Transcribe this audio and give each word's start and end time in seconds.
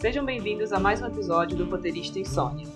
Sejam 0.00 0.24
bem-vindos 0.24 0.72
a 0.72 0.80
mais 0.80 1.02
um 1.02 1.06
episódio 1.08 1.58
do 1.58 1.68
Roteirista 1.68 2.18
Insônia. 2.18 2.66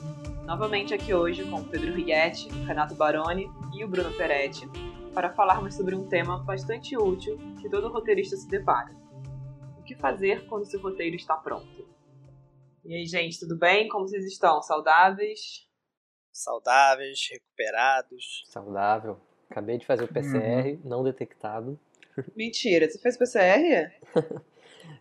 Novamente 0.44 0.92
aqui 0.92 1.14
hoje 1.14 1.42
com 1.48 1.56
o 1.56 1.64
Pedro 1.64 1.94
Righetti, 1.94 2.50
Renato 2.66 2.94
Baroni 2.94 3.50
e 3.74 3.82
o 3.82 3.88
Bruno 3.88 4.14
Peretti 4.14 4.68
para 5.14 5.32
falarmos 5.32 5.74
sobre 5.74 5.94
um 5.94 6.06
tema 6.06 6.44
bastante 6.44 6.98
útil 6.98 7.38
que 7.62 7.70
todo 7.70 7.88
roteirista 7.88 8.36
se 8.36 8.46
depara. 8.46 8.94
O 9.78 9.82
que 9.82 9.94
fazer 9.94 10.46
quando 10.48 10.66
seu 10.66 10.78
roteiro 10.82 11.16
está 11.16 11.34
pronto? 11.34 11.88
E 12.84 12.94
aí, 12.94 13.06
gente, 13.06 13.40
tudo 13.40 13.56
bem? 13.56 13.88
Como 13.88 14.06
vocês 14.06 14.26
estão? 14.26 14.60
Saudáveis? 14.60 15.66
Saudáveis, 16.30 17.26
recuperados. 17.32 18.44
Saudável. 18.48 19.18
Acabei 19.48 19.78
de 19.78 19.86
fazer 19.86 20.04
o 20.04 20.12
PCR, 20.12 20.74
uhum. 20.74 20.80
não 20.84 21.02
detectado. 21.02 21.80
Mentira, 22.36 22.86
você 22.86 22.98
fez 22.98 23.16
PCR? 23.16 23.90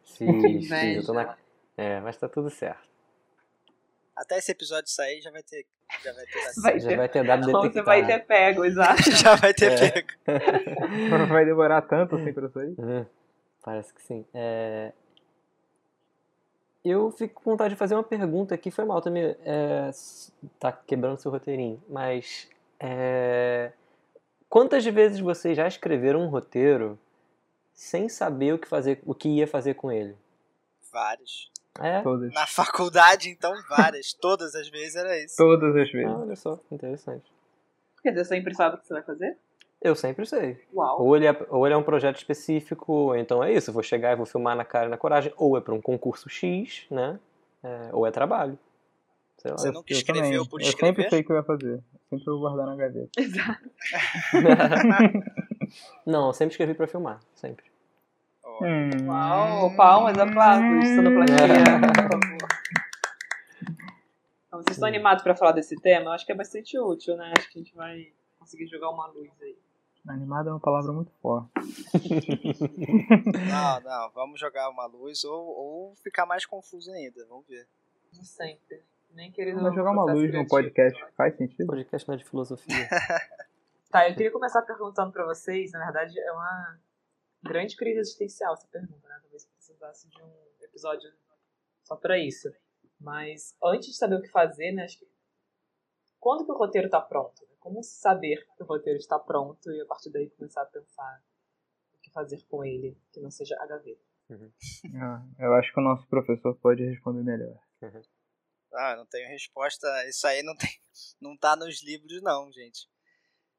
fiz, 0.06 0.70
fiz. 0.70 0.96
Eu 0.96 1.06
tô 1.06 1.12
na... 1.12 1.43
É, 1.78 2.00
mas 2.00 2.18
tá 2.18 2.30
tudo 2.30 2.50
certo. 2.50 2.94
Até 4.16 4.38
esse 4.38 4.52
episódio 4.52 4.90
sair 4.92 5.22
já 5.22 5.32
vai 5.32 5.42
ter. 5.42 5.66
Já 6.04 6.14
vai 6.14 6.26
ter, 6.26 6.62
vai 6.62 6.80
já 6.80 6.90
ter, 6.90 6.98
vai 6.98 7.10
ter 7.10 7.26
dado 7.26 7.46
detectado. 7.46 7.74
Você 7.74 7.82
vai 7.82 8.06
ter 8.06 8.20
pego, 8.26 8.66
exato. 8.66 9.02
já 9.12 9.36
vai 9.36 9.54
ter 9.54 9.72
é. 9.72 9.92
pego. 9.92 10.08
vai 11.30 11.46
demorar 11.46 11.82
tanto 11.82 12.16
assim 12.16 12.32
pra 12.34 12.50
sair? 12.50 12.76
Uhum. 12.78 13.06
Parece 13.64 13.94
que 13.94 14.02
sim. 14.02 14.26
É... 14.34 14.92
Eu 16.84 17.12
fico 17.12 17.42
com 17.42 17.52
vontade 17.52 17.74
de 17.74 17.80
fazer 17.80 17.96
uma 17.96 18.04
pergunta 18.04 18.54
aqui. 18.54 18.70
Foi 18.70 18.86
mal 18.86 19.02
também. 19.02 19.36
É... 19.44 19.90
Tá 20.60 20.72
quebrando 20.72 21.18
seu 21.20 21.32
roteirinho. 21.32 21.82
Mas. 21.90 22.50
É... 22.80 23.72
Quantas 24.48 24.86
vezes 24.86 25.20
vocês 25.20 25.58
já 25.58 25.68
escreveram 25.68 26.22
um 26.22 26.28
roteiro 26.28 27.00
sem 27.74 28.08
saber 28.08 28.54
o 28.54 28.60
que 28.60 28.68
fazer, 28.68 29.02
o 29.04 29.16
que 29.16 29.28
ia 29.28 29.48
fazer 29.48 29.74
com 29.74 29.92
ele? 29.92 30.16
Vários. 30.94 31.52
É? 31.82 32.02
Todas. 32.02 32.32
Na 32.34 32.46
faculdade, 32.46 33.30
então, 33.30 33.52
várias. 33.68 34.14
Todas 34.22 34.54
as 34.54 34.70
vezes 34.70 34.96
era 34.96 35.18
isso. 35.18 35.36
Todas 35.36 35.76
as 35.76 35.92
vezes. 35.92 36.08
Ah, 36.08 36.20
olha 36.20 36.36
só, 36.36 36.60
interessante. 36.72 37.26
Quer 38.04 38.12
dizer, 38.12 38.26
você 38.26 38.36
sempre 38.36 38.54
sabe 38.54 38.76
o 38.76 38.80
que 38.80 38.86
você 38.86 38.94
vai 38.94 39.04
fazer? 39.04 39.38
Eu 39.82 39.96
sempre 39.96 40.26
sei. 40.26 40.62
Uau. 40.74 41.02
Ou 41.02 41.16
ele, 41.16 41.26
é, 41.26 41.46
ou 41.50 41.66
ele 41.66 41.74
é 41.74 41.78
um 41.78 41.84
projeto 41.84 42.18
específico, 42.18 43.14
então 43.16 43.44
é 43.44 43.52
isso, 43.52 43.70
eu 43.70 43.74
vou 43.74 43.84
chegar 43.84 44.14
e 44.14 44.16
vou 44.16 44.26
filmar 44.26 44.56
na 44.56 44.64
cara 44.64 44.86
e 44.86 44.90
na 44.90 44.98
coragem, 44.98 45.34
ou 45.36 45.58
é 45.58 45.62
para 45.62 45.74
um 45.74 45.82
concurso 45.82 46.30
X, 46.30 46.86
né? 46.90 47.20
É, 47.64 47.90
ou 47.92 48.06
é 48.06 48.12
trabalho. 48.12 48.58
Sei 49.38 49.52
lá. 49.52 49.58
Você 49.58 49.72
nunca 49.72 49.92
escreveu 49.92 50.46
por 50.48 50.62
escrever? 50.62 50.92
Eu 50.92 50.96
sempre 50.96 51.10
sei 51.10 51.22
o 51.22 51.26
que 51.26 51.32
eu 51.32 51.36
ia 51.36 51.44
fazer. 51.44 51.84
Sempre 52.10 52.26
vou 52.26 52.40
guardar 52.40 52.68
na 52.68 52.76
gaveta. 52.76 53.10
Exato. 53.18 53.70
Não, 56.06 56.28
eu 56.28 56.34
sempre 56.34 56.54
escrevi 56.54 56.74
para 56.76 56.88
filmar, 56.88 57.20
sempre. 57.36 57.73
Hum. 58.62 59.08
Uau, 59.08 59.76
palmas, 59.76 60.18
aplausos, 60.18 60.96
sonoplastia, 60.96 61.64
por 61.82 61.96
favor. 61.96 62.44
Então, 64.48 64.62
vocês 64.62 64.76
estão 64.76 64.88
animados 64.88 65.24
para 65.24 65.36
falar 65.36 65.54
desse 65.54 65.76
tema? 65.76 66.06
Eu 66.06 66.12
acho 66.12 66.26
que 66.26 66.32
é 66.32 66.36
bastante 66.36 66.78
útil, 66.78 67.18
né? 67.18 67.34
Acho 67.36 67.50
que 67.50 67.60
a 67.60 67.64
gente 67.64 67.76
vai 67.76 68.14
conseguir 68.38 68.68
jogar 68.68 68.90
uma 68.90 69.08
luz 69.08 69.32
aí. 69.42 69.58
Animado 70.08 70.50
é 70.50 70.52
uma 70.52 70.60
palavra 70.60 70.92
muito 70.92 71.12
forte. 71.22 71.50
não, 73.50 73.82
não, 73.82 74.10
vamos 74.12 74.40
jogar 74.40 74.70
uma 74.70 74.86
luz 74.86 75.24
ou, 75.24 75.44
ou 75.46 75.96
ficar 76.04 76.26
mais 76.26 76.46
confuso 76.46 76.92
ainda, 76.92 77.26
vamos 77.26 77.48
ver. 77.48 77.66
Não 78.16 78.24
sempre. 78.24 78.82
Nem 79.14 79.32
querendo. 79.32 79.62
Vamos 79.62 79.76
jogar 79.76 79.92
uma 79.92 80.04
luz 80.12 80.34
no 80.34 80.46
podcast 80.48 81.06
faz 81.16 81.36
sentido? 81.38 81.68
Podcast 81.68 82.08
não 82.08 82.16
é 82.16 82.18
de 82.18 82.26
filosofia. 82.26 82.90
tá, 83.90 84.10
eu 84.10 84.16
queria 84.16 84.32
começar 84.32 84.62
perguntando 84.64 85.12
para 85.12 85.26
vocês, 85.26 85.72
na 85.72 85.86
verdade 85.86 86.20
é 86.20 86.32
uma 86.32 86.78
grande 87.44 87.76
crise 87.76 88.00
existencial 88.00 88.54
essa 88.54 88.68
pergunta, 88.68 89.08
né? 89.08 89.20
Talvez 89.22 89.46
precisasse 89.46 90.10
de 90.10 90.22
um 90.22 90.34
episódio 90.62 91.12
só 91.84 91.96
para 91.96 92.18
isso. 92.18 92.50
Mas 93.00 93.56
antes 93.64 93.90
de 93.90 93.98
saber 93.98 94.16
o 94.16 94.22
que 94.22 94.30
fazer, 94.30 94.72
né? 94.72 94.84
Acho 94.84 95.00
que 95.00 95.08
quando 96.20 96.46
que 96.46 96.52
o 96.52 96.58
roteiro 96.58 96.88
está 96.88 97.02
pronto? 97.02 97.46
Né? 97.46 97.56
Como 97.60 97.84
saber 97.84 98.48
que 98.56 98.64
o 98.64 98.66
roteiro 98.66 98.98
está 98.98 99.20
pronto 99.20 99.70
e 99.72 99.82
a 99.82 99.86
partir 99.86 100.10
daí 100.10 100.30
começar 100.30 100.62
a 100.62 100.66
pensar 100.66 101.22
o 101.94 102.00
que 102.00 102.10
fazer 102.12 102.42
com 102.48 102.64
ele, 102.64 102.98
que 103.12 103.20
não 103.20 103.30
seja 103.30 103.56
a 103.60 103.68
gaveta? 103.68 104.02
Uhum. 104.30 104.52
Ah, 104.96 105.26
eu 105.40 105.54
acho 105.56 105.74
que 105.74 105.80
o 105.80 105.84
nosso 105.84 106.08
professor 106.08 106.56
pode 106.60 106.84
responder 106.86 107.24
melhor. 107.24 107.60
Uhum. 107.82 108.02
Ah, 108.74 108.96
não 108.96 109.06
tenho 109.06 109.28
resposta. 109.30 109.88
Isso 110.08 110.26
aí 110.26 110.42
não 110.44 110.56
tem, 110.56 110.70
não 111.20 111.38
tá 111.38 111.56
nos 111.56 111.84
livros 111.84 112.22
não, 112.22 112.52
gente. 112.52 112.90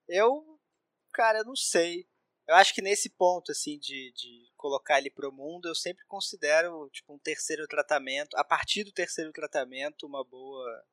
Eu, 0.09 0.59
cara, 1.13 1.41
eu 1.41 1.45
não 1.45 1.57
sei. 1.57 2.09
Eu 2.47 2.55
acho 2.57 2.75
que 2.75 2.83
nesse 2.83 3.09
ponto, 3.09 3.53
assim, 3.53 3.79
de, 3.79 4.13
de 4.13 4.53
colocar 4.57 4.99
ele 4.99 5.11
pro 5.11 5.33
mundo, 5.33 5.67
eu 5.67 5.75
sempre 5.75 6.05
considero, 6.07 6.89
tipo, 6.91 7.15
um 7.15 7.19
terceiro 7.19 7.67
tratamento, 7.67 8.37
a 8.37 8.45
partir 8.45 8.85
do 8.85 8.93
terceiro 8.93 9.33
tratamento, 9.33 10.07
uma 10.07 10.23
boa 10.23 10.85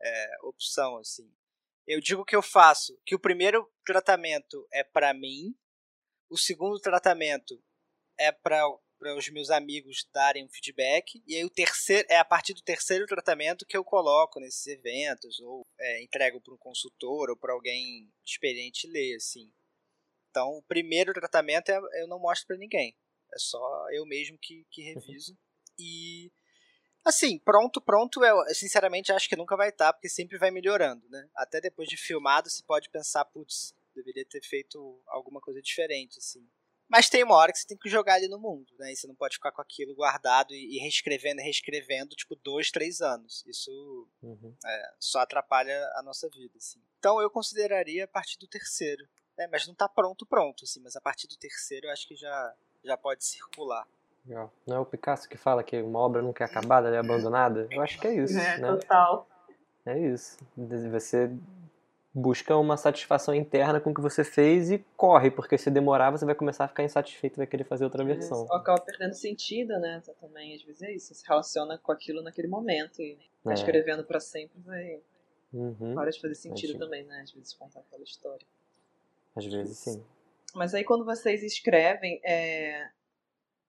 é, 0.00 0.36
opção, 0.42 0.98
assim. 0.98 1.32
Eu 1.86 2.00
digo 2.00 2.24
que 2.24 2.36
eu 2.36 2.42
faço, 2.42 2.96
que 3.04 3.14
o 3.14 3.18
primeiro 3.18 3.68
tratamento 3.84 4.66
é 4.72 4.84
para 4.84 5.12
mim, 5.12 5.52
o 6.30 6.38
segundo 6.38 6.78
tratamento 6.78 7.60
é 8.16 8.30
para 8.30 8.64
os 9.16 9.28
meus 9.30 9.50
amigos 9.50 10.08
darem 10.12 10.44
um 10.44 10.48
feedback, 10.48 11.20
e 11.26 11.36
aí 11.36 11.44
o 11.44 11.50
terceiro 11.50 12.06
é 12.08 12.18
a 12.18 12.24
partir 12.24 12.54
do 12.54 12.62
terceiro 12.62 13.04
tratamento 13.06 13.66
que 13.66 13.76
eu 13.76 13.82
coloco 13.82 14.38
nesses 14.38 14.64
eventos, 14.68 15.40
ou 15.40 15.66
é, 15.76 16.04
entrego 16.04 16.40
para 16.40 16.54
um 16.54 16.58
consultor 16.58 17.30
ou 17.30 17.36
para 17.36 17.52
alguém 17.52 18.12
experiente 18.24 18.86
ler, 18.86 19.16
assim. 19.16 19.52
Então, 20.32 20.48
o 20.56 20.62
primeiro 20.62 21.12
tratamento 21.12 21.68
é, 21.68 21.78
eu 22.00 22.08
não 22.08 22.18
mostro 22.18 22.46
para 22.46 22.56
ninguém. 22.56 22.96
É 23.34 23.38
só 23.38 23.86
eu 23.92 24.06
mesmo 24.06 24.38
que, 24.38 24.66
que 24.70 24.80
uhum. 24.80 25.00
reviso. 25.00 25.38
E, 25.78 26.32
assim, 27.04 27.38
pronto, 27.38 27.82
pronto, 27.82 28.24
eu 28.24 28.42
sinceramente 28.54 29.12
acho 29.12 29.28
que 29.28 29.36
nunca 29.36 29.56
vai 29.56 29.68
estar, 29.68 29.86
tá, 29.88 29.92
porque 29.92 30.08
sempre 30.08 30.38
vai 30.38 30.50
melhorando, 30.50 31.06
né? 31.10 31.28
Até 31.36 31.60
depois 31.60 31.86
de 31.86 31.98
filmado, 31.98 32.48
você 32.48 32.62
pode 32.62 32.88
pensar, 32.88 33.26
putz, 33.26 33.74
deveria 33.94 34.24
ter 34.24 34.42
feito 34.42 35.02
alguma 35.06 35.40
coisa 35.40 35.60
diferente, 35.60 36.18
assim. 36.18 36.48
Mas 36.88 37.10
tem 37.10 37.22
uma 37.22 37.36
hora 37.36 37.52
que 37.52 37.58
você 37.58 37.66
tem 37.66 37.78
que 37.78 37.88
jogar 37.88 38.14
ali 38.14 38.28
no 38.28 38.38
mundo, 38.38 38.72
né? 38.78 38.92
E 38.92 38.96
você 38.96 39.06
não 39.06 39.14
pode 39.14 39.36
ficar 39.36 39.52
com 39.52 39.60
aquilo 39.60 39.94
guardado 39.94 40.54
e, 40.54 40.78
reescrevendo 40.78 41.40
e 41.40 41.44
reescrevendo, 41.44 42.14
tipo, 42.14 42.36
dois, 42.36 42.70
três 42.70 43.00
anos. 43.00 43.44
Isso 43.46 44.08
uhum. 44.22 44.54
é, 44.64 44.94
só 44.98 45.20
atrapalha 45.20 45.78
a 45.96 46.02
nossa 46.02 46.28
vida, 46.28 46.56
assim. 46.56 46.82
Então 46.98 47.20
eu 47.20 47.30
consideraria 47.30 48.04
a 48.04 48.08
partir 48.08 48.38
do 48.38 48.46
terceiro 48.46 49.06
né? 49.36 49.48
Mas 49.50 49.66
não 49.66 49.72
está 49.72 49.88
pronto, 49.88 50.26
pronto, 50.26 50.64
assim. 50.64 50.80
Mas 50.82 50.96
a 50.96 51.00
partir 51.00 51.26
do 51.26 51.36
terceiro 51.36 51.86
eu 51.86 51.92
acho 51.92 52.06
que 52.06 52.14
já, 52.14 52.54
já 52.84 52.96
pode 52.96 53.24
circular. 53.24 53.86
Não 54.66 54.76
é 54.76 54.78
o 54.78 54.86
Picasso 54.86 55.28
que 55.28 55.36
fala 55.36 55.64
que 55.64 55.80
uma 55.80 55.98
obra 55.98 56.22
nunca 56.22 56.44
é 56.44 56.46
acabada, 56.46 56.86
ela 56.86 56.96
é 56.96 57.00
abandonada? 57.00 57.66
Eu 57.70 57.82
acho 57.82 57.98
que 57.98 58.06
é 58.06 58.14
isso. 58.14 58.38
É, 58.38 58.58
né? 58.58 58.68
total. 58.68 59.28
É 59.84 59.98
isso. 59.98 60.38
Você 60.56 61.30
busca 62.14 62.56
uma 62.56 62.76
satisfação 62.76 63.34
interna 63.34 63.80
com 63.80 63.90
o 63.90 63.94
que 63.94 64.00
você 64.00 64.22
fez 64.22 64.70
e 64.70 64.78
corre, 64.96 65.30
porque 65.30 65.56
se 65.56 65.70
demorar 65.70 66.10
você 66.10 66.24
vai 66.24 66.34
começar 66.34 66.66
a 66.66 66.68
ficar 66.68 66.84
insatisfeito 66.84 67.36
e 67.36 67.38
vai 67.38 67.46
querer 67.46 67.64
fazer 67.64 67.84
outra 67.84 68.04
versão. 68.04 68.44
Isso. 68.44 68.52
Acaba 68.52 68.80
perdendo 68.80 69.14
sentido, 69.14 69.78
né? 69.80 70.00
Também, 70.20 70.54
às 70.54 70.62
vezes 70.62 70.82
é 70.82 70.92
isso. 70.92 71.08
Você 71.08 71.14
se 71.14 71.26
relaciona 71.26 71.78
com 71.78 71.90
aquilo 71.90 72.22
naquele 72.22 72.48
momento 72.48 73.02
e 73.02 73.18
tá 73.42 73.50
é. 73.50 73.54
escrevendo 73.54 74.04
para 74.04 74.20
sempre 74.20 74.60
vai. 74.60 75.00
Uhum. 75.52 75.94
Para 75.94 76.10
de 76.10 76.20
fazer 76.20 76.34
sentido 76.34 76.78
também, 76.78 77.04
né? 77.04 77.22
Às 77.22 77.32
vezes 77.32 77.52
contar 77.54 77.80
aquela 77.80 78.04
história. 78.04 78.46
Às 79.36 79.46
vezes 79.46 79.78
sim. 79.78 80.04
Mas 80.54 80.74
aí 80.74 80.84
quando 80.84 81.04
vocês 81.04 81.42
escrevem, 81.42 82.20
é... 82.24 82.88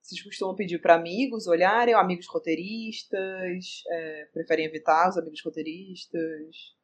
vocês 0.01 0.21
costumam 0.21 0.55
pedir 0.55 0.79
para 0.79 0.95
amigos 0.95 1.47
olharem, 1.47 1.93
ou 1.93 1.99
amigos 1.99 2.27
roteiristas, 2.27 3.83
é... 3.89 4.25
preferem 4.33 4.65
evitar 4.65 5.09
os 5.09 5.17
amigos 5.17 5.41
roteiristas? 5.43 6.75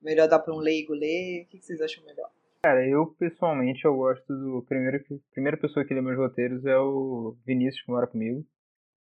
Melhor 0.00 0.28
dar 0.28 0.38
para 0.38 0.54
um 0.54 0.58
leigo 0.58 0.94
ler? 0.94 1.44
O 1.44 1.48
que 1.48 1.60
vocês 1.60 1.80
acham 1.80 2.04
melhor? 2.04 2.30
Cara, 2.62 2.86
eu 2.86 3.06
pessoalmente 3.18 3.84
eu 3.84 3.94
gosto 3.96 4.26
do 4.26 4.62
primeiro 4.68 4.98
a 4.98 5.32
primeira 5.32 5.56
pessoa 5.56 5.84
que 5.84 5.94
lê 5.94 6.00
meus 6.02 6.16
roteiros 6.16 6.64
é 6.66 6.76
o 6.78 7.34
Vinícius 7.46 7.82
que 7.82 7.90
mora 7.90 8.06
comigo. 8.06 8.44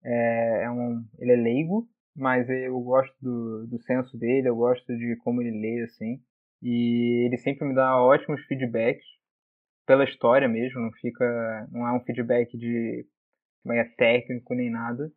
É, 0.04 0.64
é 0.64 0.70
um, 0.70 1.04
ele 1.18 1.32
é 1.32 1.36
leigo, 1.36 1.88
mas 2.14 2.48
eu 2.48 2.78
gosto 2.80 3.14
do, 3.20 3.66
do 3.66 3.82
senso 3.82 4.16
dele, 4.16 4.48
eu 4.48 4.54
gosto 4.54 4.86
de 4.96 5.16
como 5.24 5.42
ele 5.42 5.60
lê 5.60 5.82
assim. 5.82 6.20
E 6.62 7.26
ele 7.26 7.36
sempre 7.36 7.66
me 7.66 7.74
dá 7.74 8.00
ótimos 8.00 8.40
feedbacks 8.46 9.04
pela 9.88 10.04
história 10.04 10.46
mesmo, 10.46 10.82
não 10.82 10.92
fica, 10.92 11.66
não 11.72 11.88
é 11.88 11.92
um 11.94 12.00
feedback 12.00 12.54
de 12.58 13.06
é, 13.70 13.84
técnico 13.96 14.54
nem 14.54 14.70
nada. 14.70 15.10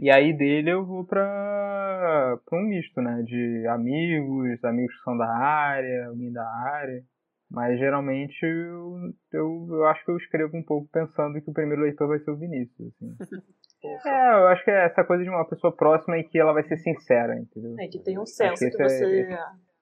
E 0.00 0.10
aí 0.10 0.36
dele 0.36 0.70
eu 0.70 0.84
vou 0.84 1.06
para 1.06 2.36
um 2.52 2.62
misto, 2.62 3.00
né, 3.00 3.22
de 3.22 3.64
amigos, 3.68 4.64
amigos 4.64 4.92
que 4.96 5.02
são 5.04 5.16
da 5.16 5.28
área, 5.28 6.08
alguém 6.08 6.32
da 6.32 6.44
área. 6.44 7.00
Mas 7.48 7.78
geralmente 7.78 8.44
eu, 8.44 9.14
eu, 9.32 9.68
eu 9.70 9.84
acho 9.86 10.04
que 10.04 10.10
eu 10.10 10.16
escrevo 10.16 10.56
um 10.56 10.64
pouco 10.64 10.88
pensando 10.90 11.40
que 11.40 11.50
o 11.50 11.54
primeiro 11.54 11.82
leitor 11.82 12.08
vai 12.08 12.18
ser 12.18 12.32
o 12.32 12.36
Vinícius. 12.36 12.92
Assim. 12.94 13.16
É, 13.84 14.34
eu 14.34 14.46
acho 14.46 14.64
que 14.64 14.70
é 14.70 14.84
essa 14.84 15.02
coisa 15.02 15.24
de 15.24 15.28
uma 15.28 15.44
pessoa 15.44 15.74
próxima 15.74 16.16
e 16.16 16.22
que 16.22 16.38
ela 16.38 16.52
vai 16.52 16.62
ser 16.62 16.76
sincera, 16.76 17.36
entendeu? 17.36 17.74
É, 17.80 17.88
que 17.88 17.98
tem 17.98 18.16
um 18.16 18.24
senso 18.24 18.64
que, 18.64 18.70
que 18.70 18.80
você 18.80 19.22
é, 19.22 19.38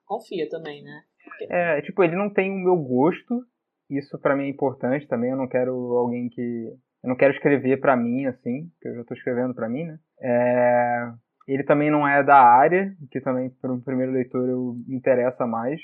confia 0.06 0.48
também, 0.48 0.82
né? 0.82 1.02
É, 1.50 1.82
tipo, 1.82 2.02
ele 2.02 2.16
não 2.16 2.32
tem 2.32 2.50
o 2.50 2.64
meu 2.64 2.76
gosto, 2.76 3.44
isso 3.90 4.18
para 4.18 4.36
mim 4.36 4.44
é 4.44 4.48
importante 4.48 5.06
também. 5.06 5.30
Eu 5.30 5.36
não 5.36 5.48
quero 5.48 5.72
alguém 5.96 6.28
que 6.28 6.68
eu 7.02 7.08
não 7.08 7.16
quero 7.16 7.32
escrever 7.32 7.80
para 7.80 7.96
mim, 7.96 8.26
assim, 8.26 8.70
que 8.80 8.88
eu 8.88 8.94
já 8.94 9.00
estou 9.00 9.16
escrevendo 9.16 9.54
para 9.54 9.68
mim, 9.68 9.84
né? 9.84 9.98
É, 10.20 11.12
ele 11.48 11.64
também 11.64 11.90
não 11.90 12.06
é 12.06 12.22
da 12.22 12.36
área, 12.36 12.94
que 13.10 13.20
também 13.20 13.50
para 13.50 13.72
um 13.72 13.80
primeiro 13.80 14.12
leitor 14.12 14.48
eu 14.48 14.76
me 14.86 14.96
interessa 14.96 15.46
mais. 15.46 15.80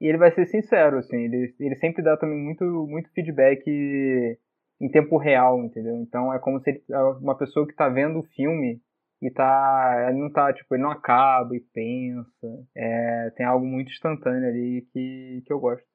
E 0.00 0.06
ele 0.06 0.18
vai 0.18 0.32
ser 0.32 0.46
sincero, 0.46 0.98
assim, 0.98 1.16
ele, 1.16 1.54
ele 1.60 1.76
sempre 1.76 2.02
dá 2.02 2.16
também 2.16 2.38
muito, 2.38 2.64
muito 2.88 3.10
feedback 3.12 3.62
em 4.80 4.90
tempo 4.90 5.16
real, 5.16 5.62
entendeu? 5.64 5.96
Então 5.96 6.32
é 6.32 6.38
como 6.38 6.60
se 6.60 6.70
ele, 6.70 6.82
é 6.90 6.98
uma 6.98 7.36
pessoa 7.36 7.66
que 7.66 7.72
está 7.72 7.88
vendo 7.88 8.18
o 8.18 8.26
filme 8.34 8.80
e 9.22 9.30
tá. 9.30 10.06
Ele 10.08 10.18
não 10.18 10.30
tá, 10.30 10.52
tipo, 10.52 10.74
ele 10.74 10.82
não 10.82 10.90
acaba 10.90 11.54
e 11.56 11.60
pensa. 11.60 12.66
É, 12.76 13.30
tem 13.36 13.46
algo 13.46 13.64
muito 13.64 13.90
instantâneo 13.90 14.48
ali 14.48 14.86
que, 14.92 15.42
que 15.46 15.52
eu 15.52 15.60
gosto. 15.60 15.86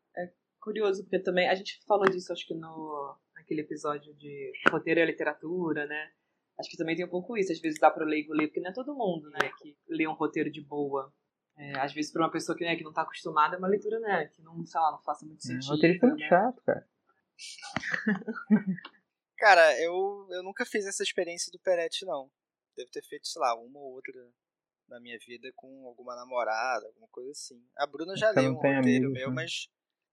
É 0.60 0.64
curioso, 0.64 1.04
porque 1.04 1.20
também 1.20 1.48
a 1.48 1.56
gente 1.56 1.80
falou 1.88 2.06
disso, 2.06 2.34
acho 2.34 2.46
que 2.46 2.54
no 2.54 3.18
naquele 3.36 3.62
episódio 3.62 4.14
de 4.16 4.52
roteiro 4.70 5.00
e 5.00 5.06
literatura, 5.06 5.88
né? 5.88 6.12
Acho 6.60 6.70
que 6.70 6.78
também 6.78 6.96
tem 6.96 7.06
um 7.06 7.10
pouco 7.10 7.38
isso. 7.38 7.54
Às 7.54 7.60
vezes 7.60 7.80
dá 7.80 7.90
para 7.90 8.06
leigo 8.06 8.34
ler, 8.34 8.48
porque 8.48 8.60
não 8.60 8.70
é 8.70 8.74
todo 8.74 8.94
mundo, 8.94 9.30
né, 9.30 9.50
que 9.58 9.78
lê 9.88 10.06
um 10.06 10.14
roteiro 10.14 10.52
de 10.52 10.62
boa. 10.62 11.14
É, 11.58 11.80
às 11.80 11.94
vezes 11.94 12.12
para 12.12 12.24
uma 12.24 12.32
pessoa 12.32 12.58
que, 12.58 12.64
né, 12.64 12.76
que 12.76 12.84
não 12.84 12.94
tá 12.94 13.02
acostumada, 13.02 13.56
é 13.56 13.60
uma 13.60 13.68
leitura, 13.68 14.00
né, 14.00 14.28
que 14.28 14.42
não, 14.42 14.66
sei 14.66 14.80
lá, 14.80 14.92
não 14.92 15.02
faça 15.02 15.26
muito 15.26 15.40
é, 15.40 15.48
sentido. 15.48 15.72
É, 15.72 15.76
roteirista 15.76 16.06
é 16.06 16.10
muito 16.10 16.22
né? 16.22 16.28
chato, 16.28 16.62
cara. 16.64 16.88
cara, 19.38 19.82
eu, 19.82 20.28
eu 20.32 20.44
nunca 20.44 20.66
fiz 20.66 20.86
essa 20.86 21.04
experiência 21.04 21.52
do 21.52 21.60
Peretti, 21.60 22.06
não. 22.06 22.30
Devo 22.76 22.92
ter 22.92 23.04
feito, 23.04 23.28
sei 23.28 23.42
lá, 23.42 23.56
uma 23.56 23.80
ou 23.80 23.94
outra 23.94 24.14
na 24.88 25.00
minha 25.00 25.18
vida 25.26 25.52
com 25.56 25.86
alguma 25.86 26.16
namorada, 26.16 26.88
alguma 26.88 27.08
coisa 27.10 27.32
assim. 27.32 27.62
A 27.78 27.86
Bruna 27.86 28.16
já 28.16 28.32
leu 28.32 28.52
um 28.52 28.56
roteiro 28.56 28.80
amigos, 28.80 29.14
meu, 29.14 29.30
né? 29.30 29.36
mas 29.36 29.70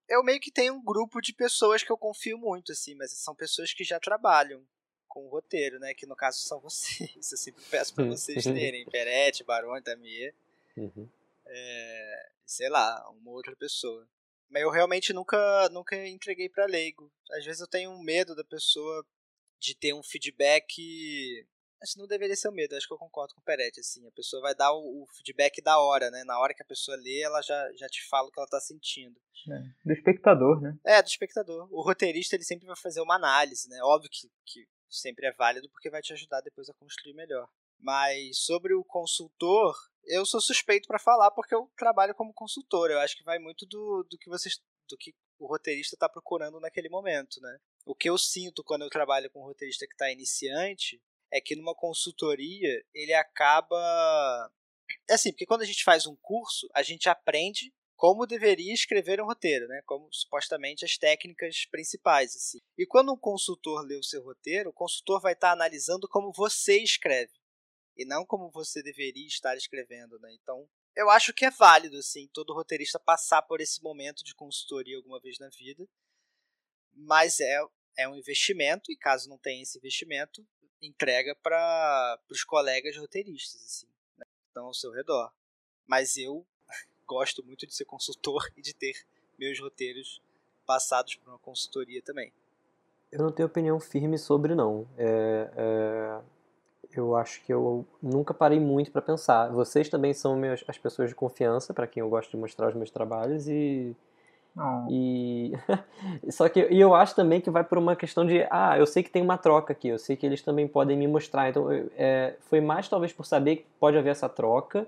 eu 0.08 0.22
meio 0.22 0.40
que 0.40 0.50
tenho 0.50 0.74
um 0.74 0.84
grupo 0.84 1.20
de 1.20 1.32
pessoas 1.32 1.82
que 1.82 1.90
eu 1.90 1.98
confio 1.98 2.38
muito, 2.38 2.72
assim, 2.72 2.94
mas 2.94 3.12
são 3.12 3.34
pessoas 3.34 3.72
que 3.72 3.84
já 3.84 3.98
trabalham 3.98 4.66
com 5.08 5.26
o 5.26 5.28
roteiro, 5.28 5.78
né? 5.78 5.94
Que 5.94 6.06
no 6.06 6.14
caso 6.14 6.38
são 6.40 6.60
vocês. 6.62 7.32
Eu 7.32 7.38
sempre 7.38 7.62
peço 7.70 7.94
para 7.94 8.04
vocês 8.04 8.44
terem 8.44 8.84
Perete, 8.86 9.44
Barone, 9.44 9.82
Tamier. 9.82 10.34
Uhum. 10.76 11.08
É, 11.46 12.30
sei 12.44 12.68
lá, 12.68 13.08
uma 13.10 13.30
outra 13.30 13.56
pessoa. 13.56 14.06
Mas 14.48 14.62
eu 14.62 14.70
realmente 14.70 15.12
nunca, 15.12 15.68
nunca 15.70 15.96
entreguei 16.06 16.48
para 16.48 16.66
leigo. 16.66 17.10
Às 17.32 17.44
vezes 17.44 17.60
eu 17.60 17.66
tenho 17.66 17.90
um 17.90 18.02
medo 18.02 18.34
da 18.34 18.44
pessoa 18.44 19.04
de 19.58 19.74
ter 19.74 19.92
um 19.92 20.02
feedback 20.02 21.46
Acho 21.82 21.98
não 21.98 22.06
deveria 22.06 22.34
ser 22.34 22.48
o 22.48 22.52
medo, 22.52 22.74
acho 22.74 22.86
que 22.86 22.92
eu 22.92 22.98
concordo 22.98 23.34
com 23.34 23.40
o 23.40 23.44
Peretti, 23.44 23.80
assim, 23.80 24.06
a 24.06 24.12
pessoa 24.12 24.40
vai 24.40 24.54
dar 24.54 24.72
o, 24.72 25.02
o, 25.02 25.06
feedback 25.12 25.60
da 25.60 25.78
hora, 25.78 26.10
né? 26.10 26.24
Na 26.24 26.38
hora 26.38 26.54
que 26.54 26.62
a 26.62 26.66
pessoa 26.66 26.96
lê, 26.96 27.20
ela 27.20 27.42
já, 27.42 27.72
já 27.74 27.86
te 27.86 28.06
fala 28.08 28.28
o 28.28 28.32
que 28.32 28.40
ela 28.40 28.48
tá 28.48 28.58
sentindo. 28.60 29.20
É, 29.50 29.58
do 29.84 29.92
espectador, 29.92 30.60
né? 30.60 30.78
É, 30.84 31.02
do 31.02 31.06
espectador. 31.06 31.68
O 31.70 31.82
roteirista, 31.82 32.34
ele 32.34 32.44
sempre 32.44 32.66
vai 32.66 32.76
fazer 32.76 33.00
uma 33.02 33.16
análise, 33.16 33.68
né? 33.68 33.78
Óbvio 33.82 34.10
que, 34.10 34.28
que 34.46 34.66
sempre 34.88 35.26
é 35.26 35.32
válido 35.32 35.68
porque 35.70 35.90
vai 35.90 36.00
te 36.00 36.12
ajudar 36.12 36.40
depois 36.40 36.68
a 36.68 36.74
construir 36.74 37.14
melhor. 37.14 37.48
Mas 37.78 38.38
sobre 38.38 38.74
o 38.74 38.82
consultor, 38.82 39.76
eu 40.04 40.24
sou 40.24 40.40
suspeito 40.40 40.88
para 40.88 40.98
falar 40.98 41.30
porque 41.30 41.54
eu 41.54 41.70
trabalho 41.76 42.14
como 42.14 42.32
consultor. 42.32 42.90
Eu 42.90 43.00
acho 43.00 43.16
que 43.16 43.24
vai 43.24 43.38
muito 43.38 43.66
do, 43.66 44.02
do 44.10 44.18
que 44.18 44.30
vocês 44.30 44.58
do 44.88 44.96
que 44.96 45.12
o 45.38 45.46
roteirista 45.46 45.96
está 45.96 46.08
procurando 46.08 46.60
naquele 46.60 46.88
momento, 46.88 47.40
né? 47.40 47.58
O 47.84 47.94
que 47.94 48.08
eu 48.08 48.16
sinto 48.16 48.64
quando 48.64 48.82
eu 48.82 48.88
trabalho 48.88 49.30
com 49.30 49.40
um 49.40 49.46
roteirista 49.46 49.86
que 49.86 49.92
está 49.92 50.10
iniciante 50.10 51.00
é 51.36 51.40
que 51.40 51.56
numa 51.56 51.74
consultoria 51.74 52.82
ele 52.94 53.12
acaba. 53.12 54.50
É 55.08 55.14
assim, 55.14 55.30
porque 55.30 55.46
quando 55.46 55.62
a 55.62 55.66
gente 55.66 55.84
faz 55.84 56.06
um 56.06 56.16
curso, 56.16 56.68
a 56.74 56.82
gente 56.82 57.08
aprende 57.08 57.72
como 57.96 58.26
deveria 58.26 58.74
escrever 58.74 59.20
um 59.20 59.26
roteiro, 59.26 59.66
né? 59.68 59.80
Como 59.86 60.08
supostamente 60.12 60.84
as 60.84 60.98
técnicas 60.98 61.66
principais, 61.70 62.34
assim. 62.36 62.58
E 62.76 62.86
quando 62.86 63.12
um 63.12 63.18
consultor 63.18 63.84
lê 63.86 63.96
o 63.96 64.02
seu 64.02 64.22
roteiro, 64.22 64.70
o 64.70 64.72
consultor 64.72 65.20
vai 65.20 65.32
estar 65.32 65.52
analisando 65.52 66.08
como 66.08 66.32
você 66.32 66.78
escreve 66.82 67.32
e 67.96 68.04
não 68.04 68.26
como 68.26 68.50
você 68.50 68.82
deveria 68.82 69.26
estar 69.26 69.56
escrevendo, 69.56 70.18
né? 70.20 70.30
Então, 70.34 70.68
eu 70.94 71.08
acho 71.10 71.32
que 71.32 71.44
é 71.44 71.50
válido, 71.50 71.96
assim, 71.96 72.28
todo 72.32 72.54
roteirista 72.54 73.00
passar 73.00 73.42
por 73.42 73.60
esse 73.60 73.82
momento 73.82 74.22
de 74.22 74.34
consultoria 74.34 74.96
alguma 74.96 75.20
vez 75.20 75.38
na 75.38 75.48
vida, 75.48 75.86
mas 76.92 77.40
é, 77.40 77.58
é 77.96 78.08
um 78.08 78.14
investimento 78.14 78.92
e 78.92 78.96
caso 78.96 79.28
não 79.28 79.38
tenha 79.38 79.62
esse 79.62 79.78
investimento, 79.78 80.46
entrega 80.82 81.34
para 81.34 82.18
os 82.30 82.44
colegas 82.44 82.96
roteiristas, 82.96 83.62
assim, 83.64 83.86
né, 84.18 84.24
que 84.24 84.48
estão 84.48 84.66
ao 84.66 84.74
seu 84.74 84.92
redor. 84.92 85.32
Mas 85.86 86.16
eu 86.16 86.46
gosto 87.06 87.44
muito 87.44 87.66
de 87.66 87.74
ser 87.74 87.84
consultor 87.84 88.50
e 88.56 88.62
de 88.62 88.74
ter 88.74 88.94
meus 89.38 89.58
roteiros 89.60 90.20
passados 90.66 91.14
por 91.14 91.30
uma 91.30 91.38
consultoria 91.38 92.02
também. 92.02 92.32
Eu 93.10 93.20
não 93.20 93.30
tenho 93.30 93.46
opinião 93.46 93.78
firme 93.78 94.18
sobre 94.18 94.54
não. 94.54 94.88
É, 94.98 95.50
é, 95.56 96.20
eu 96.98 97.14
acho 97.14 97.42
que 97.44 97.52
eu 97.52 97.86
nunca 98.02 98.34
parei 98.34 98.58
muito 98.58 98.90
para 98.90 99.00
pensar. 99.00 99.48
Vocês 99.52 99.88
também 99.88 100.12
são 100.12 100.36
meus, 100.36 100.64
as 100.66 100.76
pessoas 100.76 101.10
de 101.10 101.14
confiança 101.14 101.72
para 101.72 101.86
quem 101.86 102.00
eu 102.00 102.08
gosto 102.08 102.30
de 102.30 102.36
mostrar 102.36 102.68
os 102.68 102.74
meus 102.74 102.90
trabalhos 102.90 103.48
e 103.48 103.96
e 104.88 105.52
só 106.30 106.48
que 106.48 106.66
e 106.70 106.80
eu 106.80 106.94
acho 106.94 107.14
também 107.14 107.40
que 107.40 107.50
vai 107.50 107.62
por 107.62 107.76
uma 107.76 107.94
questão 107.94 108.26
de 108.26 108.46
ah, 108.50 108.78
eu 108.78 108.86
sei 108.86 109.02
que 109.02 109.10
tem 109.10 109.22
uma 109.22 109.36
troca 109.36 109.72
aqui, 109.72 109.88
eu 109.88 109.98
sei 109.98 110.16
que 110.16 110.24
eles 110.24 110.42
também 110.42 110.66
podem 110.66 110.96
me 110.96 111.06
mostrar. 111.06 111.50
Então 111.50 111.68
é, 111.96 112.36
foi 112.40 112.60
mais 112.60 112.88
talvez 112.88 113.12
por 113.12 113.26
saber 113.26 113.56
que 113.56 113.66
pode 113.78 113.98
haver 113.98 114.10
essa 114.10 114.28
troca 114.28 114.86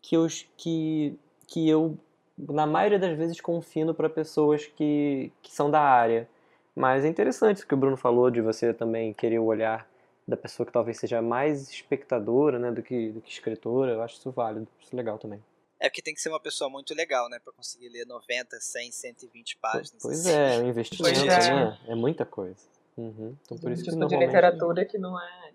que 0.00 0.16
eu 0.16 0.26
que 0.56 1.18
que 1.46 1.68
eu 1.68 1.98
na 2.38 2.66
maioria 2.66 2.98
das 2.98 3.16
vezes 3.16 3.40
confio 3.40 3.92
para 3.94 4.08
pessoas 4.08 4.66
que, 4.66 5.32
que 5.42 5.52
são 5.52 5.70
da 5.70 5.80
área. 5.80 6.28
Mas 6.76 7.04
é 7.04 7.08
interessante 7.08 7.64
o 7.64 7.66
que 7.66 7.74
o 7.74 7.76
Bruno 7.76 7.96
falou 7.96 8.30
de 8.30 8.40
você 8.40 8.72
também 8.72 9.12
querer 9.12 9.40
o 9.40 9.44
olhar 9.44 9.88
da 10.26 10.36
pessoa 10.36 10.66
que 10.66 10.72
talvez 10.72 10.98
seja 10.98 11.20
mais 11.20 11.68
espectadora, 11.70 12.58
né, 12.58 12.70
do 12.70 12.82
que 12.82 13.10
do 13.10 13.20
que 13.20 13.32
escritora. 13.32 13.92
Eu 13.92 14.02
acho 14.02 14.16
isso 14.16 14.30
válido, 14.30 14.68
isso 14.80 14.94
legal 14.94 15.18
também. 15.18 15.42
É 15.80 15.88
porque 15.88 16.02
tem 16.02 16.14
que 16.14 16.20
ser 16.20 16.28
uma 16.28 16.40
pessoa 16.40 16.68
muito 16.68 16.92
legal, 16.94 17.28
né? 17.28 17.38
Pra 17.38 17.52
conseguir 17.52 17.88
ler 17.88 18.04
90, 18.04 18.58
100, 18.58 18.92
120 18.92 19.58
páginas. 19.58 20.02
Pois 20.02 20.26
assim. 20.26 20.36
é, 20.36 20.56
é 20.56 20.60
um 20.60 20.68
investimento, 20.68 21.20
é. 21.20 21.26
né? 21.26 21.78
É 21.86 21.94
muita 21.94 22.26
coisa. 22.26 22.60
Uhum. 22.96 23.36
Então, 23.42 23.58
por 23.58 23.70
isso 23.70 23.84
tipo 23.84 23.98
que 23.98 24.06
de 24.06 24.16
literatura 24.16 24.84
que 24.84 24.98
não 24.98 25.20
é... 25.20 25.52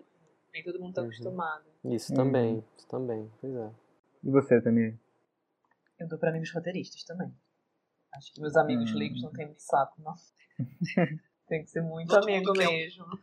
Nem 0.52 0.62
todo 0.62 0.80
mundo 0.80 0.94
tá 0.94 1.02
uhum. 1.02 1.08
acostumado. 1.08 1.64
Isso 1.84 2.12
uhum. 2.12 2.16
também, 2.16 2.64
isso 2.78 2.86
também, 2.88 3.30
pois 3.40 3.54
é. 3.54 3.70
E 4.22 4.30
você 4.30 4.60
também? 4.62 4.98
Eu 5.98 6.08
dou 6.08 6.18
pra 6.18 6.30
amigos 6.30 6.50
roteiristas 6.52 7.04
também. 7.04 7.32
Acho 8.14 8.32
que 8.32 8.40
meus 8.40 8.56
amigos 8.56 8.92
hum. 8.92 8.96
leigos 8.96 9.22
não 9.22 9.32
tem 9.32 9.46
muito 9.46 9.60
saco, 9.60 10.00
não. 10.00 10.14
tem 11.48 11.64
que 11.64 11.70
ser 11.70 11.82
muito 11.82 12.08
todo 12.08 12.22
amigo 12.22 12.52
mesmo. 12.56 13.04
Um... 13.04 13.18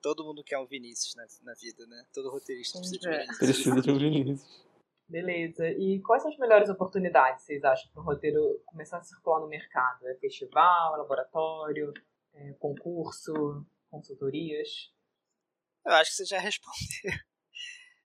Todo 0.00 0.24
mundo 0.24 0.42
quer 0.42 0.58
um 0.58 0.66
Vinícius 0.66 1.14
na, 1.14 1.24
na 1.44 1.54
vida, 1.54 1.86
né? 1.86 2.04
Todo 2.12 2.30
roteirista 2.30 2.78
precisa 2.78 2.98
de 2.98 3.08
um 3.08 3.12
é. 3.12 3.18
Vinícius. 3.18 3.38
Precisa 3.38 3.80
de 3.80 3.90
um 3.90 3.98
Vinícius. 3.98 4.71
Beleza. 5.12 5.68
E 5.68 6.00
quais 6.00 6.22
são 6.22 6.32
as 6.32 6.38
melhores 6.38 6.70
oportunidades, 6.70 7.44
vocês 7.44 7.62
acham, 7.62 7.92
para 7.92 8.00
o 8.00 8.04
roteiro 8.06 8.62
começar 8.64 8.96
a 8.96 9.02
circular 9.02 9.40
no 9.40 9.46
mercado? 9.46 10.08
É 10.08 10.14
festival, 10.14 10.96
laboratório, 10.96 11.92
é 12.32 12.54
concurso, 12.54 13.34
consultorias? 13.90 14.90
Eu 15.84 15.92
acho 15.92 16.12
que 16.12 16.16
você 16.16 16.24
já 16.24 16.38
respondeu. 16.40 17.12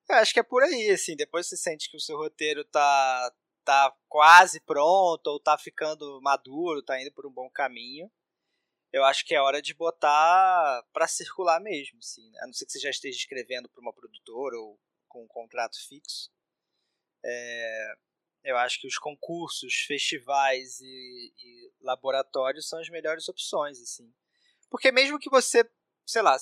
Eu 0.10 0.16
acho 0.18 0.34
que 0.34 0.40
é 0.42 0.44
por 0.44 0.62
aí, 0.62 0.90
assim. 0.90 1.16
Depois 1.16 1.48
você 1.48 1.56
sente 1.56 1.90
que 1.90 1.96
o 1.96 2.02
seu 2.02 2.18
roteiro 2.18 2.66
tá, 2.66 3.34
tá 3.64 3.96
quase 4.10 4.60
pronto, 4.60 5.28
ou 5.28 5.40
tá 5.40 5.58
ficando 5.58 6.20
maduro, 6.22 6.84
tá 6.84 7.02
indo 7.02 7.14
por 7.14 7.26
um 7.26 7.32
bom 7.32 7.50
caminho. 7.50 8.12
Eu 8.92 9.06
acho 9.06 9.26
que 9.26 9.34
é 9.34 9.42
hora 9.42 9.62
de 9.62 9.74
botar 9.74 10.84
para 10.92 11.08
circular 11.08 11.62
mesmo, 11.62 12.00
assim. 12.00 12.30
A 12.40 12.48
não 12.48 12.54
ser 12.54 12.66
que 12.66 12.74
você 12.74 12.80
já 12.80 12.90
esteja 12.90 13.18
escrevendo 13.18 13.70
para 13.70 13.82
uma 13.82 13.94
produtora 13.94 14.58
ou 14.58 14.78
com 15.08 15.24
um 15.24 15.28
contrato 15.28 15.78
fixo. 15.88 16.30
É, 17.24 17.94
eu 18.44 18.58
acho 18.58 18.80
que 18.80 18.88
os 18.88 18.98
concursos, 18.98 19.74
festivais 19.88 20.80
e, 20.80 21.34
e, 21.38 21.72
laboratórios 21.82 22.68
são 22.68 22.80
as 22.80 22.90
melhores 22.90 23.28
opções, 23.28 23.80
assim. 23.82 24.12
Porque 24.70 24.92
mesmo 24.92 25.20
que 25.20 25.30
você, 25.30 25.70
sei 26.06 26.22
lá, 26.22 26.38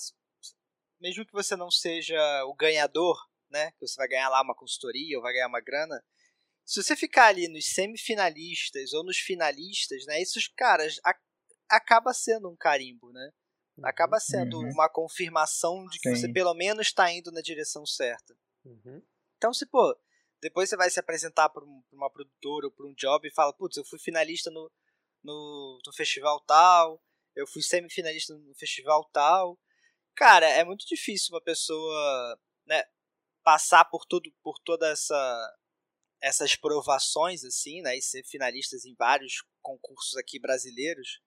mesmo 0.99 1.25
que 1.25 1.33
você 1.33 1.55
não 1.55 1.71
seja 1.71 2.17
o 2.45 2.53
ganhador, 2.53 3.17
né, 3.49 3.71
que 3.71 3.87
você 3.87 3.95
vai 3.95 4.07
ganhar 4.07 4.29
lá 4.29 4.41
uma 4.41 4.55
consultoria 4.55 5.17
ou 5.17 5.23
vai 5.23 5.33
ganhar 5.33 5.47
uma 5.47 5.61
grana, 5.61 6.03
se 6.65 6.81
você 6.81 6.95
ficar 6.95 7.27
ali 7.27 7.47
nos 7.47 7.65
semifinalistas 7.73 8.93
ou 8.93 9.03
nos 9.03 9.17
finalistas, 9.17 10.05
né, 10.05 10.19
esses 10.21 10.47
caras 10.47 10.99
a, 11.05 11.15
acaba 11.69 12.13
sendo 12.13 12.49
um 12.49 12.55
carimbo, 12.55 13.11
né? 13.11 13.31
Uhum. 13.77 13.85
Acaba 13.85 14.19
sendo 14.19 14.59
uhum. 14.59 14.71
uma 14.71 14.89
confirmação 14.89 15.85
de 15.87 15.99
que 15.99 16.09
Sim. 16.09 16.15
você 16.15 16.31
pelo 16.31 16.53
menos 16.53 16.87
está 16.87 17.11
indo 17.11 17.31
na 17.31 17.41
direção 17.41 17.85
certa. 17.85 18.35
Uhum. 18.63 19.01
Então, 19.37 19.53
se 19.53 19.65
pô, 19.65 19.95
depois 20.41 20.69
você 20.69 20.77
vai 20.77 20.89
se 20.89 20.99
apresentar 20.99 21.49
para 21.49 21.63
um, 21.63 21.83
uma 21.91 22.09
produtora 22.09 22.67
ou 22.67 22.71
para 22.71 22.85
um 22.85 22.93
job 22.93 23.27
e 23.27 23.33
fala, 23.33 23.53
putz, 23.53 23.77
eu 23.77 23.85
fui 23.85 23.99
finalista 23.99 24.51
no, 24.51 24.71
no, 25.23 25.79
no 25.85 25.93
festival 25.93 26.39
tal, 26.41 27.01
eu 27.35 27.47
fui 27.47 27.61
semifinalista 27.61 28.33
no 28.33 28.55
festival 28.55 29.09
tal. 29.11 29.59
Cara, 30.15 30.47
é 30.47 30.63
muito 30.63 30.85
difícil 30.85 31.33
uma 31.33 31.41
pessoa, 31.41 32.39
né, 32.65 32.83
passar 33.43 33.85
por 33.85 34.05
tudo, 34.05 34.31
por 34.41 34.57
toda 34.59 34.87
essa 34.87 35.55
essas 36.21 36.55
provações 36.55 37.43
assim, 37.43 37.81
né, 37.81 37.95
e 37.97 38.01
ser 38.01 38.23
finalistas 38.25 38.83
em 38.85 38.95
vários 38.95 39.43
concursos 39.61 40.15
aqui 40.15 40.39
brasileiros. 40.39 41.21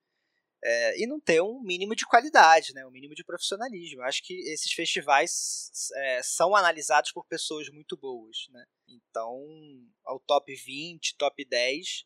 É, 0.62 1.00
e 1.00 1.06
não 1.06 1.20
ter 1.20 1.40
um 1.40 1.60
mínimo 1.62 1.94
de 1.94 2.04
qualidade, 2.04 2.74
né, 2.74 2.84
um 2.84 2.90
mínimo 2.90 3.14
de 3.14 3.24
profissionalismo. 3.24 4.00
Eu 4.00 4.04
acho 4.04 4.22
que 4.24 4.34
esses 4.50 4.72
festivais 4.72 5.70
é, 5.94 6.22
são 6.22 6.56
analisados 6.56 7.12
por 7.12 7.24
pessoas 7.26 7.68
muito 7.70 7.96
boas. 7.96 8.48
Né? 8.50 8.64
Então, 8.88 9.46
ao 10.04 10.18
top 10.18 10.52
20, 10.52 11.16
top 11.16 11.44
10, 11.44 12.04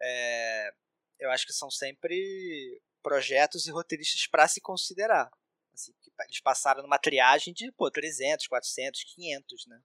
é, 0.00 0.70
eu 1.18 1.30
acho 1.30 1.44
que 1.44 1.52
são 1.52 1.70
sempre 1.70 2.80
projetos 3.02 3.66
e 3.66 3.70
roteiristas 3.70 4.26
para 4.28 4.46
se 4.46 4.60
considerar. 4.60 5.28
Assim, 5.74 5.92
eles 6.24 6.40
passaram 6.40 6.82
numa 6.82 6.98
triagem 6.98 7.52
de 7.52 7.70
pô, 7.72 7.90
300, 7.90 8.46
400, 8.46 9.04
500, 9.14 9.66
né? 9.66 9.80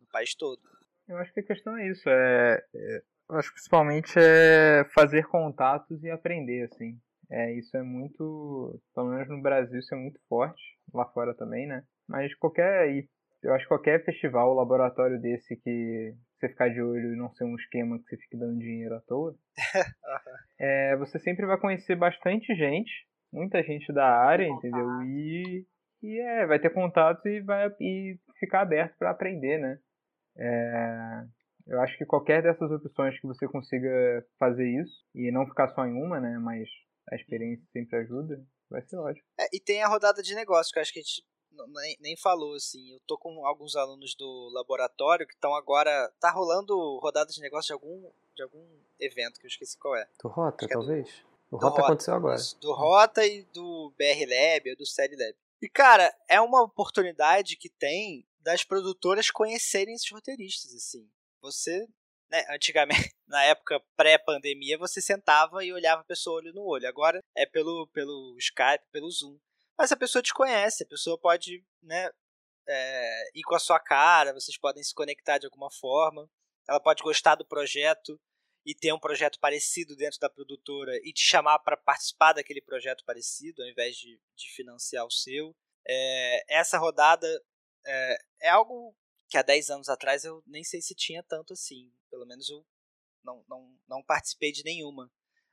No 0.00 0.06
país 0.08 0.34
todo. 0.34 0.62
Eu 1.08 1.18
acho 1.18 1.32
que 1.32 1.40
a 1.40 1.46
questão 1.46 1.76
é 1.76 1.88
isso. 1.88 2.08
É, 2.08 2.64
é, 2.74 3.02
eu 3.28 3.36
acho 3.36 3.48
que 3.48 3.54
principalmente 3.54 4.12
é 4.16 4.84
fazer 4.94 5.26
contatos 5.26 6.02
e 6.02 6.10
aprender, 6.10 6.68
assim. 6.72 7.00
É, 7.34 7.52
isso 7.52 7.76
é 7.76 7.82
muito, 7.82 8.80
pelo 8.94 9.08
menos 9.08 9.28
no 9.28 9.42
Brasil, 9.42 9.80
isso 9.80 9.92
é 9.92 9.98
muito 9.98 10.20
forte, 10.28 10.62
lá 10.92 11.04
fora 11.06 11.34
também, 11.34 11.66
né? 11.66 11.82
Mas 12.08 12.32
qualquer, 12.36 12.88
eu 13.42 13.52
acho 13.52 13.64
que 13.64 13.68
qualquer 13.70 14.04
festival, 14.04 14.54
laboratório 14.54 15.20
desse 15.20 15.56
que 15.56 16.14
você 16.38 16.48
ficar 16.48 16.68
de 16.68 16.80
olho 16.80 17.12
e 17.12 17.16
não 17.16 17.28
ser 17.32 17.42
um 17.42 17.56
esquema 17.56 17.98
que 17.98 18.04
você 18.04 18.16
fique 18.18 18.36
dando 18.36 18.60
dinheiro 18.60 18.94
à 18.94 19.00
toa, 19.00 19.34
é, 20.60 20.96
você 20.96 21.18
sempre 21.18 21.44
vai 21.44 21.58
conhecer 21.58 21.96
bastante 21.96 22.54
gente, 22.54 22.92
muita 23.32 23.60
gente 23.64 23.92
da 23.92 24.06
área, 24.06 24.46
entendeu? 24.46 25.02
E, 25.02 25.66
e 26.04 26.20
é, 26.20 26.46
vai 26.46 26.60
ter 26.60 26.70
contatos 26.70 27.24
e 27.26 27.40
vai 27.40 27.68
e 27.80 28.16
ficar 28.38 28.60
aberto 28.60 28.96
para 28.96 29.10
aprender, 29.10 29.58
né? 29.58 29.76
É, 30.38 31.24
eu 31.66 31.80
acho 31.80 31.98
que 31.98 32.06
qualquer 32.06 32.44
dessas 32.44 32.70
opções 32.70 33.18
que 33.18 33.26
você 33.26 33.48
consiga 33.48 34.24
fazer 34.38 34.68
isso 34.68 35.04
e 35.12 35.32
não 35.32 35.48
ficar 35.48 35.66
só 35.70 35.84
em 35.84 35.94
uma, 35.94 36.20
né? 36.20 36.38
Mas 36.38 36.68
a 37.10 37.16
experiência 37.16 37.66
sempre 37.72 37.98
ajuda, 37.98 38.44
vai 38.70 38.82
ser 38.82 38.96
ótimo. 38.96 39.24
É, 39.38 39.48
e 39.52 39.60
tem 39.60 39.82
a 39.82 39.88
rodada 39.88 40.22
de 40.22 40.34
negócio, 40.34 40.72
que 40.72 40.78
eu 40.78 40.82
acho 40.82 40.92
que 40.92 40.98
a 40.98 41.02
gente 41.02 41.24
nem, 41.68 41.96
nem 42.00 42.16
falou, 42.16 42.54
assim. 42.54 42.92
Eu 42.92 43.00
tô 43.06 43.16
com 43.16 43.46
alguns 43.46 43.76
alunos 43.76 44.14
do 44.14 44.50
laboratório 44.52 45.26
que 45.26 45.34
estão 45.34 45.54
agora. 45.54 46.12
Tá 46.20 46.30
rolando 46.30 46.98
rodada 46.98 47.30
de 47.30 47.40
negócio 47.40 47.68
de 47.68 47.72
algum, 47.72 48.10
de 48.34 48.42
algum 48.42 48.66
evento 48.98 49.38
que 49.38 49.46
eu 49.46 49.48
esqueci 49.48 49.78
qual 49.78 49.96
é. 49.96 50.08
Do 50.22 50.28
Rota, 50.28 50.66
talvez? 50.68 51.08
Do, 51.50 51.56
o 51.56 51.58
Rota, 51.58 51.68
Rota 51.68 51.82
aconteceu 51.82 52.14
agora. 52.14 52.38
Do 52.60 52.72
Rota 52.72 53.26
e 53.26 53.42
do 53.44 53.92
BR 53.96 54.26
Lab, 54.28 54.70
ou 54.70 54.76
do 54.76 54.86
Série 54.86 55.16
Lab. 55.16 55.34
E, 55.62 55.68
cara, 55.68 56.14
é 56.28 56.40
uma 56.40 56.62
oportunidade 56.62 57.56
que 57.56 57.68
tem 57.68 58.26
das 58.40 58.64
produtoras 58.64 59.30
conhecerem 59.30 59.94
esses 59.94 60.10
roteiristas, 60.10 60.74
assim. 60.74 61.08
Você, 61.40 61.86
né, 62.30 62.44
antigamente, 62.50 63.14
na 63.34 63.42
época 63.42 63.82
pré-pandemia, 63.96 64.78
você 64.78 65.00
sentava 65.00 65.64
e 65.64 65.72
olhava 65.72 66.02
a 66.02 66.04
pessoa 66.04 66.36
olho 66.36 66.52
no 66.52 66.62
olho. 66.62 66.86
Agora 66.86 67.18
é 67.36 67.44
pelo, 67.44 67.88
pelo 67.88 68.36
Skype, 68.38 68.84
pelo 68.92 69.10
Zoom. 69.10 69.36
Mas 69.76 69.90
a 69.90 69.96
pessoa 69.96 70.22
te 70.22 70.32
conhece, 70.32 70.84
a 70.84 70.86
pessoa 70.86 71.18
pode, 71.18 71.64
né, 71.82 72.08
é, 72.68 73.30
ir 73.34 73.42
com 73.42 73.56
a 73.56 73.58
sua 73.58 73.80
cara, 73.80 74.32
vocês 74.32 74.56
podem 74.56 74.84
se 74.84 74.94
conectar 74.94 75.38
de 75.38 75.46
alguma 75.46 75.68
forma. 75.68 76.30
Ela 76.68 76.78
pode 76.78 77.02
gostar 77.02 77.34
do 77.34 77.44
projeto 77.44 78.20
e 78.64 78.72
ter 78.72 78.92
um 78.92 79.00
projeto 79.00 79.40
parecido 79.40 79.96
dentro 79.96 80.20
da 80.20 80.30
produtora 80.30 80.96
e 81.02 81.12
te 81.12 81.22
chamar 81.22 81.58
para 81.58 81.76
participar 81.76 82.34
daquele 82.34 82.62
projeto 82.62 83.04
parecido, 83.04 83.64
ao 83.64 83.68
invés 83.68 83.96
de, 83.96 84.16
de 84.36 84.48
financiar 84.54 85.04
o 85.04 85.10
seu. 85.10 85.52
É, 85.84 86.56
essa 86.56 86.78
rodada 86.78 87.26
é, 87.84 88.18
é, 88.42 88.48
algo 88.50 88.94
que 89.28 89.36
há 89.36 89.42
10 89.42 89.70
anos 89.70 89.88
atrás 89.88 90.22
eu 90.22 90.40
nem 90.46 90.62
sei 90.62 90.80
se 90.80 90.94
tinha 90.94 91.20
tanto 91.24 91.52
assim. 91.52 91.92
Pelo 92.08 92.26
menos 92.26 92.48
eu 92.48 92.64
não, 93.24 93.44
não, 93.48 93.78
não 93.88 94.02
participei 94.02 94.52
de 94.52 94.64
nenhuma. 94.64 95.10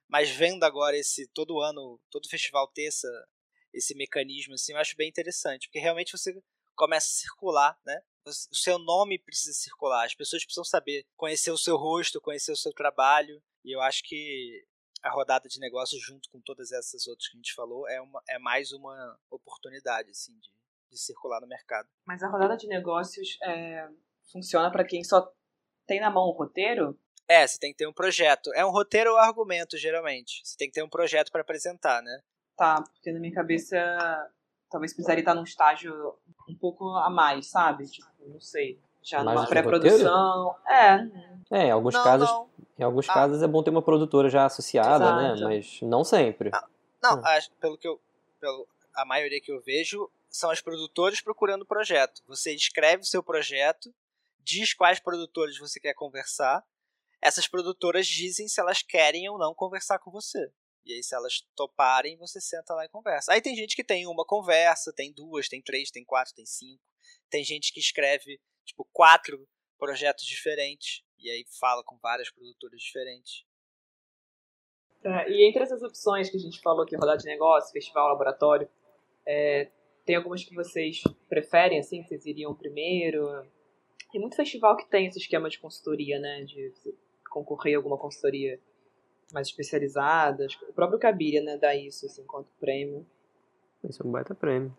Mas 0.08 0.30
vendo 0.30 0.64
agora 0.64 0.98
esse 0.98 1.28
todo 1.28 1.62
ano, 1.62 2.00
todo 2.10 2.30
festival 2.30 2.68
ter 2.68 2.88
essa, 2.88 3.08
esse 3.74 3.96
mecanismo 3.96 4.54
assim, 4.54 4.74
eu 4.74 4.80
acho 4.80 4.96
bem 4.98 5.10
interessante, 5.10 5.68
porque 5.68 5.80
realmente 5.80 6.12
você 6.12 6.38
começa 6.76 7.08
a 7.08 7.22
circular, 7.22 7.80
né? 7.86 8.02
O 8.26 8.56
seu 8.56 8.78
nome 8.78 9.18
precisa 9.18 9.54
circular, 9.54 10.06
as 10.06 10.14
pessoas 10.14 10.44
precisam 10.44 10.64
saber, 10.64 11.06
conhecer 11.16 11.52
o 11.52 11.58
seu 11.58 11.76
rosto, 11.78 12.22
conhecer 12.22 12.52
o 12.52 12.58
seu 12.58 12.72
trabalho, 12.72 13.42
e 13.64 13.76
eu 13.76 13.82
acho 13.82 14.04
que 14.04 14.64
a 15.02 15.10
rodada 15.10 15.48
de 15.48 15.60
negócios 15.60 16.02
junto 16.04 16.30
com 16.30 16.40
todas 16.42 16.72
essas 16.72 17.08
outras 17.08 17.28
que 17.28 17.36
a 17.36 17.40
gente 17.40 17.54
falou 17.54 17.88
é, 17.88 18.00
uma, 18.00 18.22
é 18.30 18.38
mais 18.38 18.72
uma 18.72 19.20
oportunidade 19.32 20.12
assim 20.12 20.38
de, 20.40 20.52
de 20.92 21.00
circular 21.00 21.42
no 21.42 21.48
mercado. 21.48 21.90
Mas 22.06 22.22
a 22.22 22.30
rodada 22.30 22.56
de 22.56 22.68
negócios 22.68 23.38
é, 23.44 23.88
funciona 24.32 24.72
para 24.72 24.86
quem 24.86 25.04
só 25.04 25.32
tem 25.92 26.00
na 26.00 26.10
mão 26.10 26.24
o 26.24 26.32
roteiro? 26.32 26.98
É, 27.28 27.46
você 27.46 27.60
tem 27.60 27.72
que 27.72 27.78
ter 27.78 27.88
um 27.88 27.92
projeto. 27.92 28.50
É 28.54 28.66
um 28.66 28.72
roteiro 28.72 29.12
ou 29.12 29.18
argumento, 29.18 29.78
geralmente. 29.78 30.42
Você 30.42 30.58
tem 30.58 30.70
que 30.70 30.74
ter 30.74 30.84
um 30.84 30.90
projeto 30.90 31.30
para 31.32 31.42
apresentar, 31.42 32.02
né? 32.02 32.22
Tá, 32.56 32.82
porque 32.82 33.12
na 33.12 33.20
minha 33.20 33.34
cabeça 33.34 33.78
talvez 34.70 34.94
precisaria 34.94 35.22
estar 35.22 35.36
num 35.36 35.44
estágio 35.44 35.94
um 36.48 36.56
pouco 36.56 36.90
a 36.96 37.10
mais, 37.10 37.48
sabe? 37.48 37.88
Tipo, 37.88 38.08
não 38.26 38.40
sei. 38.40 38.80
Já 39.02 39.22
mais 39.22 39.38
numa 39.38 39.50
pré-produção. 39.50 40.56
É. 40.66 41.08
É, 41.52 41.66
em 41.66 41.72
alguns 41.72 41.94
não, 41.94 42.04
casos. 42.04 42.30
Não. 42.30 42.50
Em 42.80 42.84
alguns 42.84 43.10
ah. 43.10 43.14
casos 43.14 43.44
é 43.44 43.48
bom 43.48 43.62
ter 43.62 43.70
uma 43.70 43.82
produtora 43.82 44.30
já 44.30 44.46
associada, 44.46 45.14
né? 45.16 45.34
Exato. 45.34 45.42
né? 45.42 45.56
Mas 45.58 45.82
não 45.82 46.06
sempre. 46.06 46.52
Não, 47.04 47.18
não 47.18 47.20
hum. 47.20 47.42
pelo 47.60 47.78
que 47.78 47.88
eu. 47.88 48.00
Pelo, 48.40 48.66
a 48.96 49.04
maioria 49.04 49.42
que 49.42 49.52
eu 49.52 49.60
vejo 49.62 50.10
são 50.30 50.50
as 50.50 50.62
produtoras 50.62 51.20
procurando 51.20 51.64
o 51.64 51.68
projeto. 51.68 52.22
Você 52.28 52.54
escreve 52.54 53.04
o 53.04 53.06
seu 53.06 53.22
projeto, 53.22 53.94
diz 54.44 54.74
quais 54.74 55.00
produtores 55.00 55.58
você 55.58 55.80
quer 55.80 55.94
conversar. 55.94 56.64
Essas 57.22 57.48
produtoras 57.48 58.08
dizem 58.08 58.48
se 58.48 58.60
elas 58.60 58.82
querem 58.82 59.30
ou 59.30 59.38
não 59.38 59.54
conversar 59.54 60.00
com 60.00 60.12
você. 60.12 60.52
E 60.84 60.94
aí, 60.94 61.04
se 61.04 61.14
elas 61.14 61.42
toparem, 61.56 62.18
você 62.18 62.42
senta 62.42 62.74
lá 62.74 62.86
e 62.86 62.90
conversa. 62.90 63.32
Aí 63.32 63.42
tem 63.42 63.56
gente 63.56 63.76
que 63.76 63.84
tem 63.84 64.08
uma 64.08 64.26
conversa, 64.26 64.92
tem 64.92 65.14
duas, 65.14 65.48
tem 65.48 65.62
três, 65.62 65.92
tem 65.92 66.04
quatro, 66.04 66.34
tem 66.34 66.46
cinco. 66.46 66.82
Tem 67.30 67.44
gente 67.44 67.72
que 67.72 67.80
escreve, 67.80 68.42
tipo, 68.66 68.88
quatro 68.92 69.48
projetos 69.78 70.26
diferentes. 70.26 71.04
E 71.20 71.30
aí 71.30 71.46
fala 71.60 71.84
com 71.84 71.98
várias 72.02 72.32
produtoras 72.32 72.82
diferentes. 72.82 73.46
É, 75.04 75.30
e 75.30 75.48
entre 75.48 75.64
essas 75.64 75.82
opções 75.84 76.30
que 76.30 76.38
a 76.38 76.40
gente 76.40 76.60
falou 76.62 76.84
aqui, 76.84 76.96
rodar 76.96 77.18
de 77.18 77.26
negócio, 77.26 77.72
festival, 77.72 78.10
laboratório, 78.10 78.70
é, 79.26 79.72
tem 80.06 80.16
algumas 80.16 80.44
que 80.44 80.54
vocês 80.54 81.02
preferem, 81.30 81.80
assim, 81.80 82.02
que 82.02 82.10
vocês 82.10 82.26
iriam 82.26 82.56
primeiro? 82.56 83.28
Tem 84.12 84.20
muito 84.20 84.36
festival 84.36 84.76
que 84.76 84.90
tem 84.90 85.08
esse 85.08 85.20
esquema 85.20 85.50
de 85.50 85.60
consultoria, 85.60 86.20
né? 86.20 86.44
De 86.44 86.74
concorrer 87.30 87.76
a 87.76 87.78
alguma 87.78 87.98
consultoria 87.98 88.60
mais 89.34 89.48
especializadas. 89.48 90.58
O 90.70 90.74
próprio 90.74 91.00
Cabiria, 91.00 91.42
né, 91.42 91.58
dá 91.58 91.74
isso, 91.74 92.06
assim, 92.06 92.24
quanto 92.26 92.48
prêmio. 92.60 93.06
Isso 93.84 94.04
é 94.04 94.06
um 94.06 94.12
baita 94.12 94.36
prêmio. 94.36 94.76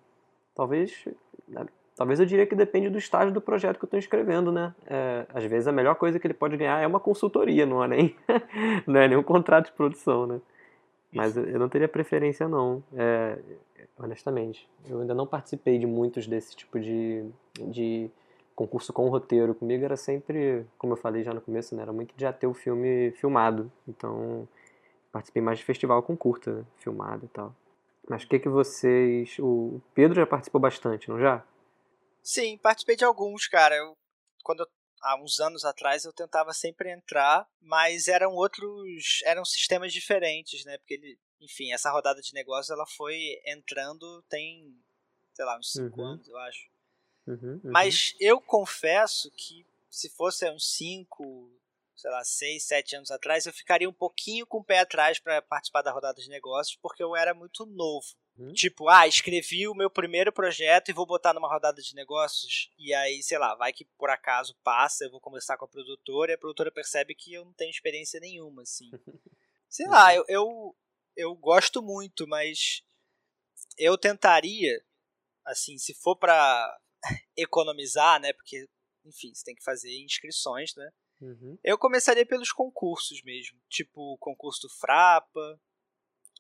Talvez, 0.55 1.09
né, 1.49 1.67
talvez 1.97 2.21
eu 2.21 2.27
diria 2.27 2.47
que 2.47 2.55
depende 2.55 2.91
do 2.91 2.99
estágio 2.99 3.33
do 3.33 3.41
projeto 3.41 3.79
que 3.79 3.85
eu 3.85 3.87
estou 3.87 3.99
escrevendo, 3.99 4.53
né? 4.53 4.75
É, 4.87 5.27
às 5.33 5.45
vezes 5.45 5.67
a 5.67 5.73
melhor 5.73 5.95
coisa 5.95 6.21
que 6.21 6.27
ele 6.27 6.35
pode 6.35 6.57
ganhar 6.57 6.81
é 6.81 6.87
uma 6.87 7.01
consultoria, 7.01 7.65
não 7.65 7.83
é 7.83 7.89
nem, 7.89 8.17
não 8.87 9.01
é 9.01 9.09
nem 9.09 9.17
um 9.17 9.23
contrato 9.23 9.67
de 9.67 9.73
produção, 9.73 10.27
né? 10.27 10.41
Mas 11.11 11.37
eu 11.37 11.59
não 11.59 11.69
teria 11.69 11.89
preferência, 11.89 12.49
não. 12.49 12.83
É, 12.95 13.39
honestamente. 13.99 14.69
Eu 14.89 15.01
ainda 15.01 15.15
não 15.15 15.27
participei 15.27 15.79
de 15.79 15.87
muitos 15.87 16.27
desse 16.27 16.57
tipo 16.57 16.81
de, 16.81 17.25
de 17.69 18.11
concurso 18.63 18.93
com 18.93 19.09
roteiro. 19.09 19.55
Comigo 19.55 19.85
era 19.85 19.97
sempre, 19.97 20.67
como 20.79 20.93
eu 20.93 20.97
falei 20.97 21.23
já 21.23 21.35
no 21.35 21.41
começo, 21.41 21.75
né, 21.75 21.83
era 21.83 21.93
muito 21.93 22.15
de 22.15 22.23
já 22.23 22.33
ter 22.33 22.47
o 22.47 22.55
filme 22.55 23.13
filmado. 23.13 23.71
Então, 23.87 24.49
participei 25.11 25.43
mais 25.43 25.59
de 25.59 25.65
festival 25.65 26.03
com 26.03 26.17
curta, 26.17 26.53
né, 26.53 26.65
filmado 26.79 27.25
e 27.27 27.29
tal. 27.29 27.55
Mas 28.09 28.25
o 28.25 28.29
que 28.29 28.39
que 28.39 28.49
vocês... 28.49 29.39
O 29.39 29.81
Pedro 29.95 30.17
já 30.17 30.27
participou 30.27 30.61
bastante, 30.61 31.09
não 31.09 31.19
já? 31.19 31.45
Sim, 32.23 32.59
participei 32.59 32.97
de 32.97 33.05
alguns, 33.05 33.47
cara. 33.47 33.75
Eu, 33.77 33.97
quando 34.43 34.61
eu, 34.61 34.67
há 35.03 35.21
uns 35.21 35.41
anos 35.41 35.65
atrás 35.65 36.05
eu 36.05 36.13
tentava 36.13 36.53
sempre 36.53 36.93
entrar, 36.93 37.47
mas 37.61 38.09
eram 38.09 38.33
outros, 38.33 39.21
eram 39.25 39.45
sistemas 39.45 39.93
diferentes, 39.93 40.65
né? 40.65 40.79
Porque 40.79 40.95
ele, 40.95 41.19
enfim, 41.41 41.73
essa 41.73 41.91
rodada 41.91 42.21
de 42.21 42.33
negócios 42.35 42.71
ela 42.71 42.87
foi 42.97 43.17
entrando 43.47 44.23
tem, 44.29 44.77
sei 45.35 45.45
lá, 45.45 45.59
uns 45.59 45.73
5 45.73 46.01
uhum. 46.01 46.07
anos, 46.07 46.29
eu 46.29 46.39
acho. 46.39 46.72
Uhum, 47.27 47.61
uhum. 47.65 47.71
Mas 47.71 48.15
eu 48.21 48.41
confesso 48.41 49.31
que 49.33 49.67
se 49.91 50.09
fosse 50.11 50.49
uns 50.51 50.75
5, 50.75 51.51
sei 51.95 52.11
lá, 52.11 52.25
6, 52.25 52.65
7 52.65 52.97
anos 52.97 53.11
atrás, 53.11 53.47
eu 53.47 53.53
ficaria 53.53 53.89
um 53.89 53.93
pouquinho 53.93 54.47
com 54.47 54.59
o 54.59 54.65
pé 54.65 54.81
atrás 54.81 55.19
para 55.19 55.43
participar 55.43 55.83
da 55.83 55.93
rodada 55.93 56.21
de 56.21 56.29
negócios, 56.29 56.79
porque 56.81 57.03
eu 57.03 57.15
era 57.15 57.35
muito 57.35 57.67
novo. 57.67 58.07
Uhum. 58.37 58.53
Tipo, 58.55 58.89
ah, 58.89 59.07
escrevi 59.07 59.69
o 59.69 59.75
meu 59.75 59.91
primeiro 59.91 60.33
projeto 60.33 60.89
e 60.89 60.95
vou 60.95 61.05
botar 61.05 61.35
numa 61.35 61.53
rodada 61.53 61.83
de 61.83 61.95
negócios. 61.95 62.71
E 62.79 62.95
aí, 62.95 63.23
sei 63.23 63.39
lá, 63.39 63.55
vai 63.55 63.73
que 63.73 63.85
por 63.99 64.09
acaso 64.09 64.57
passa, 64.65 65.05
eu 65.05 65.11
vou 65.11 65.21
conversar 65.21 65.59
com 65.59 65.67
a 65.67 65.69
produtora 65.69 66.33
e 66.33 66.35
a 66.35 66.39
produtora 66.39 66.73
percebe 66.73 67.15
que 67.15 67.35
eu 67.35 67.45
não 67.45 67.53
tenho 67.53 67.71
experiência 67.71 68.19
nenhuma, 68.19 68.63
assim. 68.63 68.91
sei 69.69 69.87
lá, 69.87 70.15
eu, 70.15 70.25
eu, 70.29 70.77
eu 71.15 71.35
gosto 71.35 71.83
muito, 71.83 72.27
mas 72.27 72.83
eu 73.77 73.99
tentaria, 73.99 74.83
assim, 75.45 75.77
se 75.77 75.93
for 75.93 76.17
para 76.17 76.79
economizar, 77.37 78.21
né? 78.21 78.33
Porque, 78.33 78.69
enfim, 79.05 79.35
você 79.35 79.45
tem 79.45 79.55
que 79.55 79.65
fazer 79.65 79.93
inscrições, 80.03 80.75
né? 80.77 80.91
Uhum. 81.21 81.59
Eu 81.63 81.79
começaria 81.79 82.27
pelos 82.27 82.53
concursos 82.53 83.23
mesmo, 83.23 83.59
tipo 83.69 84.15
o 84.15 84.19
concurso 84.19 84.63
do 84.63 84.75
Frapa, 84.75 85.61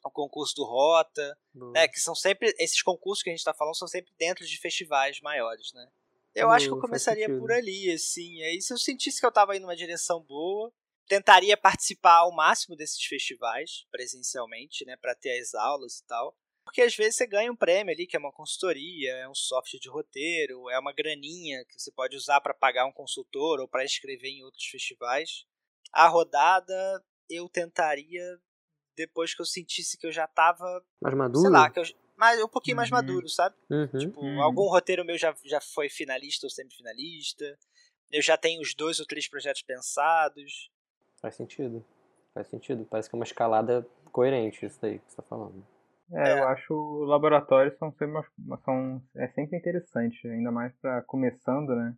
o 0.04 0.10
concurso 0.10 0.54
do 0.56 0.64
Rota, 0.64 1.38
né? 1.72 1.86
Que 1.86 2.00
são 2.00 2.14
sempre. 2.14 2.54
Esses 2.58 2.82
concursos 2.82 3.22
que 3.22 3.30
a 3.30 3.32
gente 3.32 3.40
está 3.40 3.54
falando 3.54 3.76
são 3.76 3.86
sempre 3.86 4.12
dentro 4.18 4.44
de 4.44 4.58
festivais 4.58 5.20
maiores, 5.20 5.72
né? 5.72 5.88
Eu 6.34 6.50
acho 6.50 6.66
que 6.66 6.72
eu 6.72 6.80
começaria 6.80 7.28
por 7.28 7.52
ali, 7.52 7.90
assim. 7.92 8.42
Aí 8.42 8.60
se 8.60 8.72
eu 8.72 8.78
sentisse 8.78 9.20
que 9.20 9.26
eu 9.26 9.28
estava 9.28 9.54
indo 9.54 9.62
numa 9.62 9.76
direção 9.76 10.20
boa, 10.22 10.72
tentaria 11.06 11.56
participar 11.56 12.18
ao 12.18 12.32
máximo 12.32 12.74
desses 12.74 13.02
festivais 13.04 13.86
presencialmente, 13.90 14.84
né, 14.86 14.96
para 14.96 15.14
ter 15.14 15.38
as 15.38 15.54
aulas 15.54 15.98
e 15.98 16.06
tal. 16.06 16.34
Porque 16.64 16.82
às 16.82 16.94
vezes 16.94 17.16
você 17.16 17.26
ganha 17.26 17.50
um 17.50 17.56
prêmio 17.56 17.92
ali, 17.92 18.06
que 18.06 18.16
é 18.16 18.18
uma 18.18 18.32
consultoria, 18.32 19.12
é 19.14 19.28
um 19.28 19.34
software 19.34 19.80
de 19.80 19.88
roteiro, 19.88 20.70
é 20.70 20.78
uma 20.78 20.92
graninha 20.92 21.64
que 21.64 21.78
você 21.78 21.90
pode 21.90 22.16
usar 22.16 22.40
para 22.40 22.54
pagar 22.54 22.86
um 22.86 22.92
consultor 22.92 23.60
ou 23.60 23.68
para 23.68 23.84
escrever 23.84 24.28
em 24.28 24.44
outros 24.44 24.64
festivais. 24.66 25.44
A 25.92 26.08
rodada 26.08 27.04
eu 27.28 27.48
tentaria 27.48 28.22
depois 28.96 29.34
que 29.34 29.42
eu 29.42 29.46
sentisse 29.46 29.98
que 29.98 30.06
eu 30.06 30.12
já 30.12 30.26
tava. 30.26 30.84
Mais 31.00 31.14
maduro? 31.14 31.42
Sei 31.42 31.50
lá, 31.50 31.70
que 31.70 31.80
eu, 31.80 31.84
mais, 32.16 32.42
um 32.42 32.48
pouquinho 32.48 32.76
uhum. 32.76 32.80
mais 32.80 32.90
maduro, 32.90 33.28
sabe? 33.28 33.56
Uhum. 33.70 33.98
Tipo, 33.98 34.20
uhum. 34.20 34.42
algum 34.42 34.68
roteiro 34.68 35.04
meu 35.04 35.18
já, 35.18 35.34
já 35.44 35.60
foi 35.60 35.88
finalista 35.88 36.46
ou 36.46 36.50
semifinalista. 36.50 37.58
Eu 38.10 38.22
já 38.22 38.36
tenho 38.36 38.60
os 38.60 38.74
dois 38.74 39.00
ou 39.00 39.06
três 39.06 39.28
projetos 39.28 39.62
pensados. 39.62 40.70
Faz 41.20 41.34
sentido. 41.34 41.84
Faz 42.34 42.46
sentido. 42.46 42.86
Parece 42.88 43.08
que 43.08 43.16
é 43.16 43.18
uma 43.18 43.24
escalada 43.24 43.86
coerente 44.12 44.66
isso 44.66 44.78
daí 44.80 44.98
que 44.98 45.10
você 45.10 45.16
tá 45.16 45.22
falando. 45.22 45.66
É, 46.12 46.30
é. 46.30 46.40
eu 46.40 46.48
acho 46.48 47.04
laboratórios 47.04 47.76
são 47.78 47.90
sempre, 47.92 48.22
são, 48.64 49.02
é 49.16 49.28
sempre 49.28 49.56
interessante, 49.56 50.26
ainda 50.28 50.50
mais 50.50 50.74
para 50.76 51.02
começando, 51.02 51.74
né? 51.74 51.94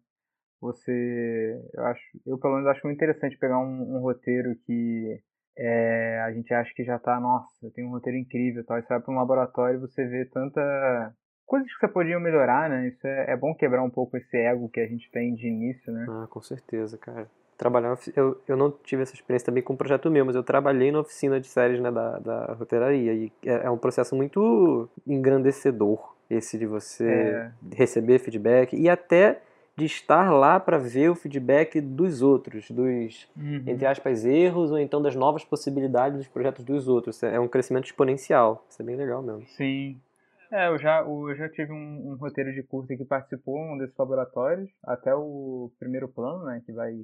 Você, 0.60 1.60
eu 1.74 1.84
acho, 1.84 2.02
eu 2.26 2.38
pelo 2.38 2.54
menos 2.54 2.68
acho 2.68 2.86
muito 2.86 2.96
interessante 2.96 3.36
pegar 3.38 3.58
um, 3.58 3.96
um 3.96 4.00
roteiro 4.00 4.54
que 4.64 5.20
é, 5.58 6.20
a 6.20 6.32
gente 6.32 6.52
acha 6.54 6.72
que 6.74 6.84
já 6.84 6.98
tá, 6.98 7.20
nossa, 7.20 7.70
tenho 7.74 7.88
um 7.88 7.90
roteiro 7.90 8.18
incrível, 8.18 8.64
tal, 8.64 8.78
e 8.78 8.82
você 8.82 8.88
vai 8.88 9.00
para 9.00 9.12
um 9.12 9.18
laboratório 9.18 9.76
e 9.76 9.80
você 9.80 10.06
vê 10.06 10.24
tanta 10.24 11.14
coisas 11.44 11.68
que 11.70 11.78
você 11.78 11.88
podia 11.88 12.18
melhorar, 12.18 12.70
né? 12.70 12.88
Isso 12.88 13.06
é, 13.06 13.32
é 13.32 13.36
bom 13.36 13.54
quebrar 13.54 13.82
um 13.82 13.90
pouco 13.90 14.16
esse 14.16 14.36
ego 14.36 14.70
que 14.70 14.80
a 14.80 14.86
gente 14.86 15.10
tem 15.10 15.34
de 15.34 15.46
início, 15.46 15.92
né? 15.92 16.06
Ah, 16.08 16.26
com 16.28 16.40
certeza, 16.40 16.96
cara 16.96 17.28
trabalhar 17.56 17.96
eu, 18.16 18.40
eu 18.46 18.56
não 18.56 18.70
tive 18.70 19.02
essa 19.02 19.14
experiência 19.14 19.46
também 19.46 19.62
com 19.62 19.72
um 19.72 19.76
projeto 19.76 20.10
meu, 20.10 20.24
mas 20.24 20.36
eu 20.36 20.42
trabalhei 20.42 20.90
na 20.90 21.00
oficina 21.00 21.40
de 21.40 21.46
séries 21.46 21.80
né, 21.80 21.90
da, 21.90 22.18
da 22.18 22.44
roteiraria 22.54 23.12
e 23.12 23.32
é, 23.44 23.66
é 23.66 23.70
um 23.70 23.78
processo 23.78 24.14
muito 24.14 24.88
engrandecedor 25.06 26.14
esse 26.28 26.58
de 26.58 26.66
você 26.66 27.08
é. 27.08 27.50
receber 27.72 28.18
feedback 28.18 28.74
e 28.74 28.88
até 28.88 29.40
de 29.76 29.84
estar 29.86 30.30
lá 30.30 30.60
para 30.60 30.78
ver 30.78 31.10
o 31.10 31.14
feedback 31.14 31.80
dos 31.80 32.22
outros, 32.22 32.70
dos, 32.70 33.28
uhum. 33.36 33.64
entre 33.66 33.86
aspas, 33.86 34.24
erros 34.24 34.70
ou 34.70 34.78
então 34.78 35.02
das 35.02 35.16
novas 35.16 35.44
possibilidades 35.44 36.18
dos 36.18 36.28
projetos 36.28 36.64
dos 36.64 36.86
outros. 36.86 37.22
É 37.22 37.40
um 37.40 37.48
crescimento 37.48 37.86
exponencial. 37.86 38.64
Isso 38.68 38.80
é 38.80 38.84
bem 38.84 38.94
legal 38.94 39.20
mesmo. 39.20 39.44
Sim. 39.48 40.00
É, 40.52 40.68
eu 40.68 40.78
já, 40.78 41.00
eu 41.00 41.34
já 41.34 41.48
tive 41.48 41.72
um, 41.72 42.12
um 42.12 42.14
roteiro 42.14 42.52
de 42.52 42.62
curta 42.62 42.96
que 42.96 43.04
participou 43.04 43.58
um 43.58 43.76
desses 43.76 43.96
laboratórios, 43.96 44.70
até 44.84 45.12
o 45.12 45.72
primeiro 45.80 46.06
plano, 46.08 46.44
né, 46.44 46.62
que 46.64 46.72
vai 46.72 46.94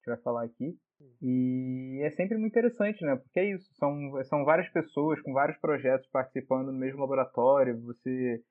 gente 0.00 0.06
vai 0.06 0.16
falar 0.18 0.44
aqui. 0.44 0.76
E 1.22 2.00
é 2.02 2.10
sempre 2.10 2.36
muito 2.36 2.52
interessante, 2.52 3.04
né? 3.04 3.16
Porque 3.16 3.40
é 3.40 3.52
isso, 3.52 3.70
são, 3.74 4.22
são 4.24 4.44
várias 4.44 4.68
pessoas 4.70 5.20
com 5.22 5.32
vários 5.32 5.58
projetos 5.58 6.08
participando 6.10 6.72
no 6.72 6.78
mesmo 6.78 7.00
laboratório. 7.00 7.80
Você 7.82 8.42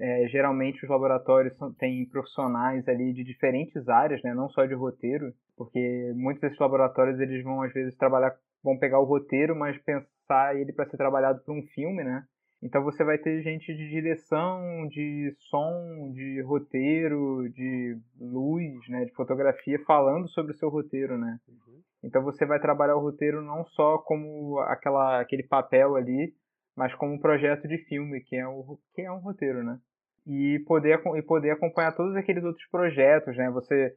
é, 0.00 0.28
geralmente 0.28 0.84
os 0.84 0.90
laboratórios 0.90 1.56
têm 1.78 2.08
profissionais 2.08 2.86
ali 2.86 3.12
de 3.12 3.24
diferentes 3.24 3.88
áreas, 3.88 4.22
né? 4.22 4.32
Não 4.32 4.48
só 4.48 4.64
de 4.64 4.74
roteiro, 4.74 5.32
porque 5.56 6.12
muitos 6.14 6.40
desses 6.40 6.58
laboratórios 6.58 7.18
eles 7.18 7.42
vão 7.42 7.62
às 7.62 7.72
vezes 7.72 7.96
trabalhar, 7.96 8.34
vão 8.62 8.78
pegar 8.78 9.00
o 9.00 9.04
roteiro, 9.04 9.56
mas 9.56 9.76
pensar 9.82 10.56
ele 10.56 10.72
para 10.72 10.88
ser 10.88 10.96
trabalhado 10.96 11.42
para 11.42 11.54
um 11.54 11.62
filme, 11.74 12.04
né? 12.04 12.24
Então 12.62 12.82
você 12.82 13.04
vai 13.04 13.18
ter 13.18 13.40
gente 13.42 13.72
de 13.72 13.88
direção, 13.88 14.88
de 14.88 15.32
som, 15.48 16.10
de 16.12 16.42
roteiro, 16.42 17.48
de 17.50 17.96
luz, 18.20 18.88
né, 18.88 19.04
de 19.04 19.12
fotografia 19.12 19.78
falando 19.86 20.28
sobre 20.28 20.52
o 20.52 20.56
seu 20.56 20.68
roteiro, 20.68 21.16
né? 21.16 21.38
Uhum. 21.48 21.80
Então 22.02 22.22
você 22.22 22.44
vai 22.44 22.58
trabalhar 22.58 22.96
o 22.96 23.00
roteiro 23.00 23.42
não 23.42 23.64
só 23.64 23.98
como 23.98 24.58
aquela, 24.60 25.20
aquele 25.20 25.44
papel 25.44 25.94
ali, 25.94 26.34
mas 26.76 26.94
como 26.94 27.12
um 27.12 27.18
projeto 27.18 27.66
de 27.68 27.78
filme, 27.78 28.20
que 28.20 28.36
é, 28.36 28.46
o, 28.46 28.78
que 28.94 29.02
é 29.02 29.10
um 29.10 29.18
roteiro, 29.18 29.62
né? 29.62 29.78
E 30.26 30.58
poder, 30.66 31.00
e 31.16 31.22
poder 31.22 31.50
acompanhar 31.50 31.94
todos 31.94 32.14
aqueles 32.16 32.44
outros 32.44 32.66
projetos, 32.70 33.36
né? 33.36 33.50
Você, 33.50 33.94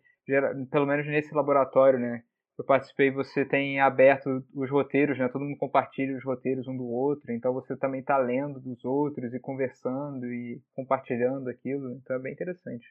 pelo 0.71 0.85
menos 0.85 1.05
nesse 1.07 1.33
laboratório, 1.33 1.99
né? 1.99 2.23
Eu 2.57 2.65
participei, 2.65 3.11
você 3.11 3.45
tem 3.45 3.79
aberto 3.79 4.43
os 4.53 4.69
roteiros, 4.69 5.17
né? 5.17 5.27
Todo 5.29 5.43
mundo 5.43 5.57
compartilha 5.57 6.15
os 6.15 6.23
roteiros 6.23 6.67
um 6.67 6.77
do 6.77 6.85
outro, 6.85 7.31
então 7.31 7.53
você 7.53 7.75
também 7.75 8.01
está 8.01 8.17
lendo 8.17 8.59
dos 8.59 8.83
outros 8.85 9.33
e 9.33 9.39
conversando 9.39 10.25
e 10.25 10.61
compartilhando 10.75 11.49
aquilo, 11.49 11.91
então 11.93 12.15
é 12.15 12.19
bem 12.19 12.33
interessante. 12.33 12.85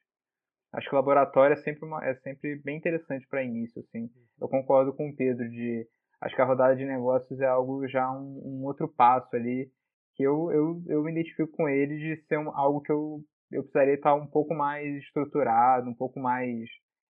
Acho 0.72 0.88
que 0.88 0.94
o 0.94 0.98
laboratório 0.98 1.54
é 1.54 1.62
sempre, 1.62 1.84
uma, 1.84 2.04
é 2.04 2.14
sempre 2.16 2.56
bem 2.64 2.76
interessante 2.76 3.26
para 3.28 3.42
início, 3.42 3.80
assim. 3.80 4.08
Eu 4.40 4.48
concordo 4.48 4.92
com 4.92 5.08
o 5.08 5.16
Pedro 5.16 5.48
de 5.48 5.86
acho 6.20 6.34
que 6.34 6.42
a 6.42 6.44
rodada 6.44 6.76
de 6.76 6.84
negócios 6.84 7.40
é 7.40 7.46
algo 7.46 7.86
já 7.88 8.10
um, 8.12 8.40
um 8.44 8.64
outro 8.64 8.86
passo 8.88 9.34
ali 9.34 9.70
que 10.14 10.22
eu, 10.22 10.50
eu, 10.52 10.82
eu 10.86 11.02
me 11.02 11.12
identifico 11.12 11.50
com 11.56 11.68
ele 11.68 11.96
de 11.96 12.22
ser 12.26 12.38
um, 12.38 12.54
algo 12.54 12.80
que 12.80 12.92
eu, 12.92 13.20
eu 13.50 13.62
precisaria 13.62 13.94
estar 13.94 14.14
um 14.14 14.26
pouco 14.26 14.54
mais 14.54 14.86
estruturado, 14.96 15.88
um 15.88 15.94
pouco 15.94 16.20
mais 16.20 16.68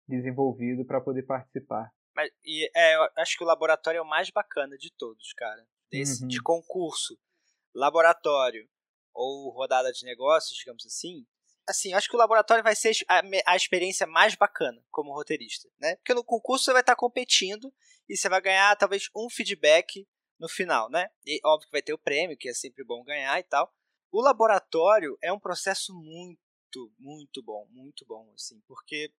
desenvolvido 0.09 0.85
para 0.85 1.01
poder 1.01 1.23
participar. 1.25 1.91
Mas, 2.15 2.31
e, 2.45 2.71
é, 2.75 2.97
eu 2.97 3.09
acho 3.19 3.37
que 3.37 3.45
o 3.45 3.47
laboratório 3.47 3.99
é 3.99 4.03
o 4.03 4.09
mais 4.09 4.31
bacana 4.31 4.77
de 4.77 4.91
todos, 4.93 5.33
cara. 5.35 5.67
Desse, 5.91 6.23
uhum. 6.23 6.29
De 6.29 6.43
concurso, 6.43 7.19
laboratório 7.75 8.69
ou 9.13 9.51
rodada 9.51 9.93
de 9.93 10.05
negócios, 10.05 10.57
digamos 10.57 10.85
assim. 10.87 11.27
Assim, 11.69 11.93
acho 11.93 12.09
que 12.09 12.17
o 12.17 12.19
laboratório 12.19 12.65
vai 12.65 12.75
ser 12.75 12.93
a, 13.09 13.23
a 13.47 13.57
experiência 13.57 14.07
mais 14.07 14.35
bacana 14.35 14.83
como 14.91 15.13
roteirista, 15.13 15.69
né? 15.79 15.97
Porque 15.97 16.15
no 16.15 16.25
concurso 16.25 16.65
você 16.65 16.73
vai 16.73 16.81
estar 16.81 16.97
competindo 16.97 17.73
e 18.09 18.17
você 18.17 18.29
vai 18.29 18.41
ganhar 18.41 18.75
talvez 18.77 19.09
um 19.15 19.29
feedback 19.31 20.07
no 20.39 20.49
final, 20.49 20.91
né? 20.91 21.09
E 21.25 21.41
óbvio 21.45 21.67
que 21.67 21.73
vai 21.73 21.83
ter 21.83 21.93
o 21.93 21.99
prêmio, 21.99 22.37
que 22.37 22.49
é 22.49 22.55
sempre 22.55 22.83
bom 22.83 23.05
ganhar 23.05 23.39
e 23.39 23.45
tal. 23.45 23.73
O 24.11 24.21
laboratório 24.21 25.17
é 25.23 25.33
um 25.33 25.39
processo 25.39 25.95
muito, 25.95 26.93
muito 26.99 27.43
bom, 27.43 27.67
muito 27.71 28.05
bom, 28.05 28.33
assim, 28.35 28.61
porque 28.67 29.13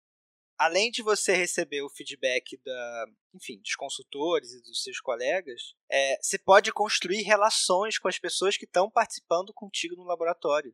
além 0.62 0.92
de 0.92 1.02
você 1.02 1.34
receber 1.34 1.82
o 1.82 1.90
feedback 1.90 2.56
da, 2.64 3.06
enfim, 3.34 3.60
dos 3.62 3.74
consultores 3.76 4.52
e 4.52 4.62
dos 4.62 4.84
seus 4.84 5.00
colegas, 5.00 5.74
é, 5.90 6.20
você 6.22 6.38
pode 6.38 6.72
construir 6.72 7.24
relações 7.24 7.98
com 7.98 8.08
as 8.08 8.20
pessoas 8.20 8.56
que 8.58 8.66
estão 8.66 8.88
participando 8.88 9.52
contigo 9.56 9.96
no 9.96 10.04
laboratório. 10.04 10.72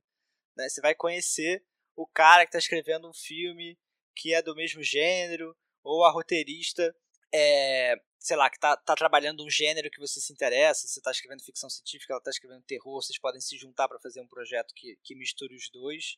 Né? 0.58 0.67
Você 0.67 0.82
vai 0.82 0.93
conhecer 0.93 1.63
o 1.95 2.06
cara 2.06 2.43
que 2.43 2.50
está 2.50 2.60
escrevendo 2.60 3.10
um 3.10 3.13
filme 3.13 3.80
que 4.13 4.34
é 4.34 4.41
do 4.41 4.54
mesmo 4.56 4.84
gênero, 4.84 5.56
ou 5.82 6.04
a 6.04 6.12
roteirista, 6.12 6.93
é, 7.34 7.95
sei 8.19 8.36
lá, 8.36 8.50
que 8.50 8.58
está 8.58 8.76
tá 8.76 8.93
trabalhando 8.93 9.45
um 9.45 9.50
gênero 9.50 9.89
que 9.89 10.02
você 10.02 10.19
se 10.19 10.34
interessa. 10.34 10.86
Você 10.86 11.00
está 11.00 11.12
escrevendo 11.12 11.45
ficção 11.45 11.69
científica, 11.69 12.12
ela 12.12 12.19
está 12.19 12.32
escrevendo 12.32 12.63
terror, 12.63 13.02
vocês 13.02 13.17
podem 13.17 13.39
se 13.39 13.56
juntar 13.58 13.88
para 13.88 14.02
fazer 14.02 14.19
um 14.19 14.28
projeto 14.28 14.73
que, 14.76 15.00
que 15.02 15.15
misture 15.15 15.56
os 15.56 15.69
dois. 15.69 16.17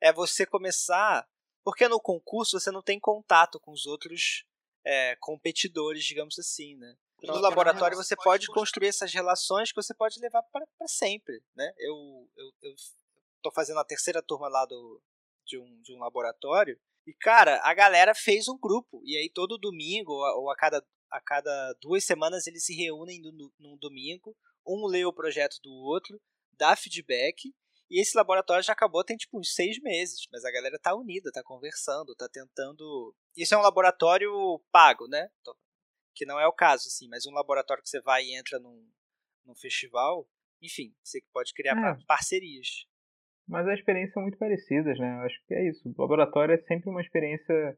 É 0.00 0.12
você 0.12 0.46
começar 0.46 1.28
porque 1.64 1.88
no 1.88 2.00
concurso 2.00 2.58
você 2.58 2.70
não 2.70 2.82
tem 2.82 2.98
contato 2.98 3.58
com 3.60 3.72
os 3.72 3.86
outros 3.86 4.44
é, 4.84 5.16
competidores, 5.16 6.04
digamos 6.04 6.38
assim, 6.38 6.76
né? 6.76 6.94
No 7.22 7.38
laboratório 7.38 7.96
você 7.96 8.16
pode 8.16 8.48
construir 8.48 8.88
essas 8.88 9.12
relações 9.12 9.70
que 9.70 9.80
você 9.80 9.94
pode 9.94 10.18
levar 10.18 10.42
para 10.42 10.66
sempre, 10.88 11.40
né? 11.54 11.72
Eu, 11.78 12.28
eu, 12.36 12.52
eu 12.62 12.74
tô 13.40 13.50
fazendo 13.52 13.78
a 13.78 13.84
terceira 13.84 14.20
turma 14.20 14.48
lá 14.48 14.66
do, 14.66 15.00
de, 15.46 15.56
um, 15.58 15.80
de 15.82 15.94
um 15.94 16.00
laboratório 16.00 16.78
e, 17.06 17.12
cara, 17.14 17.60
a 17.62 17.74
galera 17.74 18.14
fez 18.14 18.48
um 18.48 18.58
grupo 18.58 19.02
e 19.04 19.16
aí 19.16 19.30
todo 19.30 19.58
domingo 19.58 20.12
ou 20.12 20.50
a 20.50 20.56
cada, 20.56 20.84
a 21.10 21.20
cada 21.20 21.74
duas 21.80 22.04
semanas 22.04 22.46
eles 22.46 22.64
se 22.64 22.74
reúnem 22.74 23.20
no, 23.20 23.52
num 23.58 23.76
domingo, 23.76 24.36
um 24.66 24.86
lê 24.86 25.04
o 25.04 25.12
projeto 25.12 25.60
do 25.62 25.72
outro, 25.72 26.20
dá 26.52 26.74
feedback 26.74 27.52
e 27.92 28.00
esse 28.00 28.16
laboratório 28.16 28.64
já 28.64 28.72
acabou 28.72 29.04
tem 29.04 29.18
tipo 29.18 29.38
uns 29.38 29.54
seis 29.54 29.78
meses, 29.82 30.26
mas 30.32 30.46
a 30.46 30.50
galera 30.50 30.78
tá 30.78 30.96
unida, 30.96 31.30
tá 31.30 31.42
conversando, 31.44 32.14
tá 32.16 32.26
tentando. 32.26 33.14
Isso 33.36 33.54
é 33.54 33.58
um 33.58 33.60
laboratório 33.60 34.32
pago, 34.72 35.06
né? 35.06 35.28
Que 36.14 36.24
não 36.24 36.40
é 36.40 36.46
o 36.46 36.52
caso, 36.54 36.88
assim, 36.88 37.06
mas 37.06 37.26
um 37.26 37.32
laboratório 37.32 37.82
que 37.82 37.90
você 37.90 38.00
vai 38.00 38.24
e 38.24 38.34
entra 38.34 38.58
num, 38.58 38.90
num 39.44 39.54
festival, 39.54 40.26
enfim, 40.62 40.94
você 41.04 41.20
pode 41.34 41.52
criar 41.52 41.76
é. 41.76 41.98
parcerias. 42.06 42.86
Mas 43.46 43.68
a 43.68 43.74
experiência 43.74 44.18
é 44.18 44.22
muito 44.22 44.38
parecidas, 44.38 44.98
né? 44.98 45.18
Eu 45.18 45.26
acho 45.26 45.46
que 45.46 45.52
é 45.52 45.68
isso. 45.68 45.86
O 45.86 46.00
laboratório 46.00 46.54
é 46.54 46.62
sempre 46.62 46.88
uma 46.88 47.02
experiência 47.02 47.76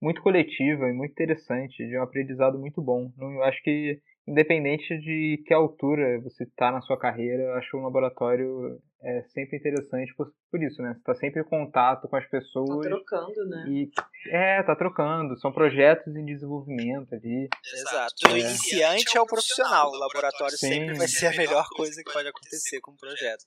muito 0.00 0.22
coletiva 0.22 0.88
e 0.88 0.92
muito 0.92 1.10
interessante, 1.10 1.84
de 1.84 1.98
um 1.98 2.02
aprendizado 2.02 2.56
muito 2.60 2.80
bom. 2.80 3.12
Eu 3.18 3.42
acho 3.42 3.60
que 3.64 4.00
independente 4.28 4.98
de 4.98 5.42
que 5.46 5.54
altura 5.54 6.20
você 6.20 6.44
está 6.44 6.70
na 6.70 6.80
sua 6.82 6.98
carreira, 6.98 7.42
eu 7.42 7.54
acho 7.54 7.76
um 7.76 7.82
laboratório 7.82 8.80
é 9.00 9.22
sempre 9.32 9.58
interessante 9.58 10.12
por, 10.16 10.32
por 10.50 10.60
isso, 10.60 10.82
né? 10.82 10.92
Você 10.92 10.98
está 10.98 11.14
sempre 11.14 11.40
em 11.40 11.44
contato 11.44 12.08
com 12.08 12.16
as 12.16 12.28
pessoas. 12.28 12.84
Tá 12.84 12.88
trocando, 12.88 13.46
né? 13.46 13.64
E, 13.68 13.90
é, 14.28 14.62
tá 14.64 14.74
trocando. 14.74 15.38
São 15.38 15.52
projetos 15.52 16.14
em 16.16 16.24
desenvolvimento 16.24 17.14
ali. 17.14 17.48
Exato. 17.72 18.14
Do 18.24 18.36
é. 18.36 18.40
iniciante 18.40 19.16
ao 19.16 19.24
profissional. 19.24 19.90
O 19.90 19.96
laboratório 19.96 20.56
Sim. 20.58 20.68
sempre 20.68 20.94
vai 20.94 21.06
ser 21.06 21.28
a 21.28 21.36
melhor 21.36 21.68
coisa 21.76 22.02
que 22.02 22.12
pode 22.12 22.28
acontecer 22.28 22.80
com 22.80 22.90
o 22.90 22.96
projeto. 22.96 23.44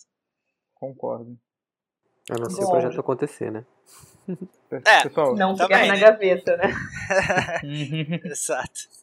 Concordo. 0.73 1.37
A 2.29 2.39
não 2.39 2.49
ser 2.49 2.63
o 2.63 2.69
projeto 2.69 2.99
acontecer, 2.99 3.51
né? 3.51 3.65
É, 4.85 5.03
Pessoal, 5.03 5.35
não 5.35 5.57
ficar 5.57 5.85
na 5.85 5.93
né? 5.93 5.99
gaveta, 5.99 6.55
né? 6.55 6.73
Exato. 8.23 9.00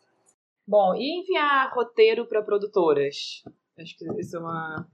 Bom, 0.68 0.94
e 0.94 1.20
enviar 1.20 1.72
roteiro 1.74 2.26
para 2.26 2.42
produtoras? 2.42 3.42
Acho 3.78 3.96
que 3.96 4.04
isso 4.20 4.37
é 4.37 4.38
uma 4.38 4.87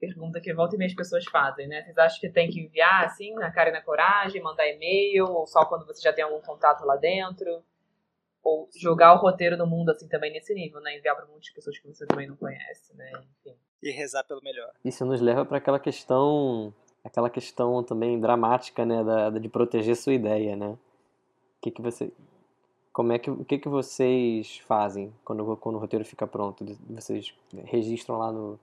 pergunta 0.00 0.40
que 0.40 0.54
volta 0.54 0.76
e 0.76 0.78
meia 0.78 0.88
as 0.88 0.94
pessoas 0.94 1.26
fazem, 1.26 1.68
né? 1.68 1.82
Vocês 1.82 1.98
acham 1.98 2.18
que 2.18 2.30
tem 2.30 2.48
que 2.48 2.58
enviar, 2.58 3.04
assim, 3.04 3.34
na 3.34 3.50
cara 3.50 3.68
e 3.68 3.72
na 3.72 3.82
coragem, 3.82 4.40
mandar 4.40 4.66
e-mail, 4.66 5.26
ou 5.26 5.46
só 5.46 5.66
quando 5.66 5.84
você 5.84 6.00
já 6.00 6.10
tem 6.10 6.24
algum 6.24 6.40
contato 6.40 6.86
lá 6.86 6.96
dentro? 6.96 7.62
Ou 8.42 8.66
jogar 8.80 9.12
o 9.12 9.18
roteiro 9.18 9.58
no 9.58 9.66
mundo, 9.66 9.90
assim, 9.90 10.08
também 10.08 10.32
nesse 10.32 10.54
nível, 10.54 10.80
né? 10.80 10.96
Enviar 10.96 11.14
para 11.14 11.26
muitas 11.26 11.50
pessoas 11.50 11.78
que 11.78 11.86
você 11.86 12.06
também 12.06 12.26
não 12.26 12.36
conhece, 12.36 12.96
né? 12.96 13.12
Enfim. 13.12 13.58
E 13.82 13.90
rezar 13.90 14.24
pelo 14.24 14.42
melhor. 14.42 14.72
Isso 14.82 15.04
nos 15.04 15.20
leva 15.20 15.44
para 15.44 15.58
aquela 15.58 15.78
questão, 15.78 16.72
aquela 17.04 17.28
questão 17.28 17.84
também 17.84 18.18
dramática, 18.18 18.86
né? 18.86 19.04
Da, 19.04 19.28
de 19.28 19.48
proteger 19.50 19.96
sua 19.96 20.14
ideia, 20.14 20.56
né? 20.56 20.68
O 20.68 20.78
que, 21.60 21.70
que 21.70 21.82
você... 21.82 22.10
Como 22.98 23.12
é 23.12 23.18
que, 23.20 23.30
o 23.30 23.44
que, 23.44 23.58
que 23.58 23.68
vocês 23.68 24.58
fazem 24.66 25.14
quando, 25.24 25.56
quando 25.58 25.76
o 25.76 25.78
roteiro 25.78 26.04
fica 26.04 26.26
pronto? 26.26 26.66
Vocês 26.90 27.32
registram 27.66 28.18
lá 28.18 28.32
no, 28.32 28.58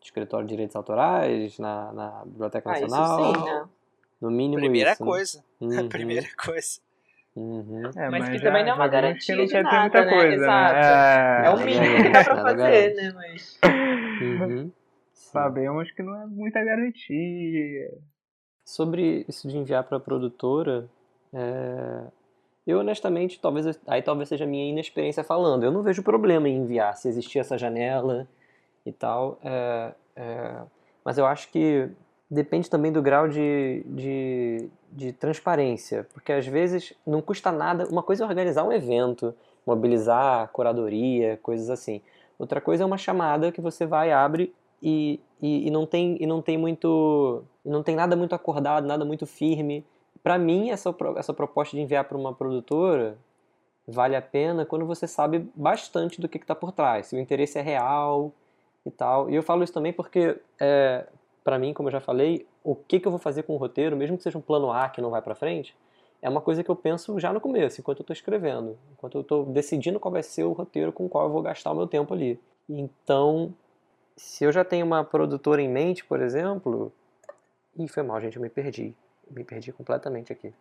escritório 0.00 0.46
de 0.46 0.52
direitos 0.52 0.76
autorais, 0.76 1.58
na, 1.58 1.92
na 1.92 2.22
Biblioteca 2.24 2.70
ah, 2.70 2.80
Nacional. 2.80 3.20
Isso 3.20 3.40
sim, 3.40 3.44
né? 3.44 3.68
No 4.20 4.30
mínimo 4.30 4.60
primeira 4.60 4.92
isso. 4.92 5.02
Né? 5.02 5.10
Coisa. 5.10 5.44
Né? 5.60 5.76
Uhum. 5.82 5.88
primeira 5.88 6.28
coisa. 6.36 6.80
Uhum. 7.34 7.90
É, 7.96 8.08
mas, 8.08 8.20
mas, 8.20 8.28
que 8.28 8.38
já, 8.38 8.44
também 8.44 8.62
não 8.62 8.70
é 8.70 8.74
uma 8.74 8.86
garantia 8.86 9.46
de 9.46 9.62
nada, 9.64 9.80
muita 9.80 10.04
né? 10.04 10.12
Coisa, 10.12 10.34
Exato. 10.44 10.74
Né? 10.74 11.42
É, 11.42 11.46
é 11.46 11.50
o 11.50 11.56
mínimo 11.56 12.04
que 12.04 12.08
dá 12.10 12.24
pra 12.24 12.36
fazer, 12.42 12.94
né? 12.94 13.12
Mas... 13.16 13.58
Uhum. 14.22 14.70
Sabemos 15.12 15.90
que 15.90 16.04
não 16.04 16.22
é 16.22 16.26
muita 16.26 16.62
garantia. 16.62 17.98
Sobre 18.64 19.24
isso 19.28 19.48
de 19.48 19.58
enviar 19.58 19.82
para 19.82 19.96
a 19.96 20.00
produtora, 20.00 20.88
é... 21.34 22.04
eu 22.66 22.78
honestamente, 22.78 23.40
talvez 23.40 23.78
aí 23.86 24.02
talvez 24.02 24.28
seja 24.28 24.44
a 24.44 24.46
minha 24.46 24.70
inexperiência 24.70 25.24
falando. 25.24 25.64
Eu 25.64 25.72
não 25.72 25.82
vejo 25.82 26.02
problema 26.02 26.48
em 26.48 26.58
enviar 26.58 26.96
se 26.96 27.08
existir 27.08 27.38
essa 27.38 27.58
janela 27.58 28.28
e 28.86 28.92
tal. 28.92 29.38
É, 29.44 29.92
é, 30.16 30.62
mas 31.04 31.18
eu 31.18 31.26
acho 31.26 31.50
que 31.50 31.88
depende 32.30 32.70
também 32.70 32.92
do 32.92 33.02
grau 33.02 33.28
de, 33.28 33.82
de, 33.86 34.68
de, 34.90 35.12
transparência, 35.12 36.06
porque 36.14 36.32
às 36.32 36.46
vezes 36.46 36.94
não 37.06 37.20
custa 37.20 37.50
nada. 37.50 37.86
Uma 37.88 38.02
coisa 38.02 38.24
é 38.24 38.26
organizar 38.26 38.64
um 38.64 38.72
evento, 38.72 39.34
mobilizar 39.66 40.48
curadoria, 40.48 41.38
coisas 41.42 41.68
assim. 41.68 42.00
Outra 42.38 42.60
coisa 42.60 42.84
é 42.84 42.86
uma 42.86 42.98
chamada 42.98 43.52
que 43.52 43.60
você 43.60 43.84
vai, 43.84 44.12
abre 44.12 44.54
e, 44.82 45.20
e, 45.40 45.68
e 45.68 45.70
não 45.70 45.84
tem 45.86 46.16
e 46.20 46.26
não 46.26 46.40
tem 46.40 46.56
muito 46.56 47.44
não 47.64 47.82
tem 47.82 47.94
nada 47.94 48.16
muito 48.16 48.34
acordado, 48.34 48.86
nada 48.86 49.04
muito 49.04 49.26
firme. 49.26 49.84
Para 50.22 50.38
mim 50.38 50.70
essa 50.70 50.94
essa 51.16 51.34
proposta 51.34 51.76
de 51.76 51.82
enviar 51.82 52.04
para 52.04 52.16
uma 52.16 52.32
produtora 52.32 53.18
vale 53.86 54.14
a 54.14 54.22
pena 54.22 54.64
quando 54.64 54.86
você 54.86 55.06
sabe 55.08 55.50
bastante 55.54 56.20
do 56.20 56.28
que 56.28 56.38
está 56.38 56.54
por 56.54 56.72
trás, 56.72 57.06
se 57.08 57.16
o 57.16 57.18
interesse 57.18 57.58
é 57.58 57.62
real, 57.62 58.32
e 58.84 58.90
tal. 58.90 59.30
E 59.30 59.34
eu 59.34 59.42
falo 59.42 59.62
isso 59.62 59.72
também 59.72 59.92
porque, 59.92 60.38
é, 60.60 61.06
para 61.42 61.58
mim, 61.58 61.72
como 61.72 61.88
eu 61.88 61.92
já 61.92 62.00
falei, 62.00 62.46
o 62.62 62.74
que, 62.74 63.00
que 63.00 63.06
eu 63.06 63.10
vou 63.10 63.18
fazer 63.18 63.44
com 63.44 63.54
o 63.54 63.56
roteiro, 63.56 63.96
mesmo 63.96 64.16
que 64.16 64.22
seja 64.22 64.38
um 64.38 64.42
plano 64.42 64.70
A 64.70 64.88
que 64.88 65.00
não 65.00 65.10
vai 65.10 65.22
para 65.22 65.34
frente, 65.34 65.74
é 66.20 66.28
uma 66.28 66.40
coisa 66.40 66.62
que 66.62 66.70
eu 66.70 66.76
penso 66.76 67.18
já 67.18 67.32
no 67.32 67.40
começo, 67.40 67.80
enquanto 67.80 67.98
eu 67.98 68.02
estou 68.02 68.14
escrevendo, 68.14 68.78
enquanto 68.92 69.16
eu 69.16 69.22
estou 69.22 69.44
decidindo 69.44 69.98
qual 69.98 70.12
vai 70.12 70.22
ser 70.22 70.44
o 70.44 70.52
roteiro 70.52 70.92
com 70.92 71.06
o 71.06 71.08
qual 71.08 71.24
eu 71.24 71.30
vou 71.30 71.42
gastar 71.42 71.72
o 71.72 71.74
meu 71.74 71.86
tempo 71.86 72.14
ali. 72.14 72.38
Então, 72.68 73.52
se 74.16 74.44
eu 74.44 74.52
já 74.52 74.64
tenho 74.64 74.86
uma 74.86 75.02
produtora 75.02 75.60
em 75.60 75.68
mente, 75.68 76.04
por 76.04 76.20
exemplo, 76.20 76.92
Ih, 77.76 77.88
foi 77.88 78.02
mal, 78.02 78.20
gente, 78.20 78.36
eu 78.36 78.42
me 78.42 78.50
perdi. 78.50 78.94
Me 79.30 79.44
perdi 79.44 79.72
completamente 79.72 80.32
aqui. 80.32 80.52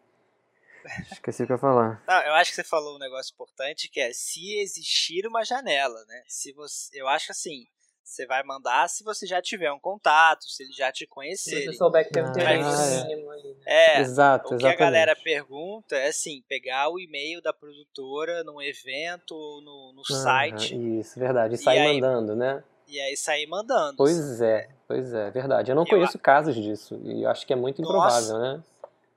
Esqueci 1.12 1.44
o 1.44 1.46
que 1.46 1.52
eu 1.52 1.56
ia 1.56 1.62
falar. 1.62 2.04
Não, 2.08 2.22
eu 2.24 2.34
acho 2.34 2.52
que 2.52 2.56
você 2.56 2.64
falou 2.64 2.96
um 2.96 3.00
negócio 3.00 3.34
importante 3.34 3.90
que 3.90 4.00
é 4.00 4.12
se 4.14 4.60
existir 4.60 5.28
uma 5.28 5.44
janela, 5.44 6.04
né? 6.06 6.24
Se 6.28 6.52
você, 6.54 6.90
eu 7.00 7.08
acho 7.08 7.32
assim, 7.32 7.68
você 8.04 8.26
vai 8.26 8.44
mandar 8.44 8.90
se 8.90 9.04
você 9.04 9.26
já 9.26 9.42
tiver 9.42 9.72
um 9.72 9.80
contato, 9.80 10.44
se 10.44 10.64
ele 10.64 10.74
já 10.74 10.92
te 10.92 11.08
conhecer. 11.08 11.62
Se 11.62 11.66
você 11.68 11.74
souber 11.74 12.06
que 12.06 12.12
tem 12.12 12.24
um 12.24 12.30
interesse 12.30 13.02
ah, 13.02 13.06
mínimo 13.06 13.32
ali. 13.32 13.54
Né? 13.54 13.62
É, 13.66 14.02
Exato, 14.02 14.46
o 14.46 14.50
que 14.50 14.56
exatamente. 14.56 14.82
a 14.82 14.86
galera 14.86 15.16
pergunta 15.16 15.96
é 15.96 16.08
assim, 16.08 16.44
pegar 16.48 16.90
o 16.90 17.00
e-mail 17.00 17.42
da 17.42 17.54
produtora 17.54 18.44
num 18.44 18.62
evento 18.62 19.32
ou 19.32 19.62
no, 19.62 19.94
no 19.96 20.04
site. 20.06 20.76
Isso, 21.00 21.20
verdade. 21.20 21.56
E 21.56 21.58
sair 21.58 21.80
aí, 21.80 22.02
mandando, 22.02 22.36
né? 22.36 22.64
E 22.92 23.00
aí 23.00 23.16
sair 23.16 23.48
mandando. 23.48 23.96
Pois 23.96 24.42
é, 24.42 24.68
pois 24.86 25.14
é, 25.14 25.32
verdade. 25.32 25.72
Eu 25.72 25.76
não 25.76 25.84
eu 25.84 25.88
conheço 25.90 26.20
casos 26.20 26.54
disso. 26.54 27.00
E 27.06 27.26
acho 27.26 27.48
que 27.48 27.54
é 27.54 27.56
muito 27.56 27.82
improvável, 27.82 28.38
Nossa. 28.38 28.58
né? 28.58 28.64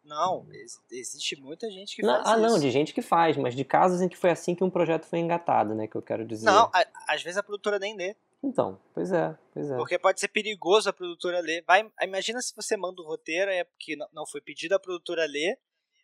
Não, 0.04 0.46
existe 0.92 1.34
muita 1.34 1.68
gente 1.68 1.96
que 1.96 2.02
não, 2.02 2.14
faz 2.14 2.26
ah, 2.26 2.36
isso. 2.36 2.44
Ah, 2.44 2.48
não, 2.50 2.58
de 2.60 2.70
gente 2.70 2.94
que 2.94 3.02
faz, 3.02 3.36
mas 3.36 3.56
de 3.56 3.64
casos 3.64 4.00
em 4.00 4.08
que 4.08 4.16
foi 4.16 4.30
assim 4.30 4.54
que 4.54 4.62
um 4.62 4.70
projeto 4.70 5.06
foi 5.06 5.18
engatado, 5.18 5.74
né? 5.74 5.88
Que 5.88 5.96
eu 5.96 6.02
quero 6.02 6.24
dizer. 6.24 6.46
Não, 6.46 6.70
a, 6.72 6.86
às 7.08 7.20
vezes 7.20 7.36
a 7.36 7.42
produtora 7.42 7.80
nem 7.80 7.96
lê. 7.96 8.14
Então, 8.40 8.78
pois 8.92 9.10
é, 9.10 9.36
pois 9.52 9.68
é. 9.68 9.76
Porque 9.76 9.98
pode 9.98 10.20
ser 10.20 10.28
perigoso 10.28 10.88
a 10.88 10.92
produtora 10.92 11.40
ler. 11.40 11.64
Vai, 11.66 11.90
imagina 12.02 12.40
se 12.40 12.54
você 12.54 12.76
manda 12.76 13.02
o 13.02 13.04
um 13.04 13.08
roteiro, 13.08 13.50
é 13.50 13.64
porque 13.64 13.96
não 14.12 14.24
foi 14.24 14.40
pedido 14.40 14.74
a 14.76 14.78
produtora 14.78 15.24
ler, 15.26 15.58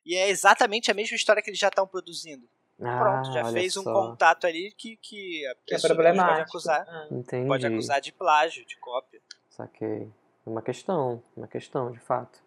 e 0.05 0.17
é 0.17 0.29
exatamente 0.29 0.91
a 0.91 0.95
mesma 0.95 1.15
história 1.15 1.41
que 1.41 1.51
eles 1.51 1.61
já 1.61 1.69
estão 1.69 1.87
produzindo. 1.87 2.49
Ah, 2.83 2.99
Pronto, 2.99 3.33
já 3.33 3.53
fez 3.53 3.77
um 3.77 3.85
contato 3.85 4.47
ali 4.47 4.73
que, 4.73 4.97
que 4.97 5.47
a 5.47 5.55
que 5.67 5.75
é 5.75 5.79
problemático. 5.79 6.29
pode 6.29 6.43
acusar. 6.43 6.87
Ah. 6.89 7.09
Entendi. 7.11 7.47
Pode 7.47 7.67
acusar 7.67 8.01
de 8.01 8.13
plágio, 8.13 8.65
de 8.65 8.77
cópia. 8.79 9.21
Saquei. 9.51 10.11
É 10.47 10.49
uma 10.49 10.63
questão, 10.63 11.23
uma 11.37 11.47
questão, 11.47 11.93
de 11.93 12.01
fato. 12.01 12.43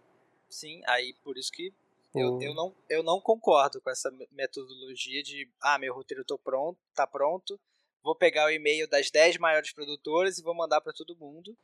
Sim, 0.50 0.82
aí 0.88 1.14
por 1.24 1.38
isso 1.38 1.52
que 1.52 1.74
eu, 2.16 2.40
eu, 2.42 2.54
não, 2.54 2.76
eu 2.90 3.04
não 3.04 3.20
concordo 3.20 3.82
com 3.82 3.90
essa 3.90 4.12
metodologia 4.32 5.24
de 5.24 5.50
ah, 5.62 5.80
meu 5.80 5.94
roteiro 5.94 6.24
tô 6.24 6.38
pronto, 6.38 6.78
tá 6.94 7.08
pronto, 7.08 7.60
vou 8.04 8.16
pegar 8.16 8.46
o 8.46 8.52
e-mail 8.52 8.88
das 8.88 9.10
10 9.10 9.38
maiores 9.38 9.74
produtoras 9.74 10.38
e 10.38 10.44
vou 10.44 10.54
mandar 10.54 10.80
para 10.82 10.94
todo 10.94 11.18
mundo. 11.18 11.58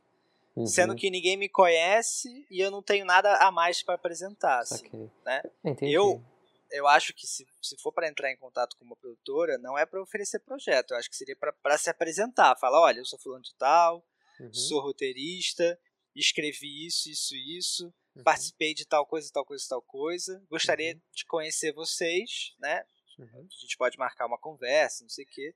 Uhum. 0.56 0.66
Sendo 0.66 0.96
que 0.96 1.12
ninguém 1.12 1.38
me 1.38 1.48
conhece 1.48 2.46
e 2.50 2.60
eu 2.60 2.72
não 2.72 2.82
tenho 2.82 3.06
nada 3.06 3.36
a 3.38 3.52
mais 3.52 3.84
para 3.84 3.96
apresentar. 3.96 4.60
Assim, 4.60 5.10
né? 5.24 5.44
Eu, 5.82 6.24
eu 6.72 6.88
acho 6.88 7.14
que 7.14 7.28
se, 7.28 7.46
se 7.62 7.78
for 7.82 7.92
para 7.92 8.08
entrar 8.08 8.32
em 8.32 8.38
contato 8.38 8.76
com 8.78 8.86
uma 8.86 8.96
produtora, 8.96 9.58
não 9.58 9.78
é 9.78 9.86
para 9.86 10.02
oferecer 10.02 10.40
projeto. 10.40 10.92
Eu 10.92 10.98
acho 10.98 11.10
que 11.10 11.16
seria 11.16 11.36
para 11.36 11.78
se 11.78 11.90
apresentar. 11.90 12.58
Falar: 12.58 12.82
olha, 12.82 13.00
eu 13.00 13.06
sou 13.06 13.20
fulano 13.20 13.44
de 13.44 13.56
tal, 13.56 14.06
uhum. 14.40 14.54
sou 14.54 14.82
roteirista, 14.82 15.80
escrevi 16.16 16.86
isso, 16.86 17.10
isso, 17.10 17.36
isso, 17.36 17.94
uhum. 18.16 18.24
participei 18.24 18.74
de 18.74 18.86
tal 18.86 19.06
coisa, 19.06 19.30
tal 19.32 19.46
coisa, 19.46 19.66
tal 19.68 19.82
coisa. 19.82 20.44
Gostaria 20.50 20.94
uhum. 20.94 21.02
de 21.14 21.26
conhecer 21.26 21.74
vocês, 21.74 22.54
né? 22.60 22.84
Uhum. 23.18 23.48
A 23.48 23.62
gente 23.62 23.78
pode 23.78 23.98
marcar 23.98 24.28
uma 24.28 24.40
conversa, 24.40 25.04
não 25.04 25.10
sei 25.10 25.26
o 25.26 25.28
quê. 25.28 25.56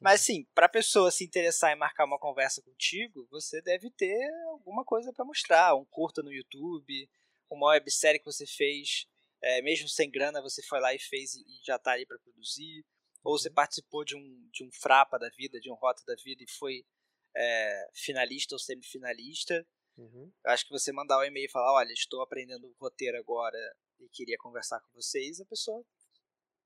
Mas 0.00 0.22
assim, 0.22 0.46
para 0.54 0.64
a 0.64 0.70
pessoa 0.70 1.10
se 1.10 1.24
interessar 1.24 1.72
em 1.72 1.78
marcar 1.78 2.06
uma 2.06 2.18
conversa 2.18 2.62
contigo, 2.62 3.28
você 3.30 3.60
deve 3.60 3.90
ter 3.90 4.18
alguma 4.48 4.82
coisa 4.82 5.12
para 5.12 5.26
mostrar, 5.26 5.74
um 5.74 5.84
curta 5.84 6.22
no 6.22 6.32
YouTube, 6.32 7.08
uma 7.50 7.68
websérie 7.68 8.18
que 8.18 8.24
você 8.24 8.46
fez, 8.46 9.06
é, 9.42 9.62
mesmo 9.62 9.88
sem 9.88 10.10
grana, 10.10 10.42
você 10.42 10.62
foi 10.62 10.80
lá 10.80 10.94
e 10.94 10.98
fez 10.98 11.34
e 11.34 11.44
já 11.64 11.76
está 11.76 11.92
aí 11.92 12.06
para 12.06 12.18
produzir, 12.18 12.84
ou 13.24 13.38
você 13.38 13.48
uhum. 13.48 13.54
participou 13.54 14.04
de 14.04 14.16
um 14.16 14.48
de 14.52 14.64
um 14.64 14.70
frapa 14.72 15.18
da 15.18 15.28
vida, 15.30 15.60
de 15.60 15.70
um 15.70 15.74
rota 15.74 16.02
da 16.06 16.14
vida 16.22 16.42
e 16.42 16.50
foi 16.50 16.84
é, 17.36 17.88
finalista 17.94 18.54
ou 18.54 18.58
semifinalista. 18.58 19.66
Uhum. 19.96 20.32
Acho 20.46 20.64
que 20.66 20.72
você 20.72 20.92
mandar 20.92 21.18
um 21.18 21.24
e-mail 21.24 21.46
e 21.46 21.50
falar, 21.50 21.72
olha, 21.74 21.92
estou 21.92 22.22
aprendendo 22.22 22.74
roteiro 22.80 23.18
agora 23.18 23.58
e 23.98 24.08
queria 24.08 24.36
conversar 24.38 24.80
com 24.80 24.88
vocês, 24.94 25.40
a 25.40 25.44
pessoa 25.44 25.84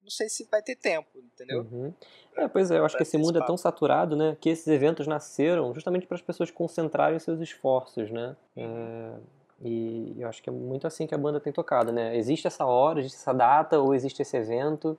não 0.04 0.10
sei 0.10 0.28
se 0.28 0.44
vai 0.50 0.62
ter 0.62 0.76
tempo, 0.76 1.18
entendeu? 1.18 1.62
Uhum. 1.62 1.92
É, 2.36 2.46
pois 2.46 2.70
é, 2.70 2.78
eu 2.78 2.84
acho 2.84 2.94
que 2.94 3.02
esse 3.02 3.16
mundo 3.16 3.38
é 3.38 3.46
tão 3.46 3.56
saturado, 3.56 4.14
né, 4.14 4.36
que 4.38 4.50
esses 4.50 4.66
eventos 4.66 5.06
nasceram 5.06 5.72
justamente 5.72 6.06
para 6.06 6.16
as 6.16 6.22
pessoas 6.22 6.50
concentrarem 6.50 7.18
seus 7.18 7.40
esforços, 7.40 8.10
né? 8.10 8.36
Uhum. 8.54 9.16
É, 9.16 9.20
e 9.64 10.14
eu 10.18 10.28
acho 10.28 10.42
que 10.42 10.50
é 10.50 10.52
muito 10.52 10.86
assim 10.86 11.06
que 11.06 11.14
a 11.14 11.18
banda 11.18 11.40
tem 11.40 11.52
tocado, 11.52 11.90
né? 11.90 12.16
Existe 12.16 12.46
essa 12.46 12.66
hora, 12.66 13.00
existe 13.00 13.16
essa 13.16 13.32
data, 13.32 13.80
ou 13.80 13.94
existe 13.94 14.20
esse 14.20 14.36
evento, 14.36 14.98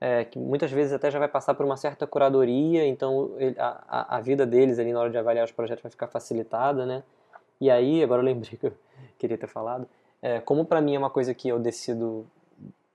é, 0.00 0.24
que 0.24 0.38
muitas 0.38 0.70
vezes 0.70 0.92
até 0.92 1.10
já 1.10 1.18
vai 1.18 1.28
passar 1.28 1.54
por 1.54 1.66
uma 1.66 1.76
certa 1.76 2.06
curadoria, 2.06 2.86
então 2.86 3.32
a, 3.58 4.16
a 4.16 4.20
vida 4.20 4.46
deles 4.46 4.78
ali 4.78 4.92
na 4.92 5.00
hora 5.00 5.10
de 5.10 5.18
avaliar 5.18 5.44
os 5.44 5.52
projetos 5.52 5.82
vai 5.82 5.90
ficar 5.90 6.06
facilitada, 6.08 6.86
né? 6.86 7.02
E 7.60 7.70
aí, 7.70 8.02
agora 8.02 8.22
eu 8.22 8.24
lembrei 8.24 8.56
que 8.56 8.66
eu 8.66 8.72
queria 9.18 9.36
ter 9.36 9.48
falado, 9.48 9.86
é, 10.22 10.40
como 10.40 10.64
para 10.64 10.80
mim 10.80 10.94
é 10.94 10.98
uma 10.98 11.10
coisa 11.10 11.34
que 11.34 11.48
eu 11.48 11.58
decido 11.58 12.26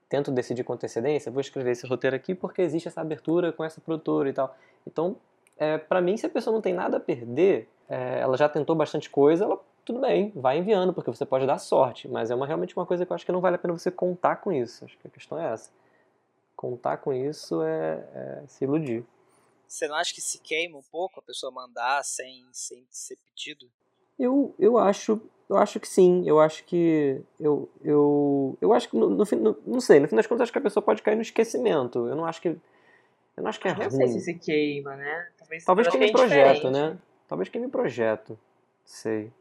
tento 0.10 0.32
decidir 0.32 0.64
com 0.64 0.74
antecedência, 0.74 1.32
vou 1.32 1.42
escrever 1.42 1.72
esse 1.72 1.88
roteiro 1.88 2.16
aqui 2.16 2.36
porque 2.36 2.62
existe 2.62 2.88
essa 2.88 3.02
abertura 3.02 3.52
com 3.52 3.64
essa 3.64 3.82
produtora 3.82 4.30
e 4.30 4.34
tal. 4.34 4.56
Então, 4.86 5.16
é, 5.58 5.80
para 5.80 6.02
mim, 6.02 6.18
se 6.18 6.26
a 6.26 6.30
pessoa 6.30 6.54
não 6.54 6.62
tem 6.62 6.72
nada 6.72 6.98
a 6.98 7.00
perder, 7.00 7.68
é, 7.90 8.20
ela 8.20 8.38
já 8.38 8.48
tentou 8.48 8.76
bastante 8.76 9.10
coisa, 9.10 9.46
ela 9.46 9.60
tudo 9.86 10.00
bem, 10.00 10.32
vai 10.36 10.58
enviando, 10.58 10.94
porque 10.94 11.12
você 11.12 11.26
pode 11.26 11.46
dar 11.46 11.58
sorte, 11.58 12.08
mas 12.08 12.32
é 12.32 12.36
uma, 12.36 12.48
realmente 12.48 12.76
uma 12.76 12.86
coisa 12.86 13.06
que 13.06 13.12
eu 13.12 13.16
acho 13.16 13.26
que 13.26 13.32
não 13.32 13.42
vale 13.42 13.56
a 13.56 13.60
pena 13.60 13.78
você 13.78 13.92
contar 13.92 14.38
com 14.38 14.52
isso. 14.52 14.86
Acho 14.86 14.98
que 14.98 15.08
a 15.08 15.12
questão 15.12 15.40
é 15.40 15.52
essa. 15.52 15.70
Contar 16.56 16.98
com 16.98 17.14
isso 17.14 17.62
é, 17.62 18.04
é 18.14 18.44
se 18.48 18.64
iludir. 18.64 19.06
Você 19.68 19.88
não 19.88 19.96
acha 19.96 20.14
que 20.14 20.22
se 20.22 20.40
queima 20.40 20.78
um 20.78 20.84
pouco 20.84 21.20
a 21.20 21.24
pessoa 21.24 21.52
mandar 21.52 22.04
sem, 22.04 22.46
sem 22.52 22.86
ser 22.90 23.18
pedido? 23.18 23.70
Eu, 24.18 24.54
eu 24.60 24.78
acho 24.78 25.20
eu 25.50 25.58
acho 25.58 25.80
que 25.80 25.88
sim, 25.88 26.24
eu 26.26 26.40
acho 26.40 26.64
que 26.64 27.22
eu 27.40 27.70
eu, 27.84 28.58
eu 28.62 28.74
acho 28.74 28.90
que 28.90 28.98
no, 28.98 29.10
no, 29.10 29.24
no, 29.24 29.62
não 29.66 29.82
sei, 29.82 30.00
no 30.00 30.08
fim 30.08 30.16
das 30.16 30.26
contas 30.26 30.44
acho 30.44 30.52
que 30.52 30.58
a 30.58 30.62
pessoa 30.62 30.84
pode 30.84 31.02
cair 31.02 31.16
no 31.16 31.22
esquecimento. 31.22 32.08
Eu 32.08 32.16
não 32.16 32.26
acho 32.26 32.42
que 32.42 32.50
eu 32.50 33.42
não 33.42 33.48
acho 33.48 33.60
que 33.60 33.68
é 33.68 33.72
ah, 33.72 33.74
ruim. 33.74 33.84
Não 33.86 33.92
sei 33.92 34.08
se 34.08 34.20
se 34.22 34.34
queima, 34.36 34.96
né? 34.96 35.28
Talvez, 35.38 35.66
Talvez 35.66 35.88
queime 35.88 36.12
projeto, 36.12 36.72
né? 36.72 36.98
Talvez 37.28 37.50
queime 37.50 37.68
projeto. 37.68 38.40
Sei. 38.86 39.32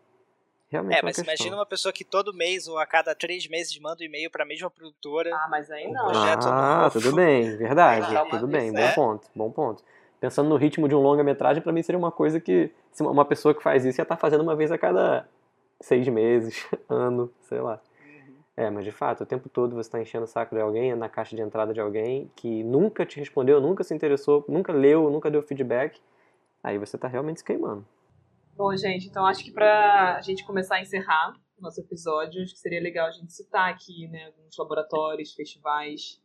Realmente 0.73 0.97
é, 0.97 0.99
é 1.01 1.03
mas 1.03 1.19
imagina 1.19 1.55
uma 1.55 1.67
pessoa 1.67 1.93
que 1.93 2.03
todo 2.03 2.33
mês 2.33 2.67
ou 2.67 2.79
a 2.79 2.87
cada 2.87 3.15
três 3.15 3.47
meses 3.47 3.79
manda 3.79 4.03
um 4.03 4.07
e-mail 4.07 4.31
para 4.31 4.43
a 4.43 4.47
mesma 4.47 4.71
produtora. 4.71 5.31
Ah, 5.35 5.47
mas 5.51 5.71
aí 5.71 5.87
não. 5.93 6.09
Um 6.09 6.13
projeto 6.13 6.47
ah, 6.47 6.79
novo. 6.85 6.99
tudo 6.99 7.15
bem, 7.15 7.43
verdade. 7.59 8.07
tudo 8.31 8.47
bem, 8.47 8.73
bom 8.73 8.79
é. 8.79 8.93
ponto, 8.95 9.29
bom 9.35 9.51
ponto. 9.51 9.85
Pensando 10.19 10.49
no 10.49 10.57
ritmo 10.57 10.89
de 10.89 10.95
um 10.95 11.01
longa-metragem, 11.01 11.63
para 11.63 11.73
mim 11.73 11.83
seria 11.83 11.99
uma 11.99 12.11
coisa 12.11 12.41
que 12.41 12.73
uma 12.99 13.25
pessoa 13.25 13.55
que 13.55 13.63
faz 13.63 13.85
isso 13.85 14.01
ia 14.01 14.03
estar 14.03 14.17
tá 14.17 14.21
fazendo 14.21 14.41
uma 14.41 14.57
vez 14.57 14.73
a 14.73 14.79
cada 14.79 15.29
seis 15.79 16.09
meses, 16.09 16.67
ano, 16.89 17.31
sei 17.43 17.61
lá. 17.61 17.79
Uhum. 18.03 18.35
É, 18.57 18.71
mas 18.71 18.85
de 18.87 18.93
fato, 18.93 19.25
o 19.25 19.27
tempo 19.27 19.51
todo 19.51 19.75
você 19.75 19.89
está 19.89 20.01
enchendo 20.01 20.25
o 20.25 20.29
saco 20.29 20.55
de 20.55 20.61
alguém, 20.63 20.95
na 20.95 21.09
caixa 21.09 21.37
de 21.37 21.43
entrada 21.43 21.75
de 21.75 21.81
alguém 21.81 22.31
que 22.35 22.65
nunca 22.65 23.05
te 23.05 23.19
respondeu, 23.19 23.61
nunca 23.61 23.85
se 23.85 23.93
interessou, 23.93 24.43
nunca 24.49 24.73
leu, 24.73 25.11
nunca 25.11 25.31
deu 25.31 25.43
feedback, 25.43 26.01
aí 26.63 26.79
você 26.79 26.97
está 26.97 27.09
realmente 27.09 27.41
se 27.41 27.45
queimando. 27.45 27.85
Bom, 28.55 28.77
gente, 28.77 29.07
então 29.07 29.25
acho 29.25 29.43
que 29.43 29.51
para 29.51 30.17
a 30.17 30.21
gente 30.21 30.45
começar 30.45 30.77
a 30.77 30.83
encerrar 30.83 31.35
o 31.57 31.62
nosso 31.62 31.81
episódio, 31.81 32.43
acho 32.43 32.53
que 32.53 32.61
seria 32.61 32.83
legal 32.83 33.07
a 33.07 33.11
gente 33.11 33.33
citar 33.33 33.73
aqui 33.73 34.07
né, 34.09 34.27
alguns 34.27 34.57
laboratórios, 34.59 35.33
festivais 35.33 36.23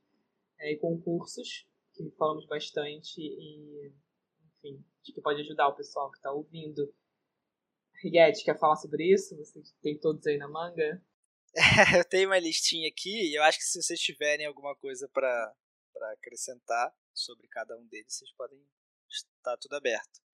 é, 0.60 0.74
e 0.74 0.78
concursos, 0.78 1.66
que 1.94 2.12
falamos 2.18 2.46
bastante 2.46 3.22
e, 3.22 3.94
enfim, 4.58 4.84
acho 5.02 5.14
que 5.14 5.22
pode 5.22 5.42
ajudar 5.42 5.70
o 5.70 5.76
pessoal 5.76 6.12
que 6.12 6.18
está 6.18 6.32
ouvindo. 6.32 6.94
Riguete, 8.04 8.44
quer 8.44 8.60
falar 8.60 8.76
sobre 8.76 9.06
isso? 9.06 9.36
Você 9.38 9.62
tem 9.82 9.98
todos 9.98 10.28
aí 10.28 10.38
na 10.38 10.50
manga? 10.50 11.02
eu 11.98 12.04
tenho 12.06 12.30
uma 12.30 12.40
listinha 12.40 12.90
aqui 12.90 13.32
e 13.32 13.36
eu 13.36 13.44
acho 13.44 13.58
que 13.58 13.64
se 13.64 13.82
vocês 13.82 14.00
tiverem 14.00 14.46
alguma 14.46 14.76
coisa 14.76 15.10
para 15.14 15.56
acrescentar 16.14 16.94
sobre 17.14 17.48
cada 17.48 17.76
um 17.78 17.88
deles, 17.88 18.14
vocês 18.14 18.32
podem 18.34 18.60
estar 19.10 19.58
tudo 19.58 19.76
aberto. 19.76 20.27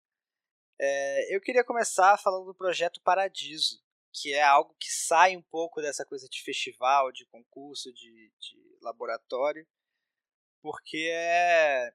É, 0.80 1.34
eu 1.34 1.40
queria 1.40 1.64
começar 1.64 2.18
falando 2.18 2.46
do 2.46 2.54
projeto 2.54 3.00
Paradiso, 3.02 3.80
que 4.12 4.32
é 4.32 4.42
algo 4.42 4.74
que 4.78 4.90
sai 4.90 5.36
um 5.36 5.42
pouco 5.42 5.80
dessa 5.80 6.04
coisa 6.04 6.28
de 6.28 6.42
festival, 6.42 7.12
de 7.12 7.24
concurso, 7.26 7.92
de, 7.92 8.32
de 8.38 8.78
laboratório, 8.82 9.66
porque 10.60 11.08
é. 11.12 11.92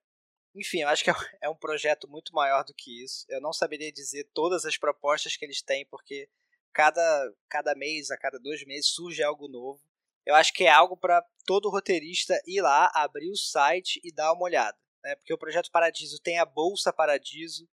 Enfim, 0.55 0.81
eu 0.81 0.89
acho 0.89 1.03
que 1.03 1.11
é, 1.11 1.13
é 1.43 1.49
um 1.49 1.55
projeto 1.55 2.07
muito 2.09 2.33
maior 2.33 2.63
do 2.63 2.73
que 2.73 3.03
isso. 3.03 3.25
Eu 3.29 3.39
não 3.39 3.53
saberia 3.53 3.91
dizer 3.91 4.29
todas 4.33 4.65
as 4.65 4.77
propostas 4.77 5.37
que 5.37 5.45
eles 5.45 5.61
têm, 5.61 5.85
porque 5.85 6.29
cada, 6.73 7.33
cada 7.49 7.75
mês, 7.75 8.11
a 8.11 8.17
cada 8.17 8.39
dois 8.39 8.65
meses, 8.65 8.91
surge 8.91 9.23
algo 9.23 9.47
novo. 9.47 9.81
Eu 10.25 10.35
acho 10.35 10.51
que 10.53 10.65
é 10.65 10.69
algo 10.69 10.97
para 10.97 11.25
todo 11.45 11.69
roteirista 11.69 12.39
ir 12.45 12.61
lá, 12.61 12.91
abrir 12.93 13.31
o 13.31 13.37
site 13.37 14.01
e 14.03 14.11
dar 14.11 14.33
uma 14.33 14.43
olhada. 14.43 14.77
Né? 15.03 15.15
Porque 15.15 15.33
o 15.33 15.37
Projeto 15.37 15.71
Paradiso 15.71 16.19
tem 16.21 16.37
a 16.37 16.45
Bolsa 16.45 16.91
Paradiso, 16.91 17.67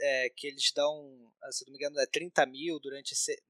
é, 0.00 0.30
que 0.30 0.46
eles 0.46 0.72
dão, 0.74 1.32
ah, 1.42 1.52
se 1.52 1.64
não 1.66 1.72
me 1.72 1.78
engano, 1.78 1.98
é 2.00 2.06
30 2.06 2.46
mil 2.46 2.78
durante 2.80 3.12
esse, 3.12 3.40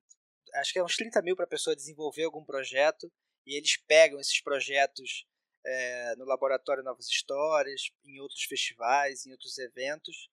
acho 0.55 0.73
que 0.73 0.79
é 0.79 0.85
uns 0.85 0.97
30 0.97 1.21
mil 1.23 1.37
para 1.37 1.45
a 1.45 1.49
pessoa 1.49 1.77
desenvolver 1.77 2.25
algum 2.25 2.45
projeto 2.45 3.11
e 3.47 3.57
eles 3.57 3.77
pegam 3.87 4.21
esses 4.21 4.41
projetos 4.41 5.27
é, 5.65 6.17
no 6.17 6.25
laboratório 6.25 6.83
Novas 6.83 7.09
Histórias, 7.09 7.91
em 8.05 8.21
outros 8.21 8.45
festivais, 8.45 9.27
em 9.27 9.33
outros 9.33 9.59
eventos. 9.59 10.31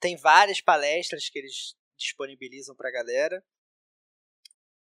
Tem 0.00 0.16
várias 0.16 0.60
palestras 0.60 1.28
que 1.28 1.38
eles 1.38 1.76
disponibilizam 1.96 2.74
para 2.74 2.88
a 2.88 2.92
galera. 2.92 3.44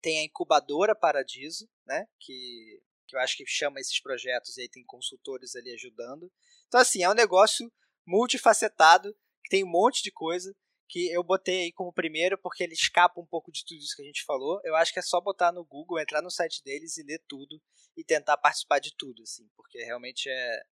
Tem 0.01 0.21
a 0.21 0.25
incubadora 0.25 0.95
Paradiso, 0.95 1.69
né, 1.85 2.07
que, 2.21 2.81
que 3.07 3.17
eu 3.17 3.21
acho 3.21 3.37
que 3.37 3.47
chama 3.47 3.81
esses 3.81 4.01
projetos 4.01 4.57
e 4.57 4.63
aí 4.63 4.69
tem 4.69 4.85
consultores 4.85 5.57
ali 5.57 5.73
ajudando. 5.73 6.31
Então 6.69 6.81
assim, 6.81 7.03
é 7.03 7.11
um 7.11 7.15
negócio 7.15 7.71
multifacetado 8.07 9.15
que 9.43 9.51
tem 9.51 9.65
um 9.65 9.71
monte 9.71 10.03
de 10.03 10.11
coisa 10.11 10.55
que 10.89 11.11
eu 11.13 11.23
botei 11.23 11.65
aí 11.65 11.73
como 11.73 11.93
primeiro 11.93 12.39
porque 12.39 12.63
ele 12.63 12.73
escapa 12.73 13.21
um 13.21 13.27
pouco 13.27 13.53
de 13.53 13.65
tudo 13.65 13.79
isso 13.79 13.95
que 13.95 14.03
a 14.03 14.07
gente 14.07 14.25
falou. 14.25 14.61
Eu 14.65 14.75
acho 14.75 14.93
que 14.93 14.99
é 14.99 15.03
só 15.03 15.21
botar 15.21 15.53
no 15.53 15.65
Google, 15.65 15.99
entrar 15.99 16.23
no 16.23 16.31
site 16.31 16.63
deles 16.65 16.97
e 16.97 17.03
ler 17.03 17.23
tudo 17.29 17.61
e 17.97 18.03
tentar 18.03 18.37
participar 18.39 18.79
de 18.79 18.95
tudo, 18.97 19.23
assim, 19.23 19.47
porque 19.55 19.79
realmente 19.85 20.29
é, 20.31 20.63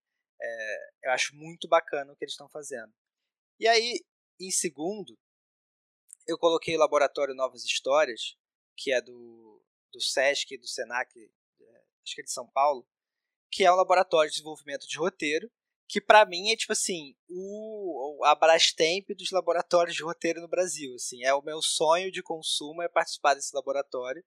é 0.40 0.78
eu 1.04 1.10
acho 1.12 1.34
muito 1.36 1.68
bacana 1.68 2.12
o 2.12 2.16
que 2.16 2.24
eles 2.24 2.32
estão 2.32 2.48
fazendo. 2.48 2.92
E 3.60 3.68
aí, 3.68 4.00
em 4.40 4.50
segundo, 4.50 5.18
eu 6.26 6.38
coloquei 6.38 6.76
o 6.76 6.80
Laboratório 6.80 7.34
Novas 7.34 7.64
Histórias, 7.64 8.36
que 8.76 8.92
é 8.92 9.00
do, 9.00 9.62
do 9.92 10.00
SESC 10.00 10.56
do 10.58 10.66
SENAC, 10.66 11.10
é, 11.18 11.84
acho 12.04 12.14
que 12.14 12.20
é 12.20 12.24
de 12.24 12.32
São 12.32 12.48
Paulo, 12.48 12.86
que 13.50 13.64
é 13.64 13.72
um 13.72 13.76
laboratório 13.76 14.30
de 14.30 14.36
desenvolvimento 14.36 14.86
de 14.86 14.98
roteiro, 14.98 15.50
que 15.88 16.00
para 16.00 16.26
mim 16.26 16.50
é 16.50 16.56
tipo 16.56 16.72
assim, 16.72 17.14
o, 17.28 18.22
a 18.24 18.34
Brastemp 18.34 19.08
dos 19.16 19.30
laboratórios 19.30 19.96
de 19.96 20.02
roteiro 20.02 20.40
no 20.40 20.48
Brasil, 20.48 20.94
assim, 20.94 21.22
é 21.24 21.32
o 21.32 21.42
meu 21.42 21.62
sonho 21.62 22.10
de 22.10 22.22
consumo 22.22 22.82
é 22.82 22.88
participar 22.88 23.34
desse 23.34 23.54
laboratório. 23.54 24.24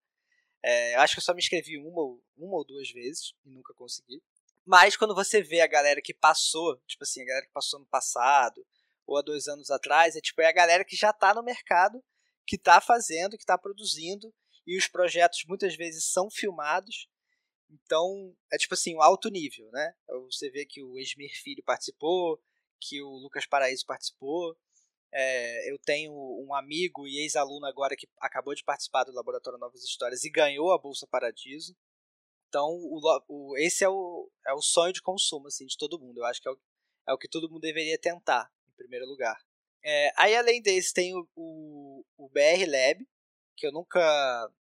É, 0.63 0.95
acho 0.95 1.15
que 1.15 1.19
eu 1.19 1.24
só 1.24 1.34
me 1.34 1.39
inscrevi 1.39 1.78
uma, 1.78 2.19
uma 2.38 2.58
ou 2.58 2.65
duas 2.65 2.89
vezes 2.91 3.34
e 3.45 3.50
nunca 3.50 3.74
consegui. 3.74 4.22
Mas 4.65 4.95
quando 4.95 5.15
você 5.15 5.41
vê 5.41 5.62
a 5.62 5.67
galera 5.67 6.02
que 6.02 6.13
passou, 6.13 6.78
tipo 6.88 7.04
assim, 7.04 7.22
a 7.22 7.26
galera 7.26 7.45
que 7.45 7.54
passou 7.54 7.80
no 7.80 7.86
passado 7.88 8.65
ou 9.06 9.17
há 9.17 9.22
dois 9.22 9.48
anos 9.48 9.72
atrás, 9.72 10.15
é 10.15 10.22
tipo 10.22 10.41
é 10.41 10.48
a 10.48 10.52
galera 10.52 10.86
que 10.86 10.95
já 10.95 11.10
está 11.10 11.34
no 11.34 11.43
mercado, 11.43 12.04
que 12.45 12.56
está 12.56 12.80
fazendo, 12.80 13.38
que 13.38 13.43
está 13.43 13.58
produzindo 13.58 14.34
e 14.65 14.78
os 14.78 14.88
projetos 14.88 15.43
muitas 15.48 15.76
vezes 15.76 16.12
são 16.12 16.30
filmados 16.30 17.10
então, 17.69 18.36
é 18.51 18.58
tipo 18.58 18.73
assim, 18.73 18.95
um 18.95 19.01
alto 19.01 19.29
nível, 19.29 19.69
né? 19.71 19.93
Você 20.25 20.49
vê 20.49 20.65
que 20.65 20.84
o 20.84 20.97
Esmir 20.97 21.32
Filho 21.41 21.63
participou, 21.63 22.41
que 22.79 23.01
o 23.01 23.10
Lucas 23.10 23.45
Paraíso 23.45 23.86
participou. 23.86 24.58
É, 25.12 25.71
eu 25.71 25.77
tenho 25.79 26.13
um 26.13 26.53
amigo 26.53 27.08
e 27.08 27.19
ex-aluno 27.19 27.65
agora 27.65 27.95
que 27.95 28.08
acabou 28.19 28.53
de 28.53 28.63
participar 28.63 29.03
do 29.03 29.12
Laboratório 29.12 29.60
Novas 29.60 29.84
Histórias 29.84 30.23
e 30.23 30.29
ganhou 30.29 30.71
a 30.71 30.77
Bolsa 30.77 31.08
Paradiso. 31.08 31.75
Então, 32.47 32.67
o, 32.67 32.99
o, 33.27 33.58
esse 33.58 33.84
é 33.84 33.89
o, 33.89 34.29
é 34.47 34.53
o 34.53 34.62
sonho 34.62 34.93
de 34.93 35.01
consumo 35.01 35.47
assim, 35.47 35.65
de 35.65 35.77
todo 35.77 35.99
mundo. 35.99 36.19
Eu 36.19 36.25
acho 36.25 36.41
que 36.41 36.47
é 36.47 36.51
o, 36.51 36.60
é 37.08 37.13
o 37.13 37.17
que 37.17 37.27
todo 37.27 37.49
mundo 37.49 37.62
deveria 37.62 37.99
tentar, 37.99 38.51
em 38.67 38.75
primeiro 38.75 39.05
lugar. 39.05 39.39
É, 39.84 40.12
aí, 40.17 40.36
além 40.36 40.62
desse, 40.62 40.93
tem 40.93 41.15
o, 41.15 41.27
o, 41.36 42.05
o 42.17 42.29
BR 42.29 42.65
Lab, 42.67 43.08
que 43.55 43.67
eu 43.67 43.71
nunca 43.71 44.51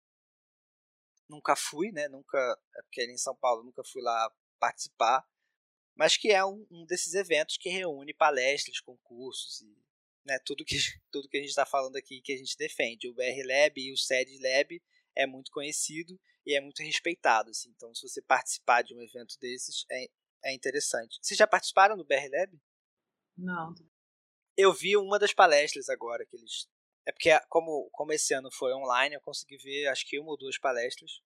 nunca 1.28 1.54
fui, 1.54 1.92
né? 1.92 2.08
Nunca, 2.08 2.38
é 2.76 2.82
porque 2.82 3.04
em 3.04 3.18
São 3.18 3.36
Paulo 3.36 3.64
nunca 3.64 3.82
fui 3.84 4.02
lá 4.02 4.32
participar, 4.58 5.24
mas 5.96 6.16
que 6.16 6.30
é 6.30 6.44
um, 6.44 6.66
um 6.70 6.86
desses 6.86 7.14
eventos 7.14 7.56
que 7.56 7.68
reúne 7.68 8.14
palestras, 8.14 8.80
concursos 8.80 9.60
e 9.60 9.76
né, 10.24 10.38
tudo 10.44 10.64
que 10.64 10.76
tudo 11.10 11.28
que 11.28 11.38
a 11.38 11.40
gente 11.40 11.50
está 11.50 11.66
falando 11.66 11.96
aqui 11.96 12.20
que 12.20 12.32
a 12.32 12.36
gente 12.36 12.56
defende. 12.56 13.08
O 13.08 13.14
BR 13.14 13.42
Lab 13.46 13.80
e 13.80 13.92
o 13.92 13.96
SED 13.96 14.38
Lab 14.40 14.80
é 15.16 15.26
muito 15.26 15.50
conhecido 15.50 16.18
e 16.46 16.56
é 16.56 16.60
muito 16.60 16.82
respeitado. 16.82 17.50
Assim. 17.50 17.70
Então, 17.70 17.94
se 17.94 18.08
você 18.08 18.22
participar 18.22 18.82
de 18.82 18.94
um 18.94 19.02
evento 19.02 19.36
desses, 19.40 19.84
é, 19.90 20.06
é 20.44 20.54
interessante. 20.54 21.18
Vocês 21.20 21.36
já 21.36 21.46
participaram 21.46 21.96
do 21.96 22.04
BR 22.04 22.28
Lab? 22.30 22.60
Não. 23.36 23.74
Eu 24.56 24.72
vi 24.72 24.96
uma 24.96 25.18
das 25.18 25.32
palestras 25.32 25.88
agora 25.88 26.26
que 26.26 26.36
eles 26.36 26.68
é 27.08 27.12
porque, 27.12 27.30
como, 27.48 27.88
como 27.90 28.12
esse 28.12 28.34
ano 28.34 28.50
foi 28.52 28.70
online, 28.74 29.14
eu 29.14 29.20
consegui 29.22 29.56
ver 29.56 29.86
acho 29.86 30.06
que 30.06 30.20
uma 30.20 30.28
ou 30.28 30.36
duas 30.36 30.58
palestras, 30.58 31.22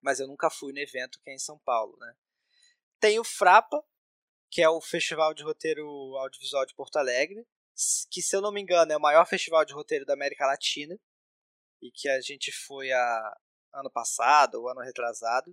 mas 0.00 0.20
eu 0.20 0.28
nunca 0.28 0.48
fui 0.48 0.72
no 0.72 0.78
evento 0.78 1.18
que 1.20 1.28
é 1.28 1.34
em 1.34 1.38
São 1.38 1.58
Paulo. 1.58 1.96
Né? 1.98 2.14
Tem 3.00 3.18
o 3.18 3.24
Frapa, 3.24 3.84
que 4.48 4.62
é 4.62 4.68
o 4.68 4.80
Festival 4.80 5.34
de 5.34 5.42
Roteiro 5.42 5.84
Audiovisual 6.18 6.64
de 6.64 6.74
Porto 6.76 6.98
Alegre, 6.98 7.44
que, 8.12 8.22
se 8.22 8.36
eu 8.36 8.40
não 8.40 8.52
me 8.52 8.62
engano, 8.62 8.92
é 8.92 8.96
o 8.96 9.00
maior 9.00 9.26
festival 9.26 9.64
de 9.64 9.72
roteiro 9.72 10.06
da 10.06 10.12
América 10.12 10.46
Latina, 10.46 10.96
e 11.82 11.90
que 11.90 12.08
a 12.08 12.20
gente 12.20 12.52
foi 12.52 12.92
a, 12.92 13.36
ano 13.74 13.90
passado 13.90 14.54
ou 14.54 14.68
ano 14.68 14.82
retrasado. 14.82 15.52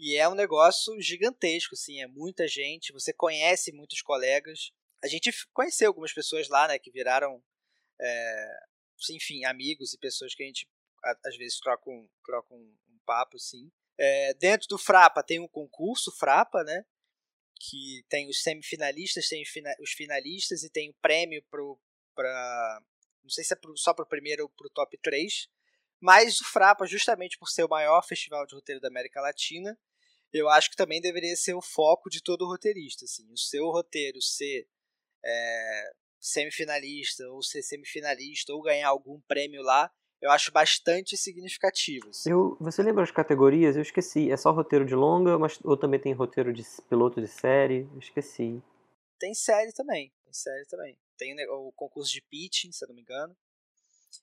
E 0.00 0.16
é 0.16 0.26
um 0.26 0.34
negócio 0.34 0.98
gigantesco, 1.02 1.74
assim, 1.74 2.00
é 2.00 2.06
muita 2.06 2.48
gente, 2.48 2.94
você 2.94 3.12
conhece 3.12 3.72
muitos 3.72 4.00
colegas. 4.00 4.72
A 5.04 5.06
gente 5.06 5.30
conheceu 5.52 5.88
algumas 5.88 6.14
pessoas 6.14 6.48
lá, 6.48 6.66
né, 6.66 6.78
que 6.78 6.90
viraram 6.90 7.44
é, 8.00 8.67
enfim, 9.10 9.44
amigos 9.44 9.92
e 9.92 9.98
pessoas 9.98 10.34
que 10.34 10.42
a 10.42 10.46
gente 10.46 10.68
às 11.24 11.36
vezes 11.36 11.58
troca 11.58 11.88
um, 11.88 12.08
troca 12.24 12.54
um, 12.54 12.76
um 12.90 12.98
papo, 13.06 13.36
assim. 13.36 13.70
É, 13.98 14.34
dentro 14.34 14.68
do 14.68 14.78
Frapa 14.78 15.22
tem 15.22 15.40
um 15.40 15.48
concurso 15.48 16.12
Frapa, 16.12 16.62
né? 16.64 16.84
Que 17.60 18.04
tem 18.08 18.28
os 18.28 18.42
semifinalistas, 18.42 19.28
tem 19.28 19.42
os 19.80 19.90
finalistas 19.92 20.62
e 20.62 20.70
tem 20.70 20.90
o 20.90 20.94
prêmio 21.00 21.42
para 22.14 22.82
não 23.28 23.30
sei 23.30 23.44
se 23.44 23.52
é 23.52 23.56
pro, 23.56 23.76
só 23.76 23.92
para 23.92 24.04
o 24.04 24.08
primeiro 24.08 24.44
ou 24.44 24.48
para 24.48 24.66
o 24.66 24.70
top 24.70 24.96
3, 24.98 25.48
mas 26.00 26.40
o 26.40 26.44
Frapa, 26.44 26.86
justamente 26.86 27.38
por 27.38 27.48
ser 27.48 27.64
o 27.64 27.68
maior 27.68 28.02
festival 28.02 28.46
de 28.46 28.54
roteiro 28.54 28.80
da 28.80 28.88
América 28.88 29.20
Latina, 29.20 29.78
eu 30.32 30.48
acho 30.48 30.70
que 30.70 30.76
também 30.76 31.00
deveria 31.00 31.36
ser 31.36 31.54
o 31.54 31.62
foco 31.62 32.08
de 32.08 32.22
todo 32.22 32.46
roteirista. 32.46 33.04
Assim, 33.04 33.30
o 33.32 33.36
seu 33.36 33.66
roteiro 33.70 34.20
ser 34.22 34.68
é, 35.24 35.92
semifinalista, 36.20 37.28
ou 37.28 37.42
ser 37.42 37.62
semifinalista, 37.62 38.52
ou 38.52 38.62
ganhar 38.62 38.88
algum 38.88 39.20
prêmio 39.20 39.62
lá, 39.62 39.90
eu 40.20 40.30
acho 40.30 40.50
bastante 40.50 41.16
significativo. 41.16 42.08
Assim. 42.10 42.30
Eu, 42.30 42.56
você 42.60 42.82
lembra 42.82 43.04
as 43.04 43.10
categorias? 43.10 43.76
Eu 43.76 43.82
esqueci. 43.82 44.30
É 44.30 44.36
só 44.36 44.50
roteiro 44.50 44.84
de 44.84 44.94
longa, 44.94 45.38
mas, 45.38 45.58
ou 45.64 45.76
também 45.76 46.00
tem 46.00 46.12
roteiro 46.12 46.52
de 46.52 46.64
piloto 46.88 47.20
de 47.20 47.28
série? 47.28 47.88
Eu 47.92 47.98
esqueci. 47.98 48.60
Tem 49.18 49.32
série 49.32 49.72
também. 49.72 50.12
Tem 50.24 50.32
série 50.32 50.66
também. 50.66 50.98
Tem 51.16 51.34
o 51.48 51.72
concurso 51.72 52.12
de 52.12 52.22
pitching, 52.22 52.72
se 52.72 52.84
eu 52.84 52.88
não 52.88 52.96
me 52.96 53.02
engano. 53.02 53.36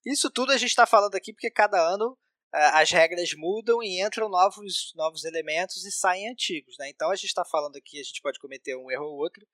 Isso 0.05 0.29
tudo 0.29 0.51
a 0.51 0.57
gente 0.57 0.69
está 0.69 0.85
falando 0.85 1.15
aqui 1.15 1.33
porque 1.33 1.49
cada 1.49 1.77
ano 1.77 2.17
as 2.51 2.89
regras 2.91 3.33
mudam 3.35 3.83
e 3.83 4.01
entram 4.01 4.29
novos, 4.29 4.93
novos 4.95 5.25
elementos 5.25 5.83
e 5.85 5.91
saem 5.91 6.29
antigos. 6.29 6.77
Né? 6.79 6.89
Então 6.89 7.11
a 7.11 7.15
gente 7.15 7.27
está 7.27 7.43
falando 7.43 7.75
aqui, 7.75 7.99
a 7.99 8.03
gente 8.03 8.21
pode 8.21 8.39
cometer 8.39 8.75
um 8.75 8.89
erro 8.89 9.05
ou 9.05 9.17
outro, 9.17 9.45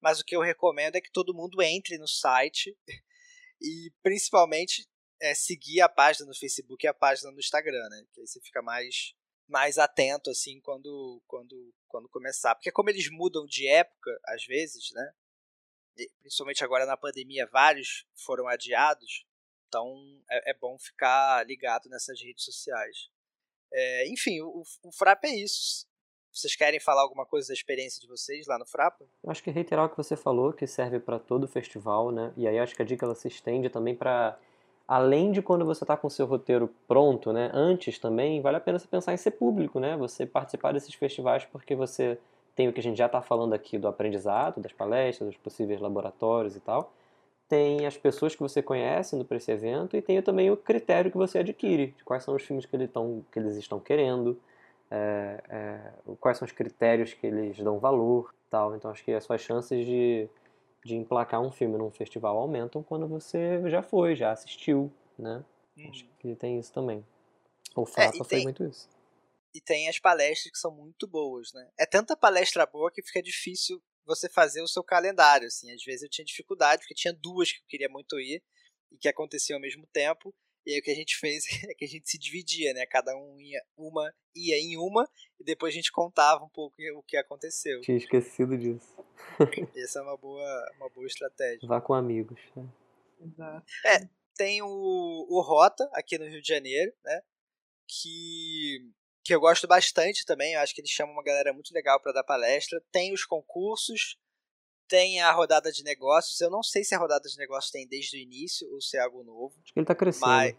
mas 0.00 0.20
o 0.20 0.24
que 0.24 0.36
eu 0.36 0.40
recomendo 0.40 0.96
é 0.96 1.00
que 1.00 1.10
todo 1.10 1.34
mundo 1.34 1.62
entre 1.62 1.98
no 1.98 2.08
site 2.08 2.76
e 3.60 3.92
principalmente 4.02 4.86
é, 5.20 5.34
seguir 5.34 5.80
a 5.80 5.88
página 5.88 6.26
no 6.26 6.34
Facebook 6.34 6.84
e 6.84 6.88
a 6.88 6.94
página 6.94 7.30
no 7.30 7.38
Instagram, 7.38 7.88
né? 7.88 8.04
Que 8.12 8.20
aí 8.20 8.26
você 8.26 8.40
fica 8.40 8.62
mais, 8.62 9.14
mais 9.48 9.78
atento 9.78 10.30
assim 10.30 10.60
quando, 10.60 11.22
quando, 11.26 11.74
quando 11.88 12.08
começar. 12.08 12.54
Porque 12.54 12.72
como 12.72 12.90
eles 12.90 13.08
mudam 13.10 13.46
de 13.46 13.66
época, 13.68 14.10
às 14.26 14.44
vezes, 14.44 14.90
né? 14.92 15.12
Principalmente 16.20 16.62
agora 16.62 16.84
na 16.84 16.96
pandemia, 16.96 17.48
vários 17.50 18.06
foram 18.14 18.46
adiados. 18.46 19.24
Então 19.68 20.22
é, 20.30 20.50
é 20.50 20.54
bom 20.54 20.78
ficar 20.78 21.46
ligado 21.46 21.88
nessas 21.88 22.20
redes 22.20 22.44
sociais. 22.44 23.08
É, 23.72 24.08
enfim, 24.08 24.40
o, 24.40 24.62
o 24.82 24.92
Frap 24.92 25.24
é 25.24 25.34
isso. 25.34 25.86
Vocês 26.36 26.54
querem 26.54 26.78
falar 26.78 27.00
alguma 27.00 27.24
coisa 27.24 27.48
da 27.48 27.54
experiência 27.54 27.98
de 27.98 28.06
vocês 28.06 28.46
lá 28.46 28.58
no 28.58 28.66
Frapa? 28.66 29.06
Eu 29.24 29.30
acho 29.30 29.42
que 29.42 29.50
reiterar 29.50 29.86
o 29.86 29.88
que 29.88 29.96
você 29.96 30.14
falou, 30.14 30.52
que 30.52 30.66
serve 30.66 31.00
para 31.00 31.18
todo 31.18 31.44
o 31.44 31.48
festival, 31.48 32.12
né? 32.12 32.30
E 32.36 32.46
aí 32.46 32.58
acho 32.58 32.76
que 32.76 32.82
a 32.82 32.84
dica 32.84 33.06
ela 33.06 33.14
se 33.14 33.26
estende 33.26 33.70
também 33.70 33.94
para 33.94 34.38
além 34.86 35.32
de 35.32 35.40
quando 35.40 35.64
você 35.64 35.82
está 35.82 35.96
com 35.96 36.08
o 36.08 36.10
seu 36.10 36.26
roteiro 36.26 36.68
pronto, 36.86 37.32
né? 37.32 37.50
Antes 37.54 37.98
também 37.98 38.42
vale 38.42 38.58
a 38.58 38.60
pena 38.60 38.78
você 38.78 38.86
pensar 38.86 39.14
em 39.14 39.16
ser 39.16 39.30
público, 39.30 39.80
né? 39.80 39.96
Você 39.96 40.26
participar 40.26 40.72
desses 40.72 40.94
festivais 40.94 41.46
porque 41.46 41.74
você 41.74 42.18
tem 42.54 42.68
o 42.68 42.72
que 42.72 42.80
a 42.80 42.82
gente 42.82 42.98
já 42.98 43.06
está 43.06 43.22
falando 43.22 43.54
aqui 43.54 43.78
do 43.78 43.88
aprendizado, 43.88 44.60
das 44.60 44.72
palestras, 44.72 45.30
dos 45.30 45.38
possíveis 45.38 45.80
laboratórios 45.80 46.54
e 46.54 46.60
tal 46.60 46.92
tem 47.48 47.86
as 47.86 47.96
pessoas 47.96 48.34
que 48.34 48.42
você 48.42 48.60
conhece 48.60 49.22
para 49.22 49.36
esse 49.36 49.52
evento 49.52 49.96
e 49.96 50.02
tem 50.02 50.20
também 50.20 50.50
o 50.50 50.56
critério 50.56 51.12
que 51.12 51.16
você 51.16 51.38
adquire, 51.38 51.94
de 51.96 52.02
quais 52.02 52.24
são 52.24 52.34
os 52.34 52.42
filmes 52.42 52.66
que, 52.66 52.74
eles 52.74 52.88
estão, 52.88 53.24
que 53.30 53.38
eles 53.38 53.56
estão 53.56 53.78
querendo, 53.78 54.36
é, 54.90 55.42
é, 55.48 55.92
quais 56.20 56.38
são 56.38 56.46
os 56.46 56.52
critérios 56.52 57.14
que 57.14 57.26
eles 57.26 57.58
dão 57.58 57.78
valor 57.78 58.34
tal. 58.50 58.76
Então 58.76 58.90
acho 58.90 59.04
que 59.04 59.12
as 59.12 59.24
suas 59.24 59.40
chances 59.40 59.84
de, 59.84 60.28
de 60.84 60.96
emplacar 60.96 61.40
um 61.40 61.50
filme 61.50 61.76
num 61.76 61.90
festival 61.90 62.36
aumentam 62.36 62.82
quando 62.82 63.06
você 63.06 63.60
já 63.68 63.82
foi, 63.82 64.14
já 64.16 64.32
assistiu, 64.32 64.92
né? 65.18 65.44
Uhum. 65.76 65.90
Acho 65.90 66.04
que 66.18 66.34
tem 66.36 66.58
isso 66.58 66.72
também. 66.72 67.04
O 67.74 67.84
Frapa 67.84 68.16
é, 68.16 68.24
foi 68.24 68.42
muito 68.42 68.64
isso. 68.64 68.88
E 69.54 69.60
tem 69.60 69.88
as 69.88 69.98
palestras 69.98 70.52
que 70.52 70.58
são 70.58 70.70
muito 70.70 71.06
boas, 71.06 71.52
né? 71.52 71.68
É 71.78 71.86
tanta 71.86 72.16
palestra 72.16 72.66
boa 72.66 72.90
que 72.90 73.02
fica 73.02 73.22
difícil 73.22 73.82
você 74.04 74.28
fazer 74.28 74.62
o 74.62 74.68
seu 74.68 74.82
calendário, 74.82 75.46
assim. 75.46 75.72
Às 75.72 75.82
vezes 75.82 76.02
eu 76.02 76.08
tinha 76.08 76.24
dificuldade, 76.24 76.82
porque 76.82 76.94
tinha 76.94 77.12
duas 77.12 77.52
que 77.52 77.58
eu 77.58 77.66
queria 77.68 77.88
muito 77.88 78.18
ir 78.20 78.42
e 78.92 78.96
que 78.96 79.08
aconteciam 79.08 79.56
ao 79.56 79.60
mesmo 79.60 79.86
tempo. 79.92 80.34
E 80.66 80.72
aí 80.72 80.80
o 80.80 80.82
que 80.82 80.90
a 80.90 80.94
gente 80.94 81.16
fez 81.16 81.44
é 81.70 81.74
que 81.74 81.84
a 81.84 81.88
gente 81.88 82.10
se 82.10 82.18
dividia, 82.18 82.74
né? 82.74 82.84
Cada 82.86 83.16
um 83.16 83.40
ia, 83.40 83.62
uma 83.76 84.12
ia 84.34 84.58
em 84.58 84.76
uma 84.76 85.08
e 85.40 85.44
depois 85.44 85.72
a 85.72 85.76
gente 85.76 85.92
contava 85.92 86.44
um 86.44 86.48
pouco 86.48 86.74
o 86.96 87.02
que 87.02 87.16
aconteceu. 87.16 87.80
Tinha 87.82 87.96
esquecido 87.96 88.58
disso. 88.58 88.96
Essa 89.76 90.00
é 90.00 90.02
uma 90.02 90.16
boa, 90.16 90.72
uma 90.76 90.90
boa 90.90 91.06
estratégia. 91.06 91.66
Vá 91.68 91.80
com 91.80 91.94
amigos. 91.94 92.40
Né? 92.56 92.68
Exato. 93.20 93.66
É, 93.86 94.08
tem 94.34 94.60
o, 94.60 94.66
o 94.66 95.40
Rota 95.40 95.88
aqui 95.92 96.18
no 96.18 96.26
Rio 96.26 96.42
de 96.42 96.48
Janeiro, 96.48 96.92
né? 97.04 97.22
Que 97.88 98.92
que 99.26 99.34
eu 99.34 99.40
gosto 99.40 99.66
bastante 99.66 100.24
também. 100.24 100.54
Eu 100.54 100.60
acho 100.60 100.72
que 100.72 100.80
eles 100.80 100.90
chamam 100.90 101.12
uma 101.12 101.22
galera 101.22 101.52
muito 101.52 101.74
legal 101.74 102.00
para 102.00 102.12
dar 102.12 102.22
palestra. 102.22 102.80
Tem 102.92 103.12
os 103.12 103.24
concursos, 103.24 104.16
tem 104.88 105.20
a 105.20 105.32
rodada 105.32 105.70
de 105.70 105.82
negócios. 105.82 106.40
Eu 106.40 106.50
não 106.50 106.62
sei 106.62 106.84
se 106.84 106.94
a 106.94 106.98
rodada 106.98 107.28
de 107.28 107.36
negócios 107.36 107.70
tem 107.70 107.86
desde 107.86 108.16
o 108.16 108.20
início 108.20 108.68
ou 108.72 108.80
se 108.80 108.96
é 108.96 109.00
algo 109.00 109.22
novo. 109.22 109.54
Acho 109.62 109.72
que 109.72 109.78
ele 109.78 109.84
está 109.84 109.94
crescendo. 109.94 110.26
Mas 110.26 110.56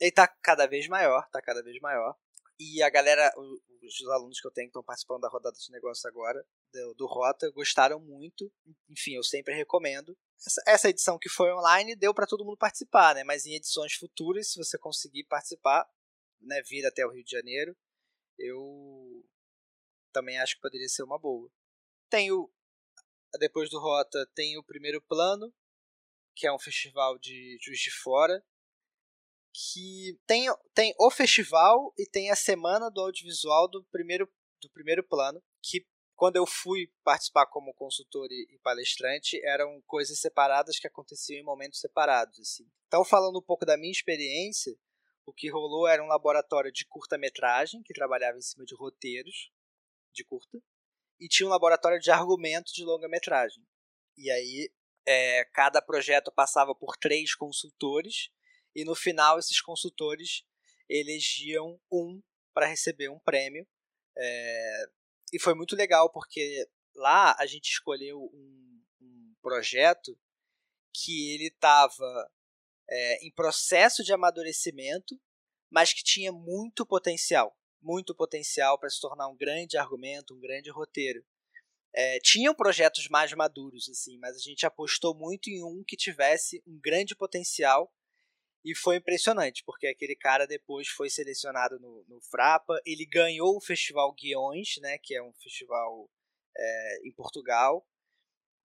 ele 0.00 0.10
está 0.10 0.28
cada 0.28 0.66
vez 0.66 0.86
maior, 0.88 1.28
tá 1.30 1.40
cada 1.40 1.62
vez 1.62 1.80
maior. 1.80 2.16
E 2.58 2.82
a 2.82 2.88
galera, 2.88 3.32
os 3.36 4.08
alunos 4.08 4.40
que 4.40 4.46
eu 4.46 4.50
tenho 4.50 4.66
que 4.66 4.70
estão 4.70 4.82
participando 4.82 5.20
da 5.20 5.28
rodada 5.28 5.56
de 5.56 5.70
negócios 5.70 6.04
agora, 6.06 6.44
do, 6.72 6.94
do 6.94 7.06
Rota, 7.06 7.50
gostaram 7.50 8.00
muito. 8.00 8.50
Enfim, 8.88 9.14
eu 9.14 9.22
sempre 9.22 9.54
recomendo. 9.54 10.16
Essa, 10.38 10.62
essa 10.66 10.88
edição 10.88 11.18
que 11.18 11.28
foi 11.28 11.52
online 11.52 11.94
deu 11.96 12.14
para 12.14 12.26
todo 12.26 12.44
mundo 12.44 12.56
participar, 12.56 13.14
né? 13.14 13.24
Mas 13.24 13.46
em 13.46 13.54
edições 13.54 13.94
futuras, 13.94 14.50
se 14.50 14.58
você 14.58 14.78
conseguir 14.78 15.24
participar, 15.24 15.86
né, 16.40 16.62
vir 16.62 16.84
até 16.86 17.04
o 17.06 17.10
Rio 17.10 17.24
de 17.24 17.30
Janeiro, 17.30 17.76
eu 18.38 19.24
também 20.12 20.38
acho 20.38 20.56
que 20.56 20.62
poderia 20.62 20.88
ser 20.88 21.02
uma 21.02 21.18
boa. 21.18 21.50
Tem 22.08 22.32
o, 22.32 22.50
depois 23.38 23.70
do 23.70 23.78
Rota, 23.78 24.28
tem 24.34 24.58
o 24.58 24.64
Primeiro 24.64 25.00
Plano, 25.02 25.52
que 26.34 26.46
é 26.46 26.52
um 26.52 26.58
festival 26.58 27.18
de 27.18 27.58
Juiz 27.60 27.80
de 27.80 27.90
Fora, 27.90 28.42
que 29.52 30.18
tem, 30.26 30.46
tem 30.74 30.94
o 30.98 31.10
festival 31.10 31.92
e 31.96 32.06
tem 32.06 32.30
a 32.30 32.36
semana 32.36 32.90
do 32.90 33.00
audiovisual 33.00 33.68
do 33.68 33.82
primeiro, 33.84 34.30
do 34.60 34.70
primeiro 34.70 35.02
plano, 35.02 35.42
que 35.62 35.86
quando 36.14 36.36
eu 36.36 36.46
fui 36.46 36.90
participar 37.02 37.46
como 37.46 37.74
consultor 37.74 38.26
e, 38.30 38.58
palestrante, 38.62 39.40
eram 39.44 39.82
coisas 39.86 40.18
separadas 40.18 40.78
que 40.78 40.86
aconteciam 40.86 41.40
em 41.40 41.44
momentos 41.44 41.80
separados. 41.80 42.38
Assim. 42.38 42.66
Então, 42.86 43.04
falando 43.04 43.38
um 43.38 43.42
pouco 43.42 43.64
da 43.64 43.76
minha 43.76 43.92
experiência, 43.92 44.74
o 45.26 45.32
que 45.32 45.50
rolou 45.50 45.86
era 45.86 46.02
um 46.02 46.06
laboratório 46.06 46.72
de 46.72 46.86
curta-metragem, 46.86 47.82
que 47.82 47.94
trabalhava 47.94 48.38
em 48.38 48.42
cima 48.42 48.64
de 48.64 48.74
roteiros 48.74 49.50
de 50.12 50.24
curta, 50.24 50.58
e 51.20 51.28
tinha 51.28 51.46
um 51.46 51.50
laboratório 51.50 51.98
de 51.98 52.10
argumento 52.10 52.72
de 52.72 52.84
longa-metragem. 52.84 53.64
E 54.16 54.30
aí, 54.30 54.70
é, 55.06 55.44
cada 55.52 55.80
projeto 55.80 56.32
passava 56.32 56.74
por 56.74 56.96
três 56.96 57.34
consultores, 57.34 58.30
e 58.74 58.84
no 58.84 58.94
final, 58.94 59.38
esses 59.38 59.60
consultores 59.60 60.44
elegiam 60.88 61.80
um 61.90 62.22
para 62.52 62.66
receber 62.66 63.08
um 63.08 63.18
prêmio. 63.18 63.66
É, 64.16 64.84
e 65.32 65.40
foi 65.40 65.54
muito 65.54 65.74
legal, 65.74 66.10
porque 66.10 66.68
lá 66.94 67.34
a 67.38 67.46
gente 67.46 67.70
escolheu 67.70 68.18
um, 68.32 68.82
um 69.00 69.34
projeto 69.42 70.18
que 70.94 71.34
ele 71.34 71.48
estava 71.48 72.30
é, 72.88 73.26
em 73.26 73.30
processo 73.32 74.02
de 74.02 74.12
amadurecimento, 74.12 75.20
mas 75.70 75.92
que 75.92 76.02
tinha 76.02 76.32
muito 76.32 76.86
potencial, 76.86 77.56
muito 77.86 78.14
potencial 78.14 78.76
para 78.78 78.90
se 78.90 79.00
tornar 79.00 79.28
um 79.28 79.36
grande 79.36 79.78
argumento, 79.78 80.34
um 80.34 80.40
grande 80.40 80.70
roteiro. 80.70 81.24
É, 81.94 82.18
tinham 82.18 82.52
projetos 82.52 83.08
mais 83.08 83.32
maduros, 83.32 83.88
assim, 83.88 84.18
mas 84.18 84.36
a 84.36 84.40
gente 84.40 84.66
apostou 84.66 85.14
muito 85.14 85.48
em 85.48 85.62
um 85.62 85.84
que 85.86 85.96
tivesse 85.96 86.60
um 86.66 86.78
grande 86.80 87.14
potencial 87.14 87.90
e 88.64 88.74
foi 88.74 88.96
impressionante, 88.96 89.62
porque 89.64 89.86
aquele 89.86 90.16
cara 90.16 90.46
depois 90.46 90.88
foi 90.88 91.08
selecionado 91.08 91.78
no, 91.78 92.04
no 92.08 92.20
Frapa, 92.20 92.78
ele 92.84 93.06
ganhou 93.06 93.56
o 93.56 93.60
Festival 93.60 94.12
Guiões, 94.12 94.74
né, 94.78 94.98
que 94.98 95.14
é 95.14 95.22
um 95.22 95.32
festival 95.34 96.10
é, 96.56 96.98
em 97.04 97.12
Portugal, 97.12 97.86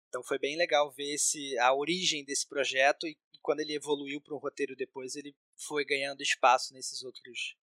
então 0.10 0.24
foi 0.24 0.40
bem 0.40 0.58
legal 0.58 0.92
ver 0.92 1.14
esse, 1.14 1.58
a 1.60 1.74
origem 1.74 2.26
desse 2.26 2.48
projeto 2.48 3.08
e 3.08 3.16
quando 3.42 3.60
ele 3.60 3.76
evoluiu 3.76 4.20
para 4.20 4.36
um 4.36 4.40
roteiro 4.40 4.76
depois, 4.76 5.16
ele 5.16 5.36
foi 5.56 5.86
ganhando 5.86 6.22
espaço 6.22 6.74
nesses 6.74 7.04
outros 7.04 7.56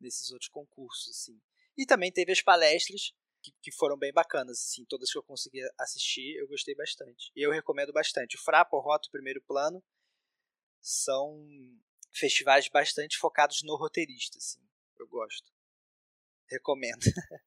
nesses 0.00 0.30
outros 0.30 0.48
concursos, 0.48 1.08
assim. 1.10 1.40
E 1.76 1.86
também 1.86 2.12
teve 2.12 2.32
as 2.32 2.42
palestras 2.42 3.12
que, 3.42 3.52
que 3.62 3.72
foram 3.72 3.96
bem 3.96 4.12
bacanas, 4.12 4.58
assim, 4.58 4.84
todas 4.84 5.10
que 5.10 5.18
eu 5.18 5.22
consegui 5.22 5.60
assistir, 5.78 6.36
eu 6.36 6.48
gostei 6.48 6.74
bastante. 6.74 7.30
E 7.36 7.42
eu 7.42 7.50
recomendo 7.50 7.92
bastante. 7.92 8.36
O 8.36 8.40
Frapa, 8.40 8.76
o 8.76 8.80
Rota, 8.80 9.08
o 9.08 9.12
Primeiro 9.12 9.42
Plano 9.42 9.82
são 10.80 11.46
festivais 12.12 12.68
bastante 12.68 13.16
focados 13.16 13.62
no 13.62 13.76
roteirista, 13.76 14.38
assim. 14.38 14.60
Eu 14.98 15.06
gosto. 15.06 15.52
Recomendo. 16.50 17.00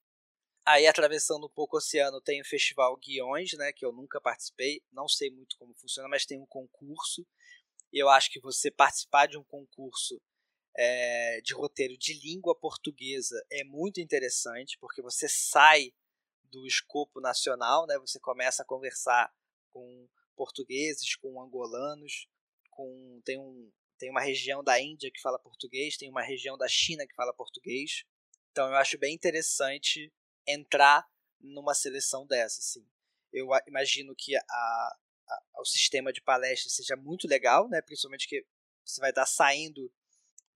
Aí, 0.64 0.86
atravessando 0.86 1.48
um 1.48 1.50
pouco 1.50 1.76
o 1.76 1.80
oceano, 1.80 2.22
tem 2.22 2.40
o 2.40 2.46
Festival 2.46 2.96
Guiões, 2.98 3.52
né, 3.54 3.74
que 3.74 3.84
eu 3.84 3.92
nunca 3.92 4.22
participei, 4.22 4.82
não 4.92 5.08
sei 5.08 5.32
muito 5.32 5.58
como 5.58 5.74
funciona, 5.74 6.08
mas 6.08 6.26
tem 6.26 6.40
um 6.40 6.46
concurso 6.46 7.26
eu 8.00 8.08
acho 8.10 8.32
que 8.32 8.40
você 8.40 8.72
participar 8.72 9.28
de 9.28 9.38
um 9.38 9.44
concurso 9.44 10.22
é, 10.76 11.42
de 11.42 11.54
roteiro 11.54 11.98
de 11.98 12.14
língua 12.14 12.56
portuguesa 12.56 13.36
é 13.52 13.64
muito 13.64 14.00
interessante, 14.00 14.78
porque 14.80 15.02
você 15.02 15.28
sai 15.28 15.94
do 16.44 16.66
escopo 16.66 17.20
nacional, 17.20 17.86
né? 17.88 17.98
Você 18.00 18.20
começa 18.20 18.64
a 18.64 18.66
conversar 18.66 19.34
com 19.70 20.08
portugueses, 20.36 21.16
com 21.16 21.42
angolanos, 21.42 22.28
com 22.70 23.22
tem 23.26 23.38
um 23.38 23.72
tem 23.98 24.10
uma 24.10 24.22
região 24.22 24.64
da 24.64 24.82
Índia 24.82 25.12
que 25.12 25.22
fala 25.22 25.38
português, 25.38 25.96
tem 25.96 26.10
uma 26.10 26.24
região 26.24 26.58
da 26.58 26.68
China 26.68 27.06
que 27.06 27.14
fala 27.14 27.32
português. 27.34 28.04
Então 28.50 28.68
eu 28.68 28.76
acho 28.76 28.98
bem 28.98 29.14
interessante 29.14 30.12
entrar 30.48 31.08
numa 31.40 31.76
seleção 31.76 32.26
dessa, 32.26 32.60
assim. 32.60 32.84
Eu 33.32 33.48
imagino 33.68 34.16
que 34.18 34.36
a, 34.36 34.42
a, 34.42 34.98
o 35.60 35.66
sistema 35.66 36.12
de 36.12 36.20
palestras 36.20 36.74
seja 36.74 36.96
muito 36.96 37.28
legal, 37.28 37.70
né? 37.70 37.80
Principalmente 37.82 38.28
que 38.28 38.44
você 38.84 39.00
vai 39.00 39.12
estar 39.12 39.28
saindo 39.28 39.92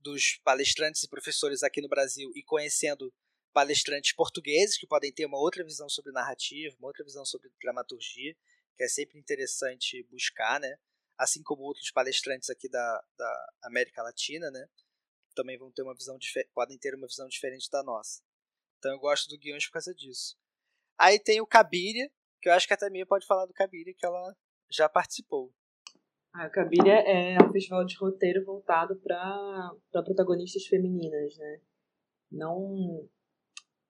dos 0.06 0.39
palestrantes 0.43 1.01
e 1.01 1.10
professores 1.10 1.64
aqui 1.64 1.82
no 1.82 1.89
Brasil 1.89 2.32
e 2.36 2.43
conhecendo 2.43 3.12
palestrantes 3.51 4.14
portugueses 4.14 4.78
que 4.78 4.86
podem 4.86 5.12
ter 5.12 5.26
uma 5.26 5.39
outra 5.39 5.64
visão 5.64 5.89
sobre 5.89 6.12
narrativa, 6.12 6.76
uma 6.78 6.89
outra 6.89 7.03
visão 7.03 7.26
sobre 7.26 7.49
dramaturgia, 7.60 8.36
que 8.78 8.84
é 8.84 8.88
sempre 8.88 9.18
interessante 9.18 10.03
buscar, 10.03 10.60
né? 10.60 10.78
assim 11.18 11.41
como 11.41 11.64
outros 11.64 11.91
palestrantes 11.91 12.49
aqui 12.49 12.70
da, 12.70 13.03
da 13.18 13.53
América 13.64 14.03
Latina, 14.03 14.51
né? 14.51 14.68
Também 15.34 15.58
vão 15.58 15.72
ter 15.72 15.82
uma 15.82 15.95
visão 15.95 16.18
podem 16.53 16.78
ter 16.78 16.93
uma 16.95 17.08
visão 17.08 17.28
diferente 17.28 17.70
da 17.70 17.84
nossa. 17.84 18.22
Então 18.78 18.91
eu 18.91 18.99
gosto 18.99 19.30
do 19.30 19.38
Guiões 19.38 19.66
por 19.66 19.74
causa 19.74 19.93
disso. 19.93 20.38
Aí 20.97 21.20
tem 21.20 21.41
o 21.41 21.47
Cabiria, 21.47 22.10
que 22.41 22.49
eu 22.49 22.53
acho 22.53 22.68
que 22.68 22.74
a 22.74 22.78
Tamia 22.78 23.06
pode 23.06 23.26
falar 23.26 23.45
do 23.45 23.53
Cabiria, 23.53 23.93
que 23.97 24.06
ela 24.06 24.36
já 24.72 24.88
participou. 24.88 25.53
O 26.43 26.49
Cabiria 26.49 26.95
é 26.95 27.38
um 27.41 27.51
festival 27.51 27.86
de 27.86 27.95
roteiro 27.95 28.43
voltado 28.43 28.97
para 28.97 29.71
protagonistas 30.03 30.65
femininas, 30.65 31.38
né? 31.38 31.61
Não 32.29 33.07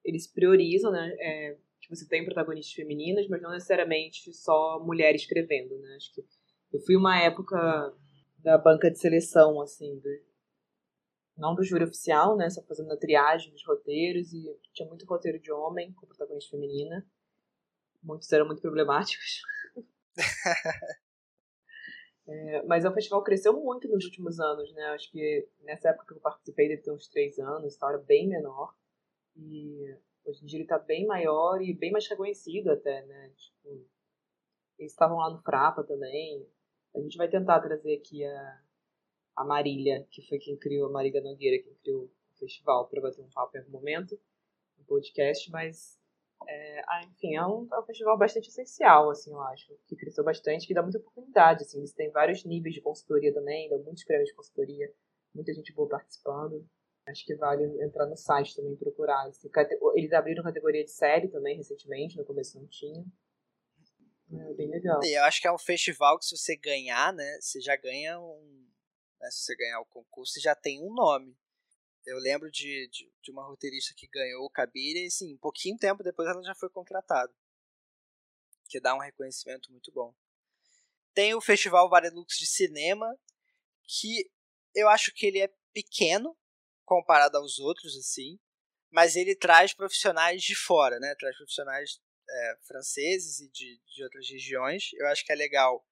eles 0.03 0.27
priorizam, 0.27 0.91
né? 0.91 1.15
É, 1.19 1.57
que 1.81 1.89
você 1.89 2.07
tem 2.07 2.23
protagonistas 2.23 2.73
femininas, 2.73 3.27
mas 3.27 3.41
não 3.41 3.49
necessariamente 3.51 4.31
só 4.31 4.79
mulheres 4.79 5.21
escrevendo, 5.21 5.75
né? 5.79 5.95
Acho 5.95 6.13
que 6.13 6.23
eu 6.71 6.79
fui 6.81 6.95
uma 6.95 7.19
época 7.19 7.57
da 8.37 8.57
banca 8.57 8.91
de 8.91 8.99
seleção, 8.99 9.59
assim, 9.59 9.97
do, 9.99 10.09
não 11.35 11.55
do 11.55 11.63
júri 11.63 11.83
oficial, 11.83 12.37
né? 12.37 12.47
Só 12.49 12.61
fazendo 12.63 12.91
a 12.91 12.97
triagem 12.97 13.51
dos 13.51 13.65
roteiros 13.65 14.31
e 14.33 14.55
tinha 14.71 14.87
muito 14.87 15.05
roteiro 15.05 15.39
de 15.39 15.51
homem 15.51 15.91
com 15.93 16.05
protagonista 16.05 16.51
feminina. 16.51 17.03
Muitos 18.03 18.31
eram 18.31 18.45
muito 18.45 18.61
problemáticos. 18.61 19.41
é, 22.27 22.63
mas 22.63 22.85
o 22.85 22.91
festival 22.91 23.23
cresceu 23.23 23.53
muito 23.53 23.87
nos 23.87 24.05
últimos 24.05 24.39
anos, 24.39 24.73
né? 24.73 24.83
Acho 24.87 25.11
que 25.11 25.47
nessa 25.61 25.89
época 25.89 26.07
que 26.07 26.13
eu 26.13 26.21
participei 26.21 26.67
deve 26.67 26.81
ter 26.81 26.91
uns 26.91 27.07
três 27.07 27.37
anos, 27.37 27.77
tal, 27.77 27.89
era 27.89 27.99
bem 27.99 28.27
menor. 28.27 28.73
E 29.35 29.95
hoje 30.25 30.43
em 30.43 30.47
dia 30.47 30.59
ele 30.59 30.67
tá 30.67 30.79
bem 30.79 31.05
maior 31.05 31.61
e 31.61 31.73
bem 31.73 31.91
mais 31.91 32.07
reconhecido 32.07 32.71
até, 32.71 33.05
né? 33.05 33.31
Tipo, 33.35 33.85
eles 34.79 34.91
estavam 34.91 35.17
lá 35.17 35.29
no 35.29 35.41
Frapa 35.41 35.83
também. 35.83 36.47
A 36.95 36.99
gente 36.99 37.17
vai 37.17 37.29
tentar 37.29 37.59
trazer 37.59 37.97
aqui 37.97 38.23
a, 38.23 38.61
a 39.35 39.45
Marília, 39.45 40.07
que 40.09 40.21
foi 40.27 40.39
quem 40.39 40.57
criou, 40.57 40.87
a 40.87 40.91
Marília 40.91 41.21
Nogueira, 41.21 41.61
quem 41.61 41.75
criou 41.75 42.05
o 42.05 42.37
festival, 42.39 42.87
para 42.87 43.01
bater 43.01 43.21
um 43.21 43.29
papo 43.29 43.55
em 43.55 43.59
algum 43.59 43.71
momento, 43.71 44.19
no 44.77 44.85
podcast, 44.85 45.51
mas, 45.51 45.99
é, 46.47 46.81
ah, 46.87 47.01
enfim, 47.05 47.35
é 47.35 47.45
um, 47.45 47.67
é 47.71 47.79
um 47.79 47.85
festival 47.85 48.17
bastante 48.17 48.49
essencial, 48.49 49.09
assim, 49.09 49.31
eu 49.31 49.41
acho, 49.41 49.73
que 49.87 49.95
cresceu 49.95 50.23
bastante, 50.23 50.67
que 50.67 50.73
dá 50.73 50.81
muita 50.81 50.99
oportunidade, 50.99 51.63
assim, 51.63 51.79
eles 51.79 51.93
têm 51.93 52.11
vários 52.11 52.43
níveis 52.43 52.75
de 52.75 52.81
consultoria 52.81 53.33
também, 53.33 53.69
dão 53.69 53.81
muitos 53.83 54.03
prêmios 54.03 54.29
de 54.29 54.35
consultoria, 54.35 54.93
muita 55.33 55.53
gente 55.53 55.73
boa 55.73 55.89
participando. 55.89 56.65
Acho 57.07 57.23
que 57.23 57.35
vale 57.35 57.63
entrar 57.83 58.07
no 58.07 58.17
site 58.17 58.55
também 58.55 58.75
procurar. 58.75 59.27
Assim, 59.27 59.47
eles 59.95 60.11
abriram 60.11 60.43
categoria 60.43 60.83
de 60.83 60.89
série 60.89 61.27
também 61.27 61.55
recentemente, 61.55 62.17
no 62.17 62.25
começo 62.25 62.59
não 62.59 62.67
tinha. 62.67 63.05
É 64.33 64.53
bem 64.53 64.69
legal. 64.69 64.99
E 65.03 65.15
eu 65.15 65.23
acho 65.23 65.39
que 65.39 65.47
é 65.47 65.51
um 65.51 65.57
festival 65.57 66.17
que 66.17 66.25
se 66.25 66.35
você 66.35 66.55
ganhar, 66.55 67.13
né, 67.13 67.37
você 67.39 67.61
já 67.61 67.75
ganha 67.75 68.19
um. 68.19 68.65
Né, 69.21 69.29
se 69.29 69.45
você 69.45 69.55
ganhar 69.55 69.79
o 69.81 69.85
concurso, 69.85 70.33
você 70.33 70.39
já 70.39 70.55
tem 70.55 70.81
um 70.81 70.93
nome. 70.93 71.37
Eu 72.05 72.17
lembro 72.19 72.51
de, 72.51 72.87
de, 72.89 73.11
de 73.21 73.31
uma 73.31 73.43
roteirista 73.43 73.93
que 73.95 74.07
ganhou 74.07 74.45
o 74.45 74.49
Cabira 74.49 74.99
e, 74.99 75.07
assim, 75.07 75.33
um 75.33 75.37
pouquinho 75.37 75.77
tempo 75.77 76.03
depois 76.03 76.27
ela 76.27 76.43
já 76.43 76.53
foi 76.53 76.69
contratada. 76.69 77.33
Que 78.69 78.79
dá 78.79 78.93
um 78.93 78.99
reconhecimento 78.99 79.71
muito 79.71 79.91
bom. 79.91 80.13
Tem 81.13 81.33
o 81.33 81.41
Festival 81.41 81.89
Varelux 81.89 82.37
de 82.37 82.45
Cinema, 82.45 83.17
que 83.83 84.29
eu 84.73 84.89
acho 84.89 85.13
que 85.13 85.25
ele 85.25 85.39
é 85.39 85.53
pequeno 85.73 86.37
comparado 86.83 87.37
aos 87.37 87.57
outros, 87.57 87.95
assim, 87.97 88.39
mas 88.91 89.15
ele 89.15 89.35
traz 89.35 89.73
profissionais 89.73 90.43
de 90.43 90.55
fora, 90.55 90.99
né? 90.99 91.15
Traz 91.15 91.35
profissionais 91.37 91.99
é, 92.29 92.57
franceses 92.67 93.39
e 93.39 93.49
de, 93.49 93.81
de 93.87 94.03
outras 94.03 94.29
regiões. 94.29 94.91
Eu 94.93 95.07
acho 95.07 95.25
que 95.25 95.31
é 95.31 95.35
legal 95.35 95.85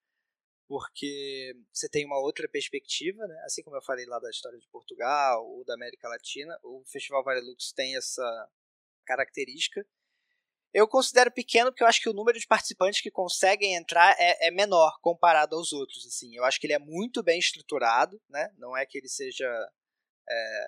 porque 0.74 1.56
você 1.72 1.88
tem 1.88 2.04
uma 2.04 2.18
outra 2.18 2.50
perspectiva, 2.50 3.28
né? 3.28 3.40
assim 3.46 3.62
como 3.62 3.78
eu 3.78 3.82
falei 3.84 4.08
lá 4.08 4.18
da 4.18 4.28
história 4.32 4.58
de 4.58 4.68
Portugal 4.70 5.46
ou 5.48 5.64
da 5.64 5.76
América 5.76 6.10
Latina, 6.10 6.58
o 6.64 6.84
Festival 6.88 7.24
Varelux 7.24 7.72
tem 7.74 7.96
essa 7.96 8.50
característica. 9.06 9.86
Eu 10.74 10.88
considero 10.88 11.32
pequeno 11.32 11.70
porque 11.70 11.84
eu 11.84 11.88
acho 11.88 12.02
que 12.02 12.10
o 12.10 12.14
número 12.14 12.40
de 12.40 12.48
participantes 12.48 13.02
que 13.02 13.12
conseguem 13.12 13.76
entrar 13.76 14.16
é, 14.18 14.48
é 14.48 14.50
menor 14.50 14.98
comparado 15.00 15.56
aos 15.56 15.72
outros. 15.72 16.08
Assim, 16.08 16.36
eu 16.36 16.44
acho 16.44 16.60
que 16.60 16.66
ele 16.66 16.74
é 16.74 16.80
muito 16.80 17.22
bem 17.22 17.38
estruturado, 17.38 18.20
né? 18.28 18.52
Não 18.58 18.76
é 18.76 18.84
que 18.84 18.98
ele 18.98 19.08
seja 19.08 19.46
é, 20.28 20.68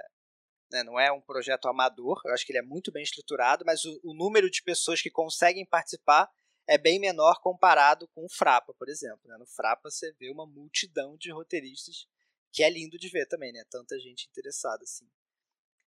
né? 0.72 0.84
Não 0.84 1.00
é 1.00 1.12
um 1.12 1.20
projeto 1.20 1.68
amador, 1.68 2.22
eu 2.26 2.34
acho 2.36 2.46
que 2.46 2.52
ele 2.52 2.60
é 2.60 2.62
muito 2.62 2.92
bem 2.92 3.02
estruturado, 3.02 3.66
mas 3.66 3.84
o, 3.86 4.00
o 4.04 4.14
número 4.14 4.52
de 4.52 4.62
pessoas 4.62 5.02
que 5.02 5.10
conseguem 5.10 5.66
participar 5.66 6.30
é 6.68 6.78
bem 6.78 7.00
menor 7.00 7.40
comparado 7.42 8.08
com 8.10 8.26
o 8.26 8.30
Frapa, 8.30 8.74
por 8.74 8.90
exemplo. 8.90 9.22
Né? 9.26 9.38
No 9.38 9.46
Frapa 9.46 9.90
você 9.90 10.12
vê 10.14 10.30
uma 10.30 10.46
multidão 10.46 11.16
de 11.18 11.32
roteiristas, 11.32 12.08
que 12.52 12.64
é 12.64 12.70
lindo 12.70 12.98
de 12.98 13.10
ver 13.10 13.28
também, 13.28 13.52
né? 13.52 13.64
Tanta 13.70 14.00
gente 14.00 14.28
interessada 14.30 14.84
assim. 14.84 15.08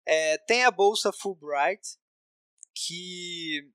É, 0.05 0.37
tem 0.39 0.63
a 0.63 0.71
bolsa 0.71 1.11
Fulbright, 1.11 1.97
que 2.73 3.71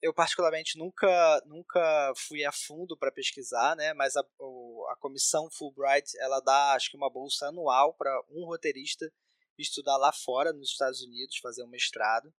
eu 0.00 0.14
particularmente 0.14 0.78
nunca 0.78 1.42
nunca 1.46 2.12
fui 2.16 2.44
a 2.44 2.52
fundo 2.52 2.96
para 2.96 3.12
pesquisar, 3.12 3.76
né? 3.76 3.92
Mas 3.94 4.16
a, 4.16 4.20
a 4.20 4.96
comissão 5.00 5.50
Fulbright 5.50 6.16
ela 6.18 6.40
dá 6.40 6.74
acho 6.74 6.90
que 6.90 6.96
uma 6.96 7.10
bolsa 7.10 7.48
anual 7.48 7.94
para 7.94 8.10
um 8.30 8.44
roteirista 8.46 9.12
estudar 9.58 9.96
lá 9.96 10.12
fora, 10.12 10.52
nos 10.52 10.70
Estados 10.70 11.02
Unidos, 11.02 11.38
fazer 11.38 11.64
um 11.64 11.68
mestrado. 11.68 12.32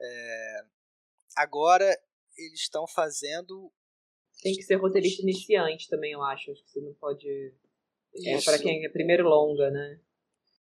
É, 0.00 0.64
agora 1.36 1.96
eles 2.38 2.60
estão 2.60 2.86
fazendo. 2.86 3.72
Tem 4.40 4.54
que 4.54 4.62
ser 4.62 4.76
roteirista 4.76 5.22
iniciante 5.22 5.88
também, 5.88 6.12
eu 6.12 6.22
acho. 6.22 6.50
Acho 6.50 6.62
que 6.62 6.70
você 6.70 6.80
não 6.80 6.94
pode. 6.94 7.28
É 8.24 8.40
para 8.42 8.58
quem 8.58 8.84
é 8.84 8.88
primeiro 8.88 9.28
longa, 9.28 9.70
né? 9.70 10.00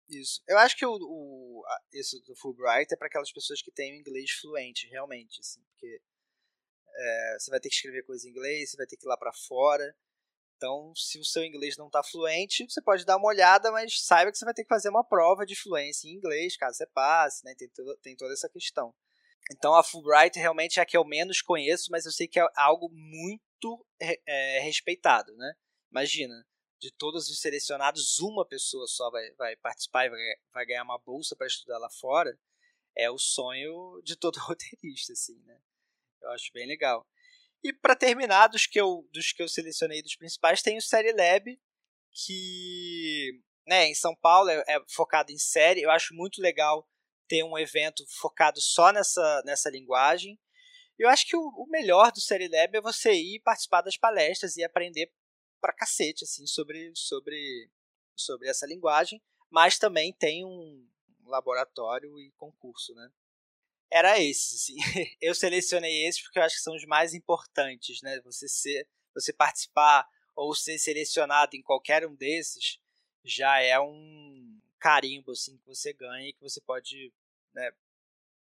Isso. 0.09 0.43
Eu 0.47 0.57
acho 0.59 0.77
que 0.77 0.85
o, 0.85 0.93
o 0.93 1.63
esse 1.91 2.21
do 2.23 2.35
Fulbright 2.35 2.93
é 2.93 2.97
para 2.97 3.07
aquelas 3.07 3.31
pessoas 3.31 3.61
que 3.61 3.71
têm 3.71 3.93
o 3.93 3.95
inglês 3.95 4.31
fluente, 4.31 4.87
realmente, 4.87 5.39
assim, 5.39 5.61
porque 5.63 6.01
é, 6.95 7.37
você 7.39 7.49
vai 7.49 7.59
ter 7.59 7.69
que 7.69 7.75
escrever 7.75 8.03
coisa 8.03 8.27
em 8.27 8.31
inglês, 8.31 8.71
você 8.71 8.77
vai 8.77 8.85
ter 8.85 8.97
que 8.97 9.05
ir 9.05 9.09
lá 9.09 9.17
para 9.17 9.33
fora. 9.33 9.95
Então, 10.57 10.93
se 10.95 11.19
o 11.19 11.25
seu 11.25 11.43
inglês 11.43 11.75
não 11.77 11.87
está 11.87 12.01
fluente, 12.03 12.65
você 12.69 12.81
pode 12.81 13.05
dar 13.05 13.17
uma 13.17 13.27
olhada, 13.27 13.71
mas 13.71 14.01
saiba 14.05 14.31
que 14.31 14.37
você 14.37 14.45
vai 14.45 14.53
ter 14.53 14.63
que 14.63 14.69
fazer 14.69 14.89
uma 14.89 15.03
prova 15.03 15.45
de 15.45 15.55
fluência 15.55 16.07
em 16.07 16.13
inglês, 16.13 16.55
caso 16.55 16.77
você 16.77 16.87
passe, 16.87 17.43
né? 17.43 17.53
Tem, 17.55 17.69
tem 18.01 18.15
toda 18.15 18.33
essa 18.33 18.47
questão. 18.49 18.93
Então, 19.51 19.73
a 19.75 19.83
Fulbright 19.83 20.39
realmente 20.39 20.79
é 20.79 20.83
a 20.83 20.85
que 20.85 20.95
eu 20.95 21.03
menos 21.03 21.41
conheço, 21.41 21.91
mas 21.91 22.05
eu 22.05 22.11
sei 22.11 22.27
que 22.27 22.39
é 22.39 22.47
algo 22.55 22.89
muito 22.89 23.85
é, 23.99 24.59
respeitado, 24.59 25.35
né? 25.35 25.53
Imagina, 25.91 26.33
de 26.79 26.91
todos 26.91 27.29
os 27.29 27.39
selecionados, 27.39 28.19
uma 28.19 28.45
pessoa 28.45 28.85
só 28.87 29.09
vai, 29.09 29.31
vai 29.35 29.55
participar 29.57 30.05
e 30.05 30.09
vai, 30.09 30.19
vai 30.53 30.65
ganhar 30.65 30.83
uma 30.83 30.99
bolsa 30.99 31.35
para 31.35 31.47
estudar 31.47 31.77
lá 31.77 31.89
fora. 31.89 32.37
É 32.95 33.09
o 33.09 33.17
sonho 33.17 34.01
de 34.03 34.17
todo 34.17 34.39
roteirista, 34.43 35.13
assim, 35.13 35.39
né? 35.45 35.59
Eu 36.21 36.31
acho 36.31 36.51
bem 36.53 36.67
legal. 36.67 37.05
E 37.63 37.71
para 37.71 37.95
terminar, 37.95 38.47
dos 38.47 38.65
que, 38.65 38.79
eu, 38.79 39.07
dos 39.11 39.31
que 39.31 39.41
eu 39.41 39.47
selecionei 39.47 40.01
dos 40.01 40.15
principais, 40.15 40.61
tem 40.61 40.77
o 40.77 40.81
Série 40.81 41.13
Lab, 41.13 41.57
que 42.11 43.41
né, 43.65 43.87
em 43.87 43.95
São 43.95 44.13
Paulo 44.15 44.49
é, 44.49 44.63
é, 44.67 44.81
focado 44.89 45.31
em 45.31 45.37
série. 45.37 45.81
Eu 45.81 45.91
acho 45.91 46.13
muito 46.13 46.41
legal 46.41 46.87
ter 47.27 47.43
um 47.43 47.57
evento 47.57 48.05
focado 48.07 48.59
só 48.61 48.91
nessa, 48.91 49.41
nessa 49.45 49.69
linguagem. 49.69 50.39
Eu 50.97 51.09
acho 51.09 51.25
que 51.27 51.35
o, 51.35 51.41
o 51.41 51.67
melhor 51.67 52.11
do 52.11 52.21
Série 52.21 52.47
Lab 52.47 52.77
é 52.77 52.81
você 52.81 53.13
ir 53.13 53.39
participar 53.41 53.81
das 53.81 53.97
palestras 53.97 54.55
e 54.57 54.63
aprender 54.63 55.11
pra 55.59 55.73
cacete 55.73 56.23
assim, 56.23 56.45
sobre, 56.45 56.91
sobre, 56.95 57.69
sobre 58.15 58.49
essa 58.49 58.65
linguagem, 58.65 59.21
mas 59.49 59.77
também 59.77 60.13
tem 60.13 60.45
um 60.45 60.87
laboratório 61.25 62.19
e 62.19 62.31
concurso, 62.37 62.93
né? 62.93 63.09
era 63.93 64.19
esses, 64.19 64.55
assim. 64.55 64.75
Eu 65.21 65.35
selecionei 65.35 66.07
esses 66.07 66.23
porque 66.23 66.39
eu 66.39 66.43
acho 66.43 66.55
que 66.55 66.63
são 66.63 66.75
os 66.75 66.83
mais 66.85 67.13
importantes, 67.13 68.01
né? 68.01 68.19
Você 68.21 68.47
ser, 68.47 68.87
você 69.13 69.31
participar 69.31 70.09
ou 70.35 70.55
ser 70.55 70.79
selecionado 70.79 71.55
em 71.55 71.61
qualquer 71.61 72.07
um 72.07 72.15
desses 72.15 72.79
já 73.23 73.61
é 73.61 73.79
um 73.79 74.59
carimbo 74.83 75.31
assim 75.31 75.57
que 75.57 75.65
você 75.65 75.93
ganha 75.93 76.27
e 76.27 76.33
que 76.33 76.41
você 76.41 76.59
pode 76.59 77.13
né, 77.55 77.71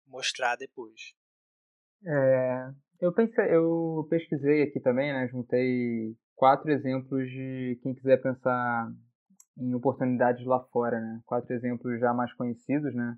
mostrar 0.08 0.56
depois. 0.56 1.14
É, 2.04 2.72
Eu 3.00 3.14
pensei, 3.14 3.56
eu 3.56 4.08
pesquisei 4.10 4.64
aqui 4.64 4.80
também, 4.80 5.14
né? 5.14 5.28
Juntei 5.28 6.16
quatro 6.36 6.72
exemplos 6.72 7.30
de 7.30 7.80
quem 7.84 7.94
quiser 7.94 8.20
pensar 8.20 8.92
em 9.56 9.76
oportunidades 9.76 10.44
lá 10.48 10.60
fora, 10.72 11.00
né? 11.00 11.22
Quatro 11.28 11.54
exemplos 11.54 12.00
já 12.00 12.12
mais 12.12 12.34
conhecidos, 12.34 12.96
né? 12.96 13.16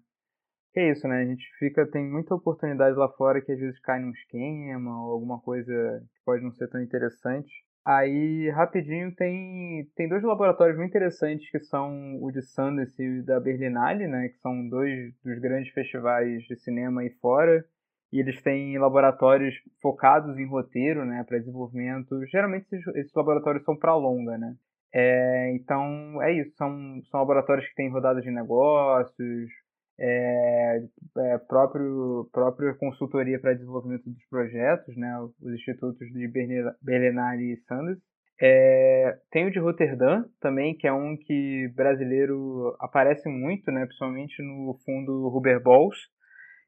Que 0.73 0.81
é 0.81 0.91
isso, 0.91 1.07
né? 1.07 1.21
A 1.21 1.25
gente 1.25 1.45
fica 1.59 1.89
tem 1.89 2.05
muita 2.05 2.35
oportunidade 2.35 2.97
lá 2.97 3.07
fora 3.13 3.41
que 3.41 3.53
às 3.53 3.59
vezes 3.59 3.79
cai 3.79 4.01
num 4.01 4.11
esquema 4.11 5.05
ou 5.05 5.13
alguma 5.13 5.39
coisa 5.39 5.71
que 6.13 6.21
pode 6.25 6.43
não 6.43 6.51
ser 6.51 6.67
tão 6.69 6.81
interessante. 6.81 7.53
Aí, 7.85 8.49
rapidinho, 8.49 9.13
tem, 9.13 9.85
tem 9.95 10.07
dois 10.07 10.23
laboratórios 10.23 10.77
muito 10.77 10.91
interessantes 10.91 11.49
que 11.51 11.59
são 11.59 12.17
o 12.21 12.31
de 12.31 12.41
Sundance 12.41 13.01
e 13.01 13.19
o 13.19 13.25
da 13.25 13.39
Berlinale, 13.41 14.07
né? 14.07 14.29
Que 14.29 14.37
são 14.39 14.69
dois 14.69 15.13
dos 15.23 15.37
grandes 15.39 15.73
festivais 15.73 16.43
de 16.43 16.55
cinema 16.55 17.01
aí 17.01 17.09
fora. 17.21 17.65
E 18.11 18.19
eles 18.19 18.41
têm 18.41 18.77
laboratórios 18.77 19.55
focados 19.81 20.37
em 20.37 20.45
roteiro, 20.47 21.03
né? 21.03 21.25
Para 21.27 21.39
desenvolvimento. 21.39 22.25
Geralmente 22.27 22.67
esses, 22.71 22.87
esses 22.95 23.13
laboratórios 23.13 23.65
são 23.65 23.75
para 23.75 23.95
longa, 23.95 24.37
né? 24.37 24.55
É, 24.93 25.51
então, 25.55 26.21
é 26.21 26.31
isso. 26.31 26.55
São, 26.55 27.01
são 27.11 27.19
laboratórios 27.19 27.67
que 27.67 27.75
têm 27.75 27.91
rodadas 27.91 28.23
de 28.23 28.31
negócios, 28.31 29.49
é, 29.99 30.83
é, 31.17 31.37
próprio, 31.47 32.29
própria 32.31 32.73
consultoria 32.73 33.39
para 33.39 33.53
desenvolvimento 33.53 34.09
dos 34.09 34.25
projetos, 34.29 34.95
né, 34.97 35.19
os 35.19 35.53
institutos 35.53 36.07
de 36.11 36.27
Berlinari 36.81 37.53
e 37.53 37.57
Sanders. 37.67 37.99
É, 38.41 39.17
tem 39.31 39.45
o 39.45 39.51
de 39.51 39.59
Roterdã 39.59 40.23
também, 40.41 40.75
que 40.75 40.87
é 40.87 40.93
um 40.93 41.15
que 41.15 41.71
brasileiro 41.75 42.75
aparece 42.79 43.29
muito, 43.29 43.71
né, 43.71 43.85
principalmente 43.85 44.41
no 44.41 44.77
fundo 44.83 45.29
Ruber 45.29 45.61
Balls, 45.61 45.97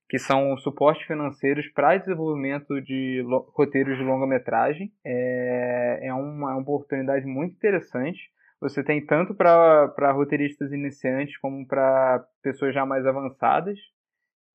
que 0.07 0.19
são 0.19 0.55
suportes 0.57 1.05
financeiros 1.07 1.67
para 1.73 1.97
desenvolvimento 1.97 2.79
de 2.81 3.25
roteiros 3.55 3.97
de 3.97 4.03
longa-metragem. 4.03 4.91
É, 5.03 6.07
é 6.07 6.13
uma, 6.13 6.51
uma 6.51 6.61
oportunidade 6.61 7.25
muito 7.25 7.55
interessante 7.55 8.29
você 8.69 8.83
tem 8.83 9.05
tanto 9.05 9.35
para 9.35 10.11
roteiristas 10.11 10.71
iniciantes 10.71 11.37
como 11.37 11.67
para 11.67 12.25
pessoas 12.41 12.73
já 12.73 12.85
mais 12.85 13.05
avançadas 13.05 13.77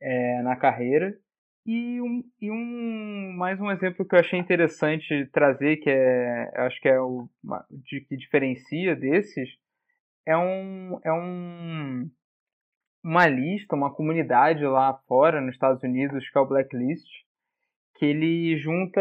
é, 0.03 0.43
na 0.43 0.57
carreira. 0.57 1.17
E, 1.65 2.01
um, 2.01 2.25
e 2.41 2.51
um, 2.51 3.33
mais 3.37 3.61
um 3.61 3.71
exemplo 3.71 4.05
que 4.05 4.15
eu 4.15 4.19
achei 4.19 4.39
interessante 4.39 5.27
trazer, 5.33 5.77
que 5.77 5.91
é, 5.91 6.51
acho 6.57 6.81
que 6.81 6.89
é 6.89 7.01
o 7.01 7.29
de, 7.71 8.01
que 8.01 8.17
diferencia 8.17 8.97
desses, 8.97 9.49
é 10.27 10.37
um, 10.37 10.99
é 11.05 11.13
um 11.13 12.11
uma 13.03 13.27
lista, 13.27 13.77
uma 13.77 13.95
comunidade 13.95 14.65
lá 14.65 14.93
fora, 15.07 15.41
nos 15.41 15.55
Estados 15.55 15.83
Unidos, 15.83 16.29
que 16.29 16.37
é 16.37 16.41
o 16.41 16.47
Blacklist, 16.47 17.07
que 17.97 18.05
ele 18.05 18.59
junta, 18.59 19.01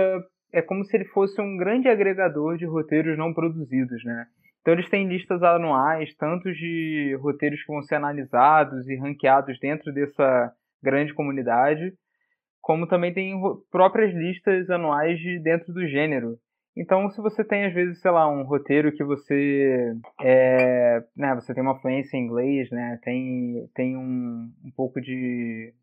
é 0.53 0.61
como 0.61 0.85
se 0.85 0.95
ele 0.95 1.05
fosse 1.05 1.41
um 1.41 1.57
grande 1.57 1.89
agregador 1.89 2.57
de 2.57 2.65
roteiros 2.65 3.17
não 3.17 3.33
produzidos, 3.33 4.03
né? 4.05 4.27
Então 4.69 4.77
eles 4.77 4.89
têm 4.91 5.07
listas 5.07 5.41
anuais, 5.41 6.13
tanto 6.15 6.53
de 6.53 7.17
roteiros 7.19 7.59
que 7.63 7.73
vão 7.73 7.81
ser 7.81 7.95
analisados 7.95 8.87
e 8.87 8.95
ranqueados 8.97 9.59
dentro 9.59 9.91
dessa 9.91 10.53
grande 10.79 11.11
comunidade, 11.11 11.91
como 12.61 12.85
também 12.85 13.11
tem 13.11 13.33
próprias 13.71 14.13
listas 14.13 14.69
anuais 14.69 15.17
de 15.17 15.39
dentro 15.39 15.73
do 15.73 15.87
gênero. 15.87 16.37
Então, 16.77 17.09
se 17.09 17.19
você 17.19 17.43
tem, 17.43 17.65
às 17.65 17.73
vezes, 17.73 17.99
sei 17.99 18.11
lá, 18.11 18.29
um 18.31 18.43
roteiro 18.43 18.91
que 18.91 19.03
você 19.03 19.91
é, 20.21 21.03
né, 21.17 21.33
você 21.33 21.51
tem 21.51 21.63
uma 21.63 21.81
fluência 21.81 22.15
em 22.15 22.25
inglês, 22.25 22.69
né, 22.69 22.99
tem, 23.01 23.67
tem 23.73 23.97
um, 23.97 24.51
um 24.63 24.71
pouco 24.77 25.01
de 25.01 25.73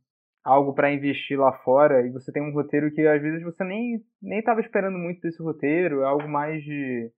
algo 0.44 0.72
para 0.74 0.92
investir 0.92 1.36
lá 1.36 1.52
fora, 1.64 2.06
e 2.06 2.10
você 2.10 2.30
tem 2.30 2.40
um 2.40 2.52
roteiro 2.52 2.92
que, 2.92 3.04
às 3.04 3.20
vezes, 3.20 3.42
você 3.42 3.64
nem 3.64 4.00
estava 4.38 4.60
esperando 4.60 4.96
muito 4.96 5.20
desse 5.22 5.42
roteiro, 5.42 6.02
é 6.02 6.04
algo 6.04 6.28
mais 6.28 6.62
de 6.62 7.10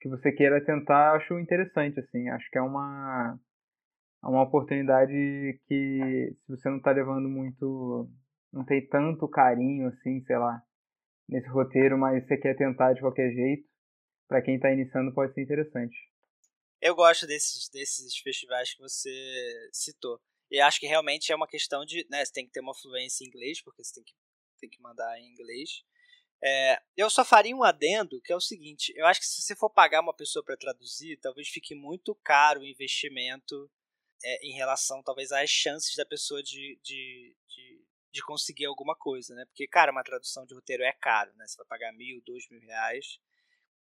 que 0.00 0.08
você 0.08 0.32
queira 0.32 0.64
tentar, 0.64 1.14
acho 1.14 1.38
interessante, 1.38 1.98
assim. 2.00 2.28
Acho 2.28 2.48
que 2.50 2.58
é 2.58 2.62
uma, 2.62 3.38
é 4.24 4.26
uma 4.26 4.42
oportunidade 4.42 5.12
que, 5.66 6.36
se 6.44 6.48
você 6.48 6.68
não 6.68 6.78
está 6.78 6.92
levando 6.92 7.28
muito, 7.28 8.10
não 8.52 8.64
tem 8.64 8.86
tanto 8.86 9.28
carinho, 9.28 9.88
assim, 9.88 10.22
sei 10.24 10.38
lá, 10.38 10.62
nesse 11.28 11.48
roteiro, 11.48 11.98
mas 11.98 12.26
você 12.26 12.36
quer 12.36 12.56
tentar 12.56 12.94
de 12.94 13.00
qualquer 13.00 13.30
jeito, 13.30 13.68
para 14.28 14.42
quem 14.42 14.56
está 14.56 14.72
iniciando 14.72 15.14
pode 15.14 15.34
ser 15.34 15.42
interessante. 15.42 15.96
Eu 16.80 16.94
gosto 16.94 17.26
desses, 17.26 17.68
desses 17.70 18.16
festivais 18.18 18.72
que 18.74 18.80
você 18.80 19.10
citou. 19.72 20.20
E 20.50 20.60
acho 20.60 20.80
que 20.80 20.86
realmente 20.86 21.30
é 21.32 21.36
uma 21.36 21.46
questão 21.46 21.84
de, 21.84 22.06
né, 22.10 22.24
você 22.24 22.32
tem 22.32 22.46
que 22.46 22.52
ter 22.52 22.60
uma 22.60 22.74
fluência 22.74 23.24
em 23.24 23.28
inglês, 23.28 23.62
porque 23.62 23.84
você 23.84 23.94
tem 23.94 24.04
que, 24.04 24.14
tem 24.60 24.70
que 24.70 24.80
mandar 24.80 25.18
em 25.18 25.28
inglês. 25.30 25.82
É, 26.42 26.80
eu 26.96 27.10
só 27.10 27.24
faria 27.24 27.54
um 27.54 27.64
adendo, 27.64 28.20
que 28.22 28.32
é 28.32 28.36
o 28.36 28.40
seguinte: 28.40 28.92
eu 28.96 29.06
acho 29.06 29.20
que 29.20 29.26
se 29.26 29.42
você 29.42 29.56
for 29.56 29.70
pagar 29.70 30.00
uma 30.00 30.14
pessoa 30.14 30.44
para 30.44 30.56
traduzir, 30.56 31.18
talvez 31.20 31.48
fique 31.48 31.74
muito 31.74 32.14
caro 32.16 32.60
o 32.60 32.66
investimento 32.66 33.70
é, 34.24 34.46
em 34.46 34.52
relação, 34.52 35.02
talvez, 35.02 35.32
às 35.32 35.50
chances 35.50 35.96
da 35.96 36.06
pessoa 36.06 36.42
de, 36.42 36.78
de, 36.82 37.36
de, 37.48 37.84
de, 38.12 38.22
conseguir 38.22 38.66
alguma 38.66 38.96
coisa, 38.96 39.34
né? 39.34 39.44
Porque, 39.46 39.66
cara, 39.66 39.92
uma 39.92 40.04
tradução 40.04 40.44
de 40.46 40.54
roteiro 40.54 40.82
é 40.84 40.92
caro, 40.92 41.32
né? 41.36 41.46
Você 41.46 41.56
vai 41.56 41.66
pagar 41.66 41.92
mil, 41.92 42.22
dois 42.24 42.48
mil 42.48 42.60
reais, 42.60 43.18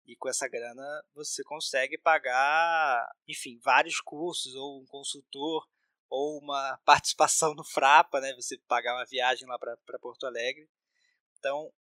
e 0.06 0.16
com 0.16 0.30
essa 0.30 0.48
grana 0.48 0.84
você 1.16 1.44
consegue 1.44 1.98
pagar, 1.98 3.10
enfim, 3.28 3.60
vários 3.64 4.00
cursos, 4.00 4.54
ou 4.56 4.82
um 4.82 4.86
consultor, 4.86 5.68
ou 6.10 6.40
uma 6.40 6.80
participação 6.86 7.56
no 7.56 7.64
Frapa, 7.64 8.20
né? 8.22 8.34
Você 8.36 8.58
pagar 8.68 8.96
uma 8.96 9.06
viagem 9.06 9.48
lá 9.48 9.58
para 9.58 10.00
Porto 10.00 10.26
Alegre. 10.28 10.70
Então, 11.40 11.74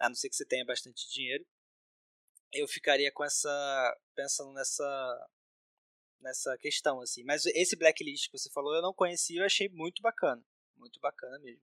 a 0.00 0.08
não 0.08 0.16
ser 0.16 0.28
que 0.28 0.36
você 0.36 0.46
tenha 0.46 0.64
bastante 0.64 1.08
dinheiro. 1.12 1.46
Eu 2.52 2.66
ficaria 2.66 3.12
com 3.12 3.22
essa 3.22 3.96
pensando 4.14 4.52
nessa 4.52 5.28
nessa 6.20 6.56
questão 6.58 7.00
assim. 7.00 7.22
Mas 7.24 7.46
esse 7.46 7.76
blacklist 7.76 8.30
que 8.30 8.38
você 8.38 8.50
falou 8.50 8.74
eu 8.74 8.82
não 8.82 8.94
conhecia, 8.94 9.40
eu 9.40 9.46
achei 9.46 9.68
muito 9.68 10.02
bacana, 10.02 10.42
muito 10.76 10.98
bacana 11.00 11.38
mesmo. 11.38 11.62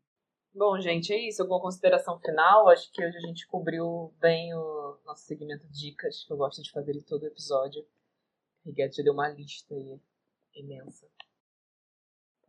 Bom, 0.54 0.80
gente, 0.80 1.14
é 1.14 1.28
isso. 1.28 1.42
Alguma 1.42 1.62
consideração 1.62 2.20
final? 2.20 2.68
Acho 2.70 2.92
que 2.92 3.06
hoje 3.06 3.18
a 3.18 3.22
gente 3.22 3.46
cobriu 3.48 4.14
bem 4.20 4.54
o 4.56 5.00
nosso 5.06 5.24
segmento 5.26 5.68
dicas, 5.68 6.24
que 6.24 6.34
eu 6.34 6.38
gosto 6.38 6.64
de 6.64 6.72
fazer 6.72 6.96
em 6.96 7.02
todo 7.04 7.28
episódio. 7.28 7.86
O 8.64 8.70
Riguete 8.70 8.98
já 8.98 9.04
deu 9.04 9.14
uma 9.14 9.30
lista 9.30 9.76
aí 9.76 10.00
imensa. 10.56 11.08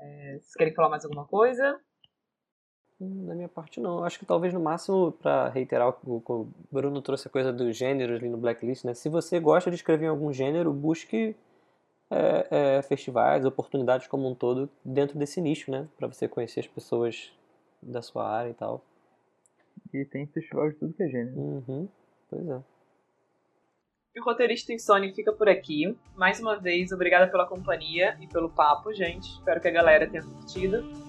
É, 0.01 0.39
vocês 0.39 0.55
querem 0.55 0.75
falar 0.75 0.89
mais 0.89 1.05
alguma 1.05 1.27
coisa? 1.27 1.79
Da 3.01 3.35
minha 3.35 3.49
parte, 3.49 3.81
não. 3.81 4.03
Acho 4.03 4.19
que 4.19 4.27
talvez 4.27 4.53
no 4.53 4.59
máximo, 4.59 5.13
para 5.13 5.49
reiterar 5.51 5.89
o 5.89 6.21
que 6.21 6.33
o 6.33 6.49
Bruno 6.71 7.01
trouxe 7.01 7.29
a 7.29 7.31
coisa 7.31 7.53
dos 7.53 7.77
gêneros 7.77 8.19
ali 8.19 8.29
no 8.29 8.37
Blacklist, 8.37 8.85
né? 8.85 8.93
Se 8.93 9.09
você 9.09 9.39
gosta 9.39 9.71
de 9.71 9.77
escrever 9.77 10.07
em 10.07 10.09
algum 10.09 10.33
gênero, 10.33 10.73
busque 10.73 11.37
é, 12.11 12.49
é, 12.51 12.83
festivais, 12.83 13.45
oportunidades 13.45 14.09
como 14.09 14.29
um 14.29 14.35
todo 14.35 14.69
dentro 14.85 15.17
desse 15.17 15.41
nicho, 15.41 15.71
né? 15.71 15.87
Para 15.97 16.09
você 16.09 16.27
conhecer 16.27 16.61
as 16.61 16.67
pessoas 16.67 17.33
da 17.81 18.03
sua 18.03 18.29
área 18.29 18.51
e 18.51 18.55
tal. 18.55 18.83
E 19.95 20.05
tem 20.05 20.27
festival 20.27 20.69
de 20.71 20.75
tudo 20.75 20.93
que 20.93 21.03
é 21.05 21.09
gênero. 21.09 21.39
Uhum. 21.39 21.89
Pois 22.29 22.49
é. 22.49 22.61
E 24.17 24.21
o 24.21 24.25
Roteirista 24.25 24.73
Insônia 24.73 25.15
fica 25.15 25.33
por 25.33 25.49
aqui. 25.49 25.97
Mais 26.17 26.41
uma 26.41 26.59
vez, 26.59 26.91
obrigada 26.91 27.31
pela 27.31 27.47
companhia 27.47 28.19
e 28.21 28.27
pelo 28.27 28.51
papo, 28.51 28.93
gente. 28.93 29.31
Espero 29.35 29.61
que 29.61 29.69
a 29.69 29.71
galera 29.71 30.11
tenha 30.11 30.25
curtido. 30.25 31.08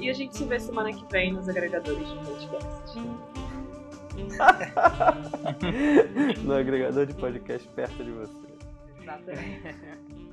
E 0.00 0.08
a 0.08 0.12
gente 0.12 0.36
se 0.36 0.44
vê 0.44 0.60
semana 0.60 0.92
que 0.92 1.04
vem 1.10 1.32
nos 1.32 1.48
agregadores 1.48 2.08
de 2.08 2.14
podcast. 2.16 2.98
no 6.44 6.54
agregador 6.54 7.06
de 7.06 7.14
podcast 7.14 7.66
perto 7.68 8.04
de 8.04 8.12
você. 8.12 8.46
Exatamente. 9.00 9.76